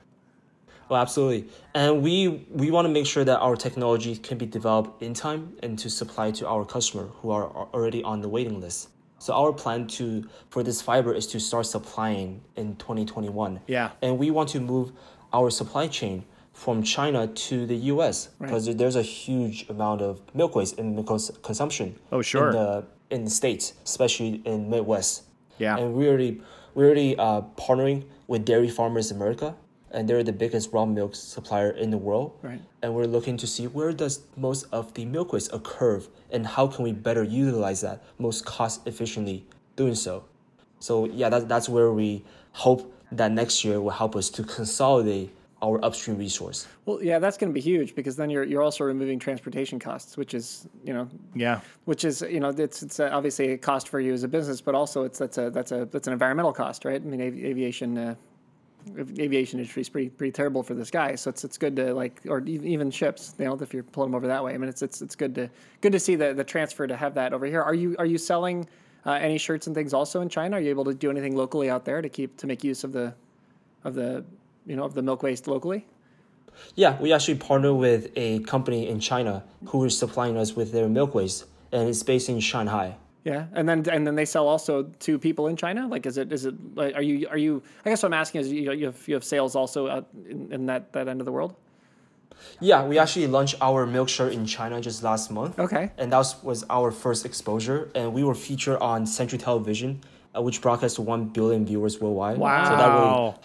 Oh, 0.89 0.95
absolutely. 0.95 1.49
And 1.73 2.01
we 2.01 2.45
we 2.49 2.71
want 2.71 2.85
to 2.87 2.93
make 2.93 3.05
sure 3.05 3.23
that 3.23 3.39
our 3.39 3.55
technology 3.55 4.15
can 4.15 4.37
be 4.37 4.45
developed 4.45 5.01
in 5.01 5.13
time 5.13 5.57
and 5.63 5.77
to 5.79 5.89
supply 5.89 6.31
to 6.31 6.47
our 6.47 6.65
customer 6.65 7.07
who 7.21 7.31
are 7.31 7.45
already 7.73 8.03
on 8.03 8.21
the 8.21 8.29
waiting 8.29 8.59
list. 8.61 8.89
So 9.19 9.33
our 9.33 9.51
plan 9.51 9.87
to 9.87 10.27
for 10.49 10.63
this 10.63 10.81
fiber 10.81 11.13
is 11.13 11.27
to 11.27 11.39
start 11.39 11.65
supplying 11.65 12.41
in 12.55 12.75
2021. 12.77 13.61
Yeah. 13.67 13.91
And 14.01 14.17
we 14.17 14.31
want 14.31 14.49
to 14.49 14.59
move 14.59 14.91
our 15.33 15.49
supply 15.49 15.87
chain 15.87 16.23
from 16.53 16.81
China 16.81 17.27
to 17.27 17.65
the 17.65 17.75
US 17.93 18.29
because 18.39 18.65
there's 18.75 18.95
a 18.95 19.01
huge 19.03 19.69
amount 19.69 20.01
of 20.01 20.21
milk 20.33 20.55
waste 20.55 20.79
and 20.79 20.95
milk 20.95 21.07
cons- 21.07 21.31
consumption. 21.43 21.95
Oh, 22.11 22.21
sure. 22.21 22.47
In 22.47 22.53
the 22.53 22.85
in 23.09 23.23
the 23.23 23.29
states, 23.29 23.73
especially 23.83 24.41
in 24.45 24.69
Midwest. 24.69 25.23
Yeah. 25.59 25.77
And 25.77 25.93
we 25.93 26.07
already 26.07 26.41
we're 26.73 26.85
already 26.85 27.17
uh, 27.17 27.41
partnering 27.57 28.05
with 28.27 28.45
Dairy 28.45 28.69
Farmers 28.69 29.11
America, 29.11 29.55
and 29.91 30.07
they're 30.07 30.23
the 30.23 30.33
biggest 30.33 30.71
raw 30.73 30.85
milk 30.85 31.15
supplier 31.15 31.71
in 31.71 31.89
the 31.91 31.97
world. 31.97 32.37
Right. 32.41 32.61
And 32.81 32.93
we're 32.93 33.05
looking 33.05 33.37
to 33.37 33.47
see 33.47 33.67
where 33.67 33.91
does 33.93 34.21
most 34.35 34.65
of 34.71 34.93
the 34.93 35.05
milk 35.05 35.33
waste 35.33 35.51
occur, 35.53 36.01
and 36.31 36.45
how 36.45 36.67
can 36.67 36.83
we 36.83 36.91
better 36.91 37.23
utilize 37.23 37.81
that 37.81 38.03
most 38.19 38.45
cost 38.45 38.87
efficiently 38.87 39.45
doing 39.75 39.95
so. 39.95 40.23
So 40.79 41.05
yeah, 41.05 41.29
that, 41.29 41.47
that's 41.47 41.69
where 41.69 41.91
we 41.91 42.23
hope 42.51 42.93
that 43.11 43.31
next 43.31 43.63
year 43.63 43.79
will 43.81 43.91
help 43.91 44.15
us 44.15 44.29
to 44.31 44.43
consolidate 44.43 45.31
our 45.63 45.83
upstream 45.83 46.17
resource. 46.19 46.67
Well, 46.85 47.01
yeah, 47.01 47.17
that's 47.17 47.35
going 47.35 47.49
to 47.51 47.53
be 47.53 47.61
huge 47.61 47.95
because 47.95 48.15
then 48.15 48.29
you're 48.29 48.43
you're 48.43 48.61
also 48.61 48.83
removing 48.83 49.17
transportation 49.17 49.79
costs, 49.79 50.15
which 50.15 50.35
is 50.35 50.67
you 50.83 50.93
know 50.93 51.07
Yeah. 51.33 51.61
which 51.85 52.05
is 52.05 52.21
you 52.21 52.39
know 52.39 52.49
it's 52.49 52.83
it's 52.83 52.99
uh, 52.99 53.09
obviously 53.11 53.53
a 53.53 53.57
cost 53.57 53.89
for 53.89 53.99
you 53.99 54.13
as 54.13 54.23
a 54.23 54.27
business, 54.27 54.61
but 54.61 54.75
also 54.75 55.03
it's 55.03 55.17
that's 55.17 55.37
a 55.39 55.49
that's 55.49 55.71
a 55.71 55.85
that's 55.85 56.05
an 56.05 56.13
environmental 56.13 56.53
cost, 56.53 56.85
right? 56.85 57.01
I 57.01 57.05
mean, 57.05 57.21
avi- 57.21 57.45
aviation. 57.45 57.97
Uh, 57.97 58.01
av- 58.11 58.17
aviation 59.19 59.59
industry 59.59 59.81
is 59.81 59.89
pretty 59.89 60.09
pretty 60.09 60.31
terrible 60.31 60.63
for 60.63 60.73
this 60.73 60.91
guy. 60.91 61.15
So 61.15 61.29
it's 61.29 61.43
it's 61.43 61.57
good 61.57 61.75
to 61.75 61.93
like 61.93 62.21
or 62.27 62.41
even 62.45 62.91
ships 62.91 63.35
you 63.37 63.45
know 63.45 63.57
if 63.59 63.73
you're 63.73 63.83
pulling 63.83 64.11
them 64.11 64.15
over 64.15 64.27
that 64.27 64.43
way. 64.43 64.53
I 64.53 64.57
mean 64.57 64.69
it's 64.69 64.81
it's 64.81 65.01
it's 65.01 65.15
good 65.15 65.35
to 65.35 65.49
good 65.81 65.91
to 65.91 65.99
see 65.99 66.15
the 66.15 66.33
the 66.33 66.43
transfer 66.43 66.87
to 66.87 66.95
have 66.95 67.13
that 67.15 67.33
over 67.33 67.45
here. 67.45 67.61
Are 67.61 67.73
you 67.73 67.95
are 67.99 68.05
you 68.05 68.17
selling 68.17 68.67
uh, 69.05 69.13
any 69.13 69.37
shirts 69.37 69.67
and 69.67 69.75
things 69.75 69.93
also 69.93 70.21
in 70.21 70.29
china? 70.29 70.57
Are 70.57 70.59
you 70.59 70.69
able 70.69 70.85
to 70.85 70.93
do 70.93 71.09
anything 71.09 71.35
locally 71.35 71.69
out 71.69 71.85
there 71.85 72.01
to 72.01 72.09
keep 72.09 72.37
to 72.37 72.47
make 72.47 72.63
use 72.63 72.83
of 72.83 72.91
the 72.91 73.13
of 73.83 73.93
the 73.93 74.23
you 74.65 74.75
know 74.75 74.83
of 74.83 74.93
the 74.93 75.01
milk 75.01 75.23
waste 75.23 75.47
locally? 75.47 75.85
Yeah, 76.75 76.99
we 76.99 77.13
actually 77.13 77.35
partner 77.35 77.73
with 77.73 78.11
a 78.15 78.39
company 78.39 78.87
in 78.87 78.99
China 78.99 79.43
who 79.65 79.83
is 79.85 79.97
supplying 79.97 80.37
us 80.37 80.55
with 80.55 80.71
their 80.71 80.89
milk 80.89 81.13
waste, 81.13 81.45
and 81.71 81.87
it's 81.87 82.03
based 82.03 82.29
in 82.29 82.39
Shanghai. 82.39 82.97
Yeah, 83.31 83.43
and 83.57 83.67
then 83.69 83.79
and 83.95 84.01
then 84.07 84.15
they 84.15 84.25
sell 84.25 84.47
also 84.47 84.73
to 85.05 85.11
people 85.19 85.45
in 85.51 85.55
China. 85.57 85.81
Like, 85.93 86.05
is 86.09 86.17
it 86.17 86.31
is 86.31 86.45
it 86.49 86.55
like 86.81 86.95
are 86.95 87.01
you 87.09 87.27
are 87.33 87.37
you? 87.45 87.61
I 87.85 87.89
guess 87.89 88.01
what 88.03 88.09
I'm 88.13 88.19
asking 88.23 88.41
is 88.41 88.45
you, 88.51 88.71
you 88.79 88.85
have 88.91 88.99
you 89.07 89.15
have 89.17 89.23
sales 89.33 89.53
also 89.61 89.79
out 89.95 90.05
in, 90.33 90.39
in 90.55 90.61
that 90.67 90.81
that 90.93 91.05
end 91.11 91.19
of 91.21 91.25
the 91.25 91.33
world. 91.37 91.53
Yeah, 92.59 92.85
we 92.87 92.99
actually 93.03 93.27
launched 93.27 93.55
our 93.61 93.85
milk 93.85 94.09
shirt 94.09 94.31
in 94.33 94.45
China 94.45 94.79
just 94.79 95.03
last 95.03 95.31
month. 95.31 95.57
Okay. 95.59 95.91
And 95.97 96.11
that 96.11 96.19
was, 96.19 96.31
was 96.43 96.63
our 96.69 96.91
first 96.91 97.25
exposure, 97.25 97.79
and 97.95 98.13
we 98.13 98.23
were 98.23 98.35
featured 98.35 98.77
on 98.79 99.05
Central 99.07 99.39
Television, 99.41 100.01
uh, 100.35 100.41
which 100.45 100.61
broadcast 100.61 100.95
to 100.97 101.01
one 101.01 101.25
billion 101.37 101.65
viewers 101.65 101.99
worldwide. 101.99 102.37
So 102.37 102.43
that 102.43 102.89
really 102.93 103.11
Wow. 103.17 103.39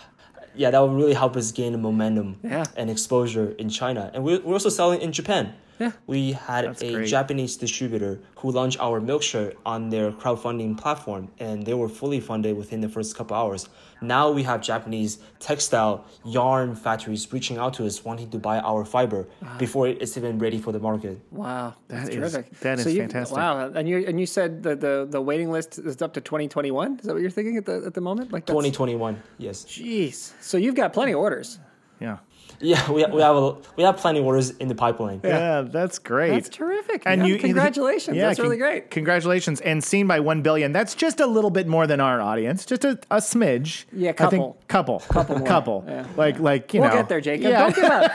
yeah, 0.55 0.71
that 0.73 0.81
would 0.83 0.92
really 0.95 1.14
help 1.14 1.37
us 1.37 1.53
gain 1.53 1.73
momentum 1.81 2.29
Yeah. 2.45 2.64
and 2.77 2.90
exposure 2.90 3.49
in 3.59 3.68
China. 3.71 4.11
And 4.14 4.23
we're, 4.25 4.40
we're 4.45 4.53
also 4.61 4.68
selling 4.68 5.01
in 5.01 5.11
Japan. 5.12 5.55
Yeah. 5.80 5.92
We 6.06 6.32
had 6.32 6.64
That's 6.64 6.82
a 6.82 6.92
great. 6.92 7.08
Japanese 7.08 7.56
distributor 7.56 8.20
who 8.37 8.50
launched 8.52 8.78
our 8.80 9.00
milk 9.00 9.22
shirt 9.22 9.56
on 9.66 9.88
their 9.90 10.12
crowdfunding 10.12 10.78
platform, 10.78 11.28
and 11.40 11.64
they 11.66 11.74
were 11.74 11.88
fully 11.88 12.20
funded 12.20 12.56
within 12.56 12.80
the 12.80 12.88
first 12.88 13.16
couple 13.16 13.37
hours. 13.37 13.68
Now 14.00 14.30
we 14.30 14.42
have 14.44 14.61
Japanese 14.61 15.18
textile 15.40 16.04
yarn 16.24 16.74
factories 16.76 17.32
reaching 17.32 17.56
out 17.58 17.74
to 17.74 17.87
us 17.87 18.04
wanting 18.04 18.30
to 18.30 18.38
buy 18.38 18.58
our 18.61 18.85
fiber 18.85 19.26
Ah. 19.44 19.56
before 19.58 19.88
it's 19.88 20.16
even 20.16 20.38
ready 20.38 20.58
for 20.58 20.72
the 20.72 20.78
market. 20.80 21.18
Wow, 21.30 21.74
that's 21.88 22.04
That 22.04 22.12
is- 22.12 22.32
terrific. 22.32 22.61
that 22.61 22.78
is 22.78 22.85
so 22.85 22.90
you, 22.90 23.00
fantastic. 23.02 23.37
Wow, 23.37 23.70
and 23.74 23.88
you 23.88 24.04
and 24.08 24.18
you 24.20 24.26
said 24.26 24.62
that 24.64 24.80
the 24.80 25.06
the 25.08 25.20
waiting 25.20 25.50
list 25.50 25.78
is 25.78 26.00
up 26.02 26.12
to 26.14 26.20
2021. 26.20 26.98
Is 27.00 27.06
that 27.06 27.12
what 27.14 27.22
you're 27.22 27.30
thinking 27.30 27.56
at 27.56 27.64
the 27.64 27.82
at 27.87 27.94
the 27.94 28.00
moment? 28.00 28.32
Like 28.32 28.46
2021, 28.46 29.22
yes. 29.38 29.64
Jeez. 29.64 30.32
So 30.40 30.56
you've 30.58 30.74
got 30.74 30.92
plenty 30.92 31.12
of 31.12 31.18
orders. 31.20 31.58
Yeah. 32.00 32.18
Yeah, 32.62 32.88
we, 32.92 33.05
we 33.07 33.20
have 33.20 33.35
a, 33.35 33.57
we 33.76 33.83
have 33.83 33.96
plenty 33.96 34.20
of 34.20 34.24
orders 34.26 34.50
in 34.50 34.68
the 34.68 34.74
pipeline. 34.76 35.20
Yeah, 35.24 35.62
that's 35.62 35.98
great. 35.98 36.31
That's 36.31 36.48
terrific. 36.48 37.05
man. 37.05 37.38
congratulations. 37.40 38.16
yeah, 38.16 38.28
that's 38.28 38.38
really 38.38 38.57
great. 38.57 38.88
Congratulations, 38.88 39.61
and 39.61 39.83
seen 39.83 40.07
by 40.07 40.20
one 40.20 40.42
billion. 40.42 40.70
That's 40.70 40.94
just 40.94 41.18
a 41.18 41.26
little 41.26 41.50
bit 41.50 41.66
more 41.66 41.88
than 41.88 41.98
our 41.98 42.20
audience, 42.20 42.64
just 42.64 42.85
a, 42.85 42.90
a 43.11 43.16
smidge. 43.16 43.87
Yeah, 43.92 44.11
I 44.11 44.12
couple. 44.12 44.52
think 44.52 44.68
couple, 44.68 44.98
Couple 45.09 45.38
more. 45.38 45.46
couple. 45.46 45.85
Yeah, 45.88 46.07
like, 46.16 46.38
like 46.38 46.72
you 46.72 46.81
We'll 46.81 46.90
know. 46.90 46.96
get 46.96 47.09
there, 47.09 47.20
Jacob. 47.20 47.50
Yeah, 47.50 47.68
Don't 47.68 47.74
give 47.74 47.85
up. 47.85 48.12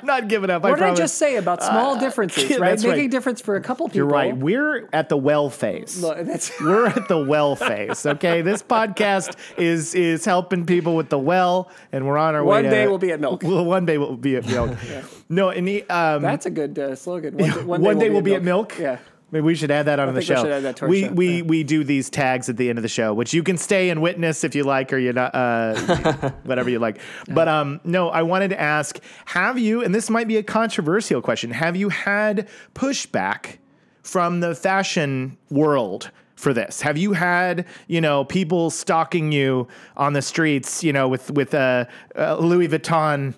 I'm 0.00 0.06
not 0.06 0.28
giving 0.28 0.48
up. 0.48 0.64
I 0.64 0.70
What 0.70 0.78
did 0.78 0.88
I 0.88 0.94
just 0.94 1.18
say 1.18 1.36
about 1.36 1.62
small 1.62 1.96
uh, 1.96 2.00
differences, 2.00 2.58
right? 2.58 2.78
Making 2.78 2.90
right. 2.90 3.10
difference 3.10 3.42
for 3.42 3.56
a 3.56 3.60
couple 3.60 3.86
people. 3.88 3.96
You're 3.98 4.06
right. 4.06 4.34
We're 4.34 4.88
at 4.94 5.10
the 5.10 5.18
well 5.18 5.50
phase. 5.50 6.00
Look, 6.02 6.24
that's 6.24 6.50
We're 6.60 6.86
at 6.86 7.08
the 7.08 7.22
well 7.22 7.56
phase. 7.56 8.06
Okay, 8.06 8.40
this 8.40 8.62
podcast 8.62 9.36
is 9.58 9.94
is 9.94 10.24
helping 10.24 10.64
people 10.64 10.96
with 10.96 11.10
the 11.10 11.18
well, 11.18 11.70
and 11.92 12.06
we're 12.06 12.16
on 12.16 12.34
our 12.34 12.42
way. 12.42 12.48
One 12.48 12.64
to- 12.64 12.70
day 12.70 12.86
we'll 12.86 12.96
be 12.96 13.12
at 13.12 13.20
milk. 13.20 13.42
Well, 13.42 13.61
one 13.62 13.86
day 13.86 13.98
we'll 13.98 14.16
be 14.16 14.36
at 14.36 14.46
milk. 14.46 14.76
No, 15.28 15.48
and 15.48 15.66
the, 15.66 15.82
um, 15.88 16.20
that's 16.22 16.44
a 16.44 16.50
good 16.50 16.78
uh, 16.78 16.94
slogan. 16.94 17.36
One, 17.38 17.50
day- 17.80 17.86
one, 17.86 17.98
day, 17.98 18.10
we'll 18.10 18.20
be 18.20 18.34
at 18.34 18.42
milk. 18.42 18.78
Yeah. 18.78 18.98
Maybe 19.30 19.44
we 19.44 19.54
should 19.54 19.70
add 19.70 19.86
that 19.86 19.98
onto 19.98 20.12
the 20.12 20.18
we 20.18 20.24
show. 20.26 20.42
should 20.42 20.52
add 20.52 20.62
that 20.64 20.82
we 20.82 21.04
show. 21.04 21.12
we 21.12 21.36
Yeah. 21.38 21.42
we 21.44 21.64
do 21.64 21.84
these 21.84 22.10
tags 22.10 22.50
at 22.50 22.58
the 22.58 22.68
end 22.68 22.78
of 22.78 22.82
the 22.82 22.88
show, 22.90 23.14
which 23.14 23.32
you 23.32 23.42
can 23.42 23.56
stay 23.56 23.88
and 23.88 24.02
witness 24.02 24.44
if 24.44 24.54
you 24.54 24.62
like, 24.62 24.92
or 24.92 24.98
you're 24.98 25.14
not, 25.14 25.34
uh, 25.34 25.74
whatever 26.44 26.68
you 26.68 26.78
like. 26.78 27.00
But 27.28 27.48
um, 27.48 27.80
no, 27.82 28.10
I 28.10 28.20
wanted 28.24 28.48
to 28.48 28.60
ask: 28.60 29.00
Have 29.24 29.58
you? 29.58 29.82
And 29.82 29.94
this 29.94 30.10
might 30.10 30.28
be 30.28 30.36
a 30.36 30.42
controversial 30.42 31.22
question. 31.22 31.50
Have 31.50 31.76
you 31.76 31.88
had 31.88 32.46
pushback 32.74 33.56
from 34.02 34.40
the 34.40 34.54
fashion 34.54 35.38
world? 35.50 36.10
For 36.34 36.52
this, 36.52 36.80
have 36.80 36.96
you 36.96 37.12
had 37.12 37.66
you 37.86 38.00
know 38.00 38.24
people 38.24 38.70
stalking 38.70 39.32
you 39.32 39.68
on 39.96 40.12
the 40.12 40.22
streets, 40.22 40.82
you 40.82 40.92
know, 40.92 41.06
with 41.06 41.30
with 41.30 41.54
a 41.54 41.88
uh, 42.16 42.36
Louis 42.36 42.68
Vuitton 42.68 43.34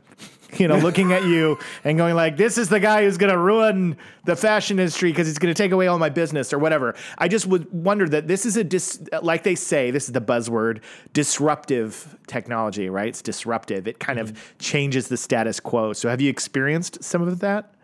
you 0.59 0.69
know, 0.69 0.79
looking 0.79 1.13
at 1.13 1.25
you 1.25 1.59
and 1.85 1.99
going 1.99 2.15
like, 2.15 2.37
"This 2.37 2.59
is 2.59 2.69
the 2.69 2.81
guy 2.81 3.05
who's 3.05 3.19
going 3.19 3.33
to 3.33 3.39
ruin 3.39 3.97
the 4.25 4.37
fashion 4.37 4.79
industry 4.79 5.11
because 5.11 5.27
he's 5.27 5.39
going 5.39 5.53
to 5.53 5.61
take 5.61 5.73
away 5.73 5.87
all 5.87 5.99
my 5.99 6.09
business 6.09 6.53
or 6.53 6.59
whatever." 6.59 6.95
I 7.19 7.29
just 7.29 7.47
would 7.47 7.73
wonder 7.73 8.09
that 8.09 8.29
this 8.29 8.47
is 8.47 8.57
a 8.57 8.65
dis, 8.65 9.03
like 9.23 9.43
they 9.43 9.55
say, 9.55 9.91
this 9.91 10.05
is 10.07 10.13
the 10.13 10.21
buzzword, 10.21 10.81
disruptive 11.13 12.19
technology, 12.27 12.89
right? 12.89 13.09
It's 13.09 13.23
disruptive. 13.23 13.89
It 13.89 13.99
kind 13.99 14.19
of 14.19 14.55
changes 14.59 15.09
the 15.09 15.17
status 15.17 15.61
quo. 15.61 15.93
So, 15.93 16.09
have 16.09 16.21
you 16.21 16.31
experienced 16.31 17.03
some 17.03 17.23
of 17.23 17.41
that? 17.41 17.75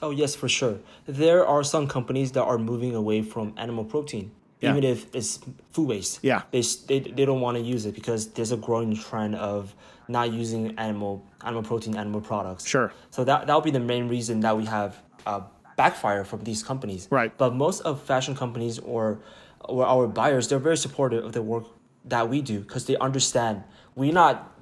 Oh 0.00 0.10
yes, 0.10 0.34
for 0.34 0.48
sure. 0.48 0.78
There 1.06 1.46
are 1.46 1.64
some 1.64 1.88
companies 1.88 2.32
that 2.32 2.44
are 2.44 2.58
moving 2.58 2.94
away 2.94 3.22
from 3.22 3.52
animal 3.56 3.84
protein, 3.84 4.30
Yeah. 4.60 4.70
even 4.70 4.84
if 4.84 5.14
it's 5.14 5.38
food 5.72 5.88
waste. 5.88 6.18
Yeah. 6.22 6.42
they 6.50 6.62
they, 6.88 7.00
they 7.00 7.24
don't 7.24 7.40
want 7.40 7.56
to 7.56 7.62
use 7.62 7.86
it 7.86 7.94
because 7.94 8.28
there's 8.28 8.52
a 8.52 8.56
growing 8.56 8.96
trend 8.96 9.36
of 9.36 9.74
not 10.08 10.32
using 10.32 10.76
animal 10.78 11.24
animal 11.44 11.62
protein, 11.62 11.96
animal 11.96 12.20
products. 12.20 12.66
Sure. 12.66 12.92
So 13.10 13.24
that 13.24 13.46
that 13.46 13.54
would 13.54 13.64
be 13.64 13.70
the 13.70 13.80
main 13.80 14.08
reason 14.08 14.40
that 14.40 14.56
we 14.56 14.64
have 14.64 14.96
uh, 15.26 15.42
backfire 15.76 16.24
from 16.24 16.42
these 16.44 16.62
companies. 16.62 17.08
Right. 17.10 17.36
But 17.36 17.54
most 17.54 17.80
of 17.82 18.02
fashion 18.02 18.34
companies 18.34 18.78
or 18.80 19.20
or 19.60 19.86
our 19.86 20.06
buyers, 20.06 20.48
they're 20.48 20.58
very 20.58 20.76
supportive 20.76 21.24
of 21.24 21.32
the 21.32 21.42
work 21.42 21.64
that 22.06 22.28
we 22.28 22.40
do 22.40 22.60
because 22.60 22.86
they 22.86 22.96
understand 22.96 23.62
we're 23.94 24.12
not 24.12 24.54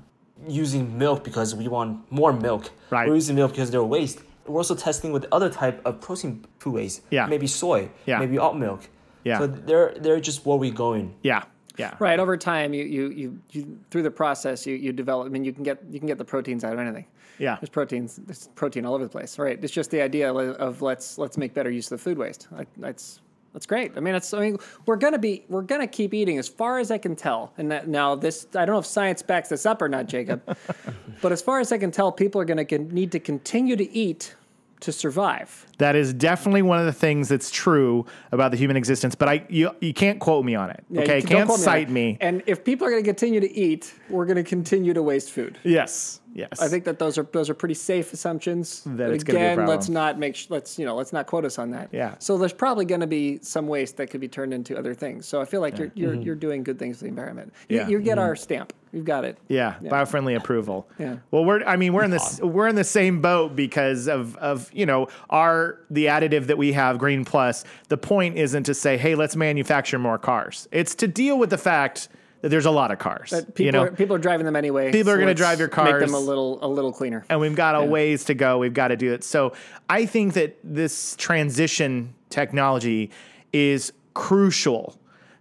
using 0.49 0.99
milk 0.99 1.25
because 1.25 1.55
we 1.55 1.69
want 1.69 2.11
more 2.11 2.33
milk. 2.33 2.71
Right. 2.91 3.09
We're 3.09 3.15
using 3.15 3.37
milk 3.37 3.53
because 3.53 3.71
they're 3.71 3.83
waste. 3.85 4.21
We're 4.47 4.59
also 4.59 4.75
testing 4.75 5.13
with 5.13 5.27
other 5.33 5.49
type 5.51 5.81
of 5.85 6.01
protein 6.01 6.45
food 6.59 6.75
waste. 6.75 7.03
Yeah. 7.11 7.27
Maybe 7.27 7.47
soy. 7.47 7.89
Yeah. 8.05 8.19
Maybe 8.19 8.39
oat 8.39 8.57
milk. 8.57 8.89
Yeah. 9.27 9.39
So 9.41 9.47
they're 9.49 9.93
they're 9.99 10.21
just 10.21 10.47
where 10.47 10.57
we 10.57 10.71
going. 10.71 11.13
Yeah, 11.23 11.43
yeah, 11.77 11.97
Right. 11.99 12.21
Over 12.21 12.37
time, 12.37 12.73
you, 12.73 12.85
you, 12.85 13.09
you, 13.11 13.41
you 13.51 13.79
through 13.91 14.05
the 14.05 14.11
process, 14.11 14.67
you, 14.67 14.77
you 14.77 14.93
develop. 14.93 15.27
I 15.27 15.31
mean, 15.31 15.45
you 15.45 15.53
can 15.53 15.65
get 15.65 15.83
you 15.91 15.99
can 15.99 16.07
get 16.07 16.17
the 16.17 16.25
proteins 16.25 16.63
out 16.63 16.73
of 16.73 16.79
anything. 16.79 17.07
Yeah. 17.39 17.57
There's 17.61 17.69
proteins. 17.69 18.17
There's 18.17 18.49
protein 18.55 18.87
all 18.87 18.95
over 18.95 19.03
the 19.03 19.11
place. 19.11 19.37
Right. 19.37 19.59
It's 19.61 19.73
just 19.73 19.91
the 19.91 20.01
idea 20.01 20.33
of 20.33 20.37
of 20.37 20.81
let's 20.81 21.19
let's 21.19 21.37
make 21.37 21.55
better 21.55 21.71
use 21.71 21.91
of 21.91 21.99
the 21.99 22.05
food 22.05 22.19
waste. 22.19 22.47
That's 22.77 23.21
that's 23.53 23.67
great. 23.67 23.93
I 23.97 24.01
mean, 24.01 24.15
it's. 24.15 24.33
I 24.33 24.39
mean, 24.39 24.59
we're 24.87 24.95
gonna 24.95 25.19
be 25.19 25.45
we're 25.49 25.63
gonna 25.63 25.89
keep 25.89 26.15
eating 26.15 26.39
as 26.39 26.47
far 26.47 26.79
as 26.79 26.93
I 26.93 26.99
can 26.99 27.17
tell. 27.17 27.53
And 27.59 27.73
that, 27.73 27.89
now 27.89 28.15
this, 28.15 28.47
I 28.55 28.65
don't 28.65 28.75
know 28.75 28.79
if 28.79 28.87
science 28.87 29.23
backs 29.23 29.49
this 29.49 29.67
up 29.67 29.83
or 29.83 29.89
not, 29.89 30.07
Jacob. 30.07 30.57
but 31.21 31.33
as 31.33 31.43
far 31.43 31.59
as 31.59 31.73
I 31.73 31.79
can 31.79 31.91
tell, 31.91 32.13
people 32.13 32.41
are 32.41 32.45
gonna 32.45 32.65
con- 32.65 32.91
need 32.91 33.11
to 33.11 33.19
continue 33.19 33.75
to 33.75 33.91
eat 33.93 34.37
to 34.81 34.93
survive. 34.93 35.67
That 35.79 35.97
is 35.97 36.13
definitely 36.13 36.63
one 36.63 36.79
of 36.79 36.87
the 36.87 36.93
things 36.93 37.29
that's 37.29 37.51
true 37.51 38.07
about 38.33 38.51
the 38.51 38.57
human 38.57 38.77
existence. 38.77 39.15
But 39.15 39.29
I, 39.29 39.47
you, 39.49 39.71
you 39.81 39.93
can't 39.95 40.21
quote 40.21 40.45
me 40.45 40.55
on 40.55 40.71
it. 40.71 40.85
Yeah, 40.91 41.03
okay, 41.03 41.17
you 41.21 41.27
can't 41.27 41.47
quote 41.47 41.59
on 41.59 41.65
cite 41.65 41.89
that. 41.89 41.93
me. 41.93 42.17
And 42.21 42.43
if 42.47 42.65
people 42.65 42.87
are 42.87 42.91
going 42.91 43.03
to 43.03 43.09
continue 43.09 43.41
to 43.41 43.53
eat, 43.53 43.95
we're 44.09 44.25
going 44.27 44.37
to 44.37 44.43
continue 44.43 44.93
to 44.95 45.03
waste 45.03 45.31
food. 45.33 45.59
Yes, 45.65 46.21
yes. 46.35 46.61
I 46.61 46.69
think 46.69 46.85
that 46.85 46.99
those 46.99 47.19
are 47.19 47.25
those 47.33 47.49
are 47.51 47.55
pretty 47.55 47.75
safe 47.75 48.13
assumptions. 48.13 48.83
That 48.85 48.97
But 48.97 49.11
it's 49.11 49.25
gonna 49.25 49.39
be 49.39 49.45
a 49.45 49.53
again, 49.55 49.67
let's 49.67 49.89
not 49.89 50.19
make 50.19 50.37
sh- 50.37 50.47
let's 50.51 50.79
you 50.79 50.85
know 50.87 50.95
let's 50.97 51.13
not 51.13 51.27
quote 51.27 51.45
us 51.45 51.59
on 51.59 51.71
that. 51.73 51.89
Yeah. 51.93 52.15
So 52.19 52.39
there's 52.39 52.53
probably 52.53 52.85
going 52.85 53.01
to 53.03 53.07
be 53.07 53.39
some 53.43 53.67
waste 53.67 53.97
that 53.99 54.11
could 54.11 54.21
be 54.21 54.29
turned 54.29 54.53
into 54.55 54.79
other 54.79 54.95
things. 54.95 55.27
So 55.27 55.41
I 55.41 55.45
feel 55.45 55.61
like 55.61 55.79
you're 55.79 55.93
you're, 55.95 56.15
you're 56.15 56.35
doing 56.35 56.63
good 56.63 56.79
things 56.79 56.99
for 56.99 57.05
the 57.05 57.09
environment. 57.09 57.53
You, 57.69 57.79
Mm-hmm. 57.81 57.91
Yeah. 57.91 57.99
you 57.99 58.03
get 58.05 58.19
our 58.19 58.35
stamp. 58.37 58.73
You've 58.97 59.05
got 59.05 59.27
it. 59.27 59.37
Yeah, 59.49 59.75
biofriendly 59.83 60.37
approval. 60.37 60.89
Yeah. 60.99 61.17
Well, 61.31 61.45
we're 61.45 61.63
I 61.65 61.77
mean 61.77 61.93
we're 61.93 62.05
in 62.05 62.11
this 62.11 62.41
we're 62.41 62.69
in 62.69 62.75
the 62.75 62.83
same 62.85 63.21
boat 63.21 63.55
because 63.55 64.09
of 64.09 64.35
of 64.37 64.73
you 64.73 64.87
know 64.87 65.09
our 65.29 65.81
the 65.91 66.07
additive 66.07 66.47
that 66.47 66.57
we 66.57 66.73
have 66.73 66.97
Green 66.97 67.23
Plus. 67.27 67.65
The 67.89 67.99
point 67.99 68.39
isn't 68.39 68.63
to 68.65 68.73
say 68.73 68.97
hey 68.97 69.15
let's 69.15 69.37
manufacture 69.37 69.99
more 69.99 70.17
cars. 70.17 70.67
It's 70.73 70.95
to 70.97 71.07
deal 71.07 71.39
with 71.39 71.51
the 71.51 71.59
fact 71.59 72.09
that 72.41 72.49
there's 72.49 72.65
a 72.65 72.71
lot 72.71 72.91
of 72.91 72.99
cars. 72.99 73.35
People 73.55 73.67
you 73.67 73.73
know, 73.73 73.83
are, 73.83 73.91
people 73.91 74.17
are 74.17 74.21
driving 74.21 74.47
them 74.47 74.57
anyway. 74.57 74.91
People 74.91 75.13
are 75.13 75.19
gonna 75.19 75.35
drive 75.35 75.59
your 75.59 75.69
cars. 75.69 76.01
Make 76.01 76.07
them 76.09 76.15
a 76.15 76.19
little 76.19 76.65
a 76.65 76.69
little 76.69 76.93
cleaner. 76.93 77.27
and 77.29 77.39
we've 77.39 77.55
got 77.57 77.75
a 77.75 77.85
ways 77.85 78.25
to 78.25 78.35
go. 78.35 78.57
We've 78.57 78.73
got 78.73 78.89
to 78.89 78.97
do 78.97 79.13
it. 79.13 79.23
So 79.23 79.53
I 79.91 80.07
think 80.07 80.33
that 80.33 80.57
this 80.65 81.15
transition 81.17 82.15
technology 82.31 83.11
is 83.53 83.93
crucial 84.15 84.97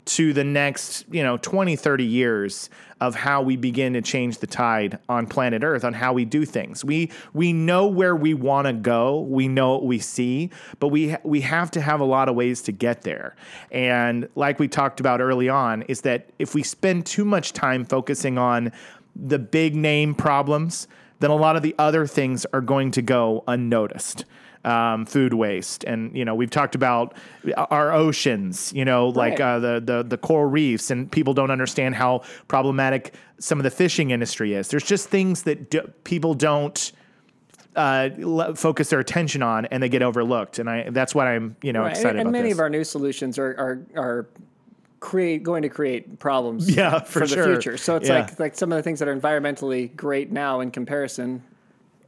to 0.05 0.33
the 0.33 0.43
next, 0.43 1.05
you 1.11 1.23
know, 1.23 1.37
20, 1.37 1.75
30 1.75 2.03
years 2.03 2.69
of 3.01 3.15
how 3.15 3.41
we 3.41 3.57
begin 3.57 3.93
to 3.93 4.01
change 4.01 4.37
the 4.37 4.47
tide 4.47 4.99
on 5.09 5.27
planet 5.27 5.63
Earth 5.63 5.83
on 5.83 5.93
how 5.93 6.13
we 6.13 6.23
do 6.25 6.45
things. 6.45 6.85
We 6.85 7.11
we 7.33 7.51
know 7.51 7.87
where 7.87 8.15
we 8.15 8.33
want 8.33 8.67
to 8.67 8.73
go. 8.73 9.21
We 9.21 9.47
know 9.47 9.73
what 9.73 9.85
we 9.85 9.99
see, 9.99 10.49
but 10.79 10.89
we 10.89 11.15
we 11.23 11.41
have 11.41 11.71
to 11.71 11.81
have 11.81 11.99
a 11.99 12.05
lot 12.05 12.29
of 12.29 12.35
ways 12.35 12.61
to 12.63 12.71
get 12.71 13.01
there. 13.01 13.35
And 13.71 14.29
like 14.35 14.59
we 14.59 14.67
talked 14.67 14.99
about 14.99 15.21
early 15.21 15.49
on 15.49 15.81
is 15.83 16.01
that 16.01 16.29
if 16.39 16.55
we 16.55 16.63
spend 16.63 17.05
too 17.05 17.25
much 17.25 17.53
time 17.53 17.83
focusing 17.83 18.37
on 18.37 18.71
the 19.15 19.39
big 19.39 19.75
name 19.75 20.13
problems, 20.13 20.87
then 21.19 21.31
a 21.31 21.35
lot 21.35 21.55
of 21.55 21.63
the 21.63 21.75
other 21.77 22.05
things 22.05 22.45
are 22.53 22.61
going 22.61 22.91
to 22.91 23.01
go 23.01 23.43
unnoticed. 23.47 24.25
Um, 24.65 25.05
food 25.05 25.35
waste, 25.35 25.83
and 25.83 26.17
you 26.17 26.25
know 26.25 26.33
we've 26.33 26.49
talked 26.49 26.73
about 26.73 27.13
our 27.69 27.93
oceans. 27.93 28.73
You 28.73 28.83
know, 28.83 29.09
like 29.09 29.33
Right. 29.37 29.41
uh, 29.41 29.59
the 29.59 29.79
the 29.79 30.03
the 30.03 30.17
coral 30.17 30.49
reefs, 30.49 30.89
and 30.89 31.11
people 31.11 31.35
don't 31.35 31.51
understand 31.51 31.93
how 31.93 32.23
problematic 32.47 33.13
some 33.39 33.59
of 33.59 33.63
the 33.63 33.69
fishing 33.69 34.09
industry 34.09 34.55
is. 34.55 34.69
There's 34.69 34.83
just 34.83 35.07
things 35.07 35.43
that 35.43 35.69
d- 35.69 35.81
people 36.03 36.33
don't 36.33 36.91
uh, 37.75 38.09
le- 38.17 38.55
focus 38.55 38.89
their 38.89 38.99
attention 38.99 39.43
on, 39.43 39.65
and 39.67 39.83
they 39.83 39.89
get 39.89 40.01
overlooked. 40.01 40.57
And 40.57 40.67
I 40.67 40.89
that's 40.89 41.13
what 41.13 41.27
I'm 41.27 41.55
you 41.61 41.71
know 41.71 41.81
Right, 41.81 41.91
excited 41.91 42.11
and, 42.19 42.21
about. 42.21 42.31
many 42.31 42.49
this. 42.49 42.53
of 42.57 42.59
our 42.61 42.69
new 42.69 42.83
solutions 42.83 43.37
are 43.37 43.51
are 43.59 43.85
are 44.01 44.27
create 44.99 45.43
going 45.43 45.61
to 45.61 45.69
create 45.69 46.17
problems 46.17 46.75
Yeah, 46.75 46.99
for 47.03 47.19
the 47.19 47.27
sure. 47.27 47.45
future. 47.53 47.77
So 47.77 47.97
it's 47.97 48.09
Yeah. 48.09 48.21
like 48.21 48.39
like 48.39 48.55
some 48.55 48.71
of 48.71 48.77
the 48.77 48.81
things 48.83 48.97
that 48.97 49.07
are 49.07 49.15
environmentally 49.15 49.95
great 49.95 50.31
now 50.31 50.59
in 50.61 50.71
comparison 50.71 51.43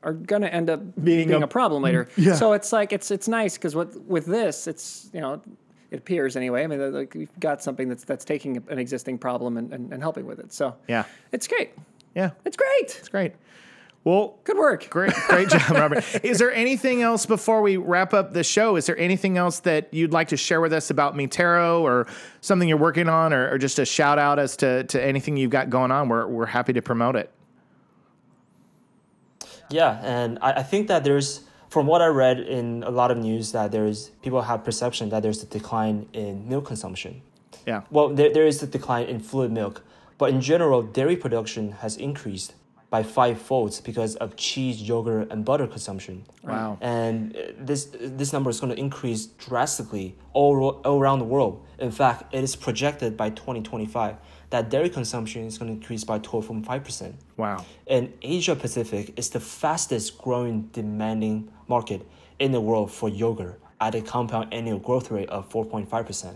are 0.08 0.14
going 0.14 0.42
to 0.42 0.54
end 0.54 0.70
up 0.70 0.80
Being 1.04 1.28
being, 1.28 1.42
a- 1.44 1.46
a, 1.46 1.48
problem 1.48 1.84
later. 1.84 2.08
Yeah. 2.18 2.36
So 2.36 2.54
it's 2.54 2.72
like 2.72 2.94
it's 2.94 3.12
it's 3.12 3.28
nice 3.28 3.58
because 3.58 3.76
with 3.76 3.98
with 4.08 4.26
this, 4.26 4.68
it's 4.68 5.10
you 5.14 5.22
know. 5.22 5.42
It 5.90 6.00
appears 6.00 6.36
anyway. 6.36 6.66
I 6.66 6.68
mean, 6.68 6.92
like 6.94 7.14
we've 7.16 7.40
got 7.40 7.64
something 7.64 7.88
that's 7.88 8.04
that's 8.04 8.26
taking 8.26 8.58
an 8.68 8.78
existing 8.78 9.18
problem 9.20 9.56
and, 9.56 9.72
and, 9.74 9.94
and 9.94 10.02
helping 10.04 10.26
with 10.26 10.38
it. 10.38 10.52
So 10.52 10.76
Yeah. 10.86 11.06
it's 11.32 11.48
great. 11.48 11.70
Yeah, 12.14 12.32
It's 12.44 12.58
great. 12.58 12.98
it's 13.00 13.08
great. 13.08 13.32
Well, 14.04 14.38
Good 14.44 14.58
work. 14.58 14.90
Great, 14.90 15.14
great 15.30 15.48
job, 15.48 15.70
Robert. 15.72 16.04
Is 16.26 16.40
there 16.40 16.52
anything 16.52 17.04
else 17.04 17.26
before 17.26 17.62
we 17.62 17.78
wrap 17.78 18.14
up 18.14 18.34
the 18.34 18.44
show? 18.44 18.76
Is 18.76 18.86
there 18.86 18.98
anything 18.98 19.38
else 19.38 19.62
that 19.62 19.94
you'd 19.94 20.12
like 20.12 20.28
to 20.30 20.38
share 20.38 20.60
with 20.60 20.74
us 20.74 20.90
about 20.90 21.16
Mi 21.16 21.26
Terro 21.28 21.82
or 21.88 22.06
something 22.42 22.68
you're 22.68 22.78
working 22.78 23.08
on, 23.08 23.32
or, 23.32 23.50
or 23.52 23.58
just 23.58 23.80
a 23.80 23.86
shout 23.86 24.20
out 24.20 24.40
as 24.40 24.58
to, 24.58 24.84
to 24.86 25.02
anything 25.02 25.38
you've 25.38 25.52
got 25.52 25.70
going 25.70 25.92
on? 25.92 26.10
We're, 26.10 26.28
we're 26.28 26.46
happy 26.48 26.74
to 26.74 26.82
promote 26.82 27.16
it. 27.16 27.32
Yeah, 29.70 30.00
and 30.04 30.40
I, 30.42 30.54
I 30.54 30.64
think 30.64 30.88
that 30.88 31.04
there's, 31.04 31.42
from 31.70 31.88
what 31.88 32.02
I 32.02 32.08
read 32.08 32.40
in 32.40 32.84
a 32.84 32.92
lot 32.92 33.12
of 33.12 33.18
news, 33.18 33.52
that 33.52 33.72
there's 33.72 34.10
people 34.22 34.42
have 34.42 34.64
perception 34.64 35.10
that 35.10 35.24
there's 35.24 35.44
a 35.44 35.46
decline 35.46 36.08
in 36.14 36.48
milk 36.48 36.66
consumption. 36.66 37.22
Yeah. 37.66 37.82
Well, 37.90 38.10
there, 38.10 38.34
there 38.34 38.48
is 38.48 38.64
a 38.64 38.68
decline 38.68 39.08
in 39.08 39.20
fluid 39.20 39.52
milk, 39.52 39.84
but 40.18 40.30
in 40.30 40.42
general, 40.42 40.82
dairy 40.82 41.18
production 41.18 41.74
has 41.84 41.98
increased 41.98 42.54
by 42.90 43.04
five 43.04 43.42
folds 43.42 43.82
because 43.82 44.16
of 44.16 44.36
cheese, 44.38 44.82
yogurt, 44.82 45.30
and 45.30 45.44
butter 45.44 45.68
consumption. 45.68 46.26
Wow. 46.44 46.78
And 46.80 47.36
uh, 47.36 47.40
this 47.60 47.90
this 47.92 48.32
number 48.32 48.50
is 48.50 48.62
going 48.62 48.74
to 48.74 48.80
increase 48.80 49.26
drastically 49.26 50.16
all, 50.34 50.82
all 50.86 51.00
around 51.00 51.20
the 51.20 51.26
world. 51.26 51.66
In 51.80 51.92
fact, 51.92 52.34
it 52.34 52.44
is 52.44 52.56
projected 52.56 53.18
by 53.18 53.30
2025 53.32 54.16
that 54.50 54.70
dairy 54.70 54.90
consumption 54.90 55.44
is 55.46 55.58
going 55.58 55.70
to 55.70 55.74
increase 55.80 56.04
by 56.04 56.20
12.5%. 56.20 57.14
Wow. 57.36 57.66
And 57.88 58.14
Asia 58.22 58.56
Pacific 58.56 59.14
is 59.18 59.30
the 59.30 59.40
fastest 59.40 60.18
growing 60.18 60.64
demanding 60.74 61.52
market 61.68 62.08
in 62.40 62.52
the 62.52 62.62
world 62.62 62.92
for 62.92 63.10
yogurt 63.10 63.60
at 63.82 63.94
a 63.96 64.02
compound 64.02 64.54
annual 64.54 64.80
growth 64.80 65.12
rate 65.12 65.30
of 65.30 65.50
4.5%. 65.50 66.36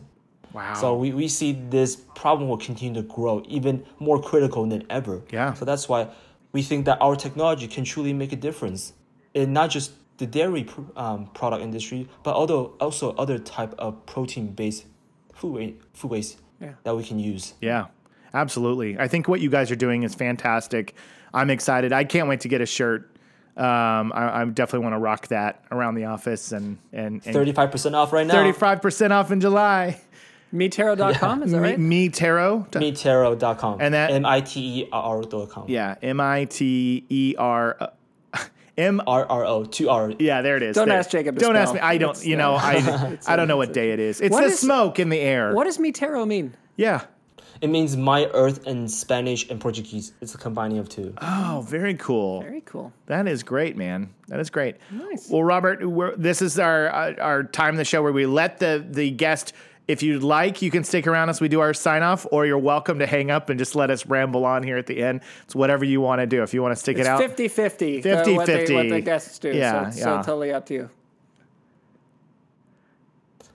Wow. 0.54 0.74
So 0.74 0.96
we, 0.96 1.14
we 1.14 1.28
see 1.30 1.54
this 1.70 1.96
problem 1.96 2.50
will 2.50 2.58
continue 2.58 3.02
to 3.02 3.08
grow 3.08 3.42
even 3.48 3.86
more 4.00 4.22
critical 4.22 4.66
than 4.66 4.84
ever. 4.90 5.22
Yeah. 5.32 5.54
So 5.54 5.64
that's 5.64 5.88
why 5.88 6.10
we 6.52 6.62
think 6.62 6.86
that 6.86 6.98
our 7.02 7.16
technology 7.16 7.68
can 7.68 7.86
truly 7.86 8.12
make 8.12 8.34
a 8.34 8.36
difference 8.36 8.92
in 9.34 9.54
not 9.54 9.70
just 9.70 9.94
the 10.18 10.26
dairy 10.28 10.66
pr- 10.66 10.82
um, 10.98 11.28
product 11.28 11.64
industry, 11.64 12.10
but 12.24 12.34
also 12.36 12.74
also 12.82 13.12
other 13.16 13.40
type 13.40 13.74
of 13.80 14.06
protein 14.06 14.48
based 14.52 14.86
food 15.34 15.54
wa- 15.54 15.74
food 15.94 16.12
waste 16.12 16.38
Yeah. 16.60 16.74
that 16.84 16.96
we 16.96 17.04
can 17.06 17.18
use. 17.18 17.54
Yeah, 17.62 17.86
absolutely. 18.34 18.98
I 19.00 19.08
think 19.08 19.28
what 19.28 19.42
you 19.42 19.50
guys 19.50 19.72
are 19.72 19.76
doing 19.76 20.04
is 20.04 20.16
fantastic. 20.16 20.96
I'm 21.34 21.50
excited. 21.50 21.94
I 21.94 22.04
can't 22.04 22.28
wait 22.28 22.42
to 22.42 22.48
get 22.48 22.62
a 22.62 22.66
shirt. 22.66 23.08
Um, 23.58 24.14
I, 24.14 24.42
I 24.42 24.46
definitely 24.46 24.86
want 24.86 24.94
to 24.94 25.00
rock 25.00 25.28
that 25.28 25.64
around 25.72 25.96
the 25.96 26.06
office 26.06 26.52
and 26.54 26.78
and, 26.94 27.22
and 27.26 27.34
Thirty 27.34 27.52
five 27.52 27.70
percent 27.72 27.96
off 27.96 28.14
right 28.14 28.26
now. 28.26 28.34
35% 28.34 29.12
off 29.12 29.32
in 29.32 29.42
July. 29.42 30.00
Miterro.com, 30.54 31.44
is 31.44 31.52
that 31.52 31.62
right? 31.62 31.80
Me, 31.80 32.10
Taro. 32.10 32.68
Miterro.com. 32.74 33.80
And 33.80 33.94
that- 33.94 34.12
M 34.12 34.26
I 34.26 34.42
T 34.42 34.82
E 34.84 34.90
R 34.92 35.18
R.com. 35.18 35.66
Yeah, 35.68 35.96
M 36.02 36.20
I 36.20 36.46
T 36.46 37.06
E 37.10 37.36
R 37.38 37.92
M. 38.78 39.02
R 39.08 39.26
R 39.26 39.46
O, 39.46 39.64
two 39.66 39.90
R. 39.90 40.12
Yeah, 40.20 40.42
there 40.42 40.58
it 40.58 40.64
is. 40.64 40.76
Don't 40.76 40.90
There. 40.90 40.98
ask 40.98 41.10
Jacob 41.10 41.38
Don't 41.38 41.56
ask 41.56 41.74
me. 41.74 41.80
I 41.80 41.98
don't. 41.98 42.12
It's, 42.12 42.26
You 42.26 42.36
know, 42.36 42.56
I 42.56 43.18
I 43.28 43.36
don't 43.36 43.48
know 43.48 43.58
what 43.58 43.74
day 43.74 43.92
it 43.92 44.00
is. 44.00 44.20
It's 44.22 44.32
What 44.34 44.42
the 44.42 44.48
is- 44.48 44.60
smoke 44.60 45.00
in 45.00 45.10
the 45.10 45.20
air. 45.20 45.54
What 45.54 45.66
does 45.66 45.80
Mi 45.80 45.92
Terro 45.92 46.26
mean? 46.26 46.54
Yeah. 46.76 47.02
It 47.62 47.70
means 47.70 47.96
my 47.96 48.26
earth 48.34 48.66
in 48.66 48.88
Spanish 48.88 49.48
and 49.50 49.62
Portuguese. 49.62 50.14
It's 50.20 50.34
a 50.34 50.38
combining 50.38 50.80
of 50.80 50.90
two. 50.90 51.14
Oh, 51.22 51.64
very 51.68 51.94
cool. 51.94 52.42
Very 52.42 52.62
cool. 52.62 52.92
That 53.06 53.28
is 53.28 53.44
great, 53.44 53.78
man. 53.78 54.12
That 54.30 54.40
is 54.40 54.50
great. 54.50 54.78
Nice. 54.90 55.30
Well, 55.30 55.44
Robert, 55.44 55.88
we're, 55.88 56.16
this 56.16 56.42
is 56.42 56.58
our 56.58 56.90
uh, 56.90 57.14
our 57.20 57.44
time 57.44 57.76
in 57.76 57.76
the 57.76 57.86
show 57.86 58.02
where 58.02 58.12
we 58.12 58.26
let 58.26 58.58
the 58.58 58.84
the 58.90 59.12
guest. 59.12 59.54
If 59.88 60.02
you'd 60.04 60.24
like, 60.24 60.62
you 60.62 60.72
can 60.72 60.84
stick 60.84 61.06
around 61.06 61.30
as 61.30 61.42
we 61.42 61.50
do 61.50 61.60
our 61.60 61.74
sign 61.74 62.02
off, 62.02 62.26
or 62.32 62.46
you're 62.46 62.58
welcome 62.58 63.00
to 63.00 63.08
hang 63.08 63.30
up 63.30 63.50
and 63.50 63.60
just 63.60 63.76
let 63.76 63.90
us 63.92 64.06
ramble 64.06 64.46
on 64.46 64.64
here 64.64 64.78
at 64.78 64.88
the 64.88 65.04
end. 65.04 65.22
It's 65.44 65.56
whatever 65.56 65.84
you 65.84 66.00
want 66.00 66.22
to 66.22 66.28
do. 66.28 66.44
If 66.44 66.54
you 66.54 66.62
want 66.62 66.72
to 66.72 66.80
stick 66.80 66.98
It's 66.98 67.08
it 67.08 67.12
out, 67.12 67.20
50 67.20 67.48
50. 67.48 68.02
50, 68.02 68.34
what, 68.36 68.46
they, 68.46 68.74
what 68.74 68.90
the 68.90 69.02
guests 69.02 69.38
do. 69.40 69.52
Yeah, 69.52 69.90
so, 69.90 69.98
yeah. 69.98 70.04
so 70.04 70.18
totally 70.18 70.54
up 70.54 70.66
to 70.68 70.74
you. 70.74 70.90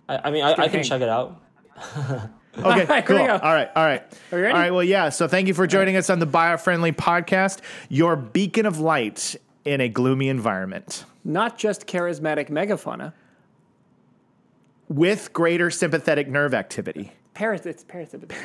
I, 0.08 0.18
I 0.24 0.30
mean, 0.30 0.44
I, 0.44 0.52
I 0.52 0.68
can 0.68 0.82
check 0.82 1.00
it 1.00 1.08
out. 1.08 1.40
Okay, 2.58 2.86
Here 2.86 2.96
we 2.96 3.02
cool. 3.02 3.18
All 3.18 3.52
right, 3.54 3.70
all 3.76 3.84
right. 3.84 4.02
Are 4.32 4.38
you 4.38 4.44
ready? 4.44 4.54
All 4.54 4.60
right, 4.60 4.70
well, 4.72 4.82
yeah. 4.84 5.08
So 5.10 5.28
thank 5.28 5.48
you 5.48 5.54
for 5.54 5.66
joining 5.66 5.96
us 5.96 6.08
on 6.10 6.18
the 6.18 6.26
Biofriendly 6.26 6.94
Podcast, 6.94 7.60
your 7.88 8.16
beacon 8.16 8.66
of 8.66 8.78
light 8.80 9.36
in 9.64 9.80
a 9.80 9.88
gloomy 9.88 10.28
environment 10.28 11.04
Not 11.24 11.58
just 11.58 11.86
charismatic 11.86 12.50
megafauna. 12.50 13.12
with 14.88 15.32
greater 15.32 15.70
sympathetic 15.70 16.28
nerve 16.28 16.54
activity. 16.54 17.12
Paras- 17.34 17.66
it's 17.66 17.84
parasympathetic. 17.84 18.36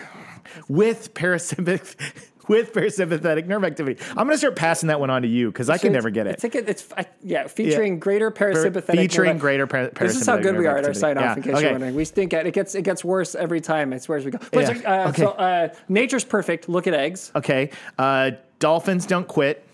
With 0.67 1.13
parasympathetic. 1.13 1.95
With 2.51 2.73
parasympathetic 2.73 3.45
nerve 3.47 3.63
activity. 3.63 4.03
I'm 4.09 4.15
going 4.27 4.31
to 4.31 4.37
start 4.37 4.57
passing 4.57 4.87
that 4.87 4.99
one 4.99 5.09
on 5.09 5.21
to 5.21 5.27
you 5.29 5.49
because 5.49 5.69
I 5.69 5.77
can 5.77 5.93
never 5.93 6.09
get 6.09 6.27
it. 6.27 6.33
It's, 6.33 6.43
like 6.43 6.55
a- 6.55 6.69
it's 6.69 6.85
I, 6.97 7.05
yeah, 7.23 7.47
featuring 7.47 7.97
greater 7.97 8.29
parasympathetic. 8.29 8.91
featuring 8.97 9.31
nerve- 9.31 9.39
greater 9.39 9.67
par- 9.67 9.91
This 9.97 10.19
is 10.19 10.27
how 10.27 10.35
good 10.35 10.57
we 10.57 10.65
are 10.67 10.77
at 10.77 10.85
our 10.85 10.93
sign 10.93 11.17
off. 11.17 11.23
Yeah, 11.23 11.35
In 11.37 11.41
case 11.43 11.53
okay. 11.53 11.61
you're 11.63 11.71
wondering, 11.71 11.95
we 11.95 12.03
stink 12.03 12.33
at 12.33 12.45
it. 12.45 12.53
Gets 12.53 12.75
it 12.75 12.81
gets 12.81 13.05
worse 13.05 13.35
every 13.35 13.61
time. 13.61 13.93
I 13.93 13.99
swear 13.99 14.19
we 14.19 14.31
go. 14.31 14.39
But 14.51 14.81
Yeah, 14.81 15.03
uh, 15.05 15.09
okay. 15.09 15.21
So 15.21 15.29
uh, 15.29 15.73
nature's 15.87 16.25
perfect. 16.25 16.67
Look 16.67 16.87
at 16.87 16.93
eggs. 16.93 17.31
Okay. 17.35 17.69
Uh, 17.97 18.31
dolphins 18.59 19.05
don't 19.05 19.27
quit. 19.29 19.65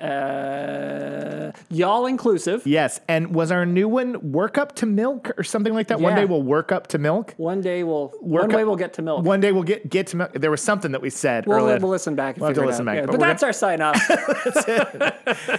Uh, 0.00 1.52
y'all 1.68 2.06
inclusive. 2.06 2.66
Yes. 2.66 3.00
And 3.08 3.34
was 3.34 3.50
our 3.52 3.66
new 3.66 3.88
one 3.88 4.32
work 4.32 4.58
up 4.58 4.74
to 4.76 4.86
milk 4.86 5.30
or 5.38 5.44
something 5.44 5.74
like 5.74 5.88
that? 5.88 6.00
One 6.00 6.14
day 6.14 6.24
we'll 6.24 6.42
work 6.42 6.72
up 6.72 6.86
to 6.88 6.98
milk. 6.98 7.34
One 7.36 7.60
day 7.60 7.82
we'll 7.84 8.12
Work 8.20 8.42
one 8.42 8.50
day 8.50 8.64
we'll 8.64 8.76
get 8.76 8.92
to 8.94 9.02
milk. 9.02 9.24
One 9.24 9.40
day 9.40 9.52
we'll 9.52 9.62
get 9.62 9.88
get 9.88 10.06
to 10.08 10.16
milk. 10.16 10.32
There 10.34 10.50
was 10.50 10.60
something 10.62 10.92
that 10.92 11.02
we 11.02 11.10
said 11.10 11.46
We'll, 11.46 11.58
earlier. 11.58 11.78
we'll 11.78 11.90
listen 11.90 12.14
back. 12.14 12.36
We'll 12.36 12.48
have 12.48 12.56
to 12.56 12.64
listen 12.66 12.88
out. 12.88 12.92
back, 12.92 13.00
Yeah, 13.02 13.06
but 13.06 13.12
but 13.12 13.20
that's 13.20 13.42
our 13.42 13.52
sign 13.52 13.80
off. 13.80 13.96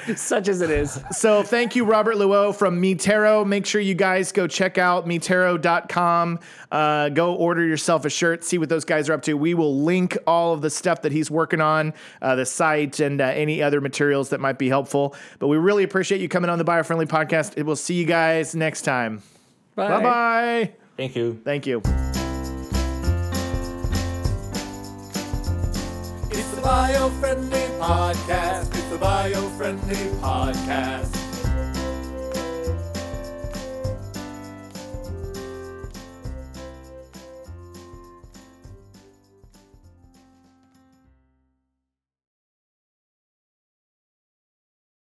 Such 0.18 0.48
as 0.48 0.62
it 0.62 0.70
is. 0.70 1.00
So 1.12 1.44
thank 1.44 1.76
you, 1.76 1.86
Robert 1.86 2.16
Luo 2.16 2.56
from 2.56 2.80
Mi 2.80 2.96
Terro. 2.96 3.44
Make 3.46 3.66
sure 3.66 3.82
you 3.82 3.96
guys 3.96 4.32
go 4.32 4.48
check 4.48 4.78
out 4.78 5.06
miterro.com. 5.08 6.40
Uh, 6.72 7.10
go 7.10 7.36
order 7.36 7.66
yourself 7.66 8.06
a 8.06 8.10
shirt, 8.10 8.44
see 8.44 8.58
what 8.58 8.70
those 8.70 8.86
guys 8.86 9.10
are 9.10 9.14
up 9.14 9.22
to. 9.24 9.34
We 9.34 9.54
will 9.54 9.82
link 9.84 10.18
all 10.26 10.54
of 10.54 10.62
the 10.62 10.70
stuff 10.70 11.02
that 11.02 11.12
he's 11.12 11.30
working 11.30 11.60
on, 11.62 11.94
uh, 12.22 12.36
the 12.36 12.46
site, 12.46 13.00
and 13.00 13.20
uh, 13.20 13.26
any 13.26 13.62
other 13.62 13.82
materials 13.82 14.30
that 14.30 14.40
might 14.40 14.58
be 14.58 14.70
helpful. 14.70 15.16
But 15.40 15.48
we 15.48 15.58
really 15.58 15.84
appreciate 15.84 16.22
you 16.22 16.30
coming 16.30 16.50
on 16.50 16.58
the 16.58 16.66
Biofriendly 16.66 17.08
Podcast. 17.08 17.62
We'll 17.64 17.76
see 17.76 17.96
you 17.96 18.06
guys 18.06 18.56
next 18.56 18.84
time. 18.84 19.22
Bye. 19.76 19.88
Bye 19.90 20.04
bye. 20.04 20.72
Thank 20.98 21.16
you. 21.16 21.42
Thank 21.44 21.66
you. 21.68 21.82
It's 26.30 26.52
the 26.56 26.62
Bio 26.62 27.10
Friendly 27.20 27.60
Podcast. 27.80 28.70
It's 28.76 28.90
the 28.90 28.98
Bio 28.98 29.50
Friendly 29.50 29.96
Podcast. 30.22 31.21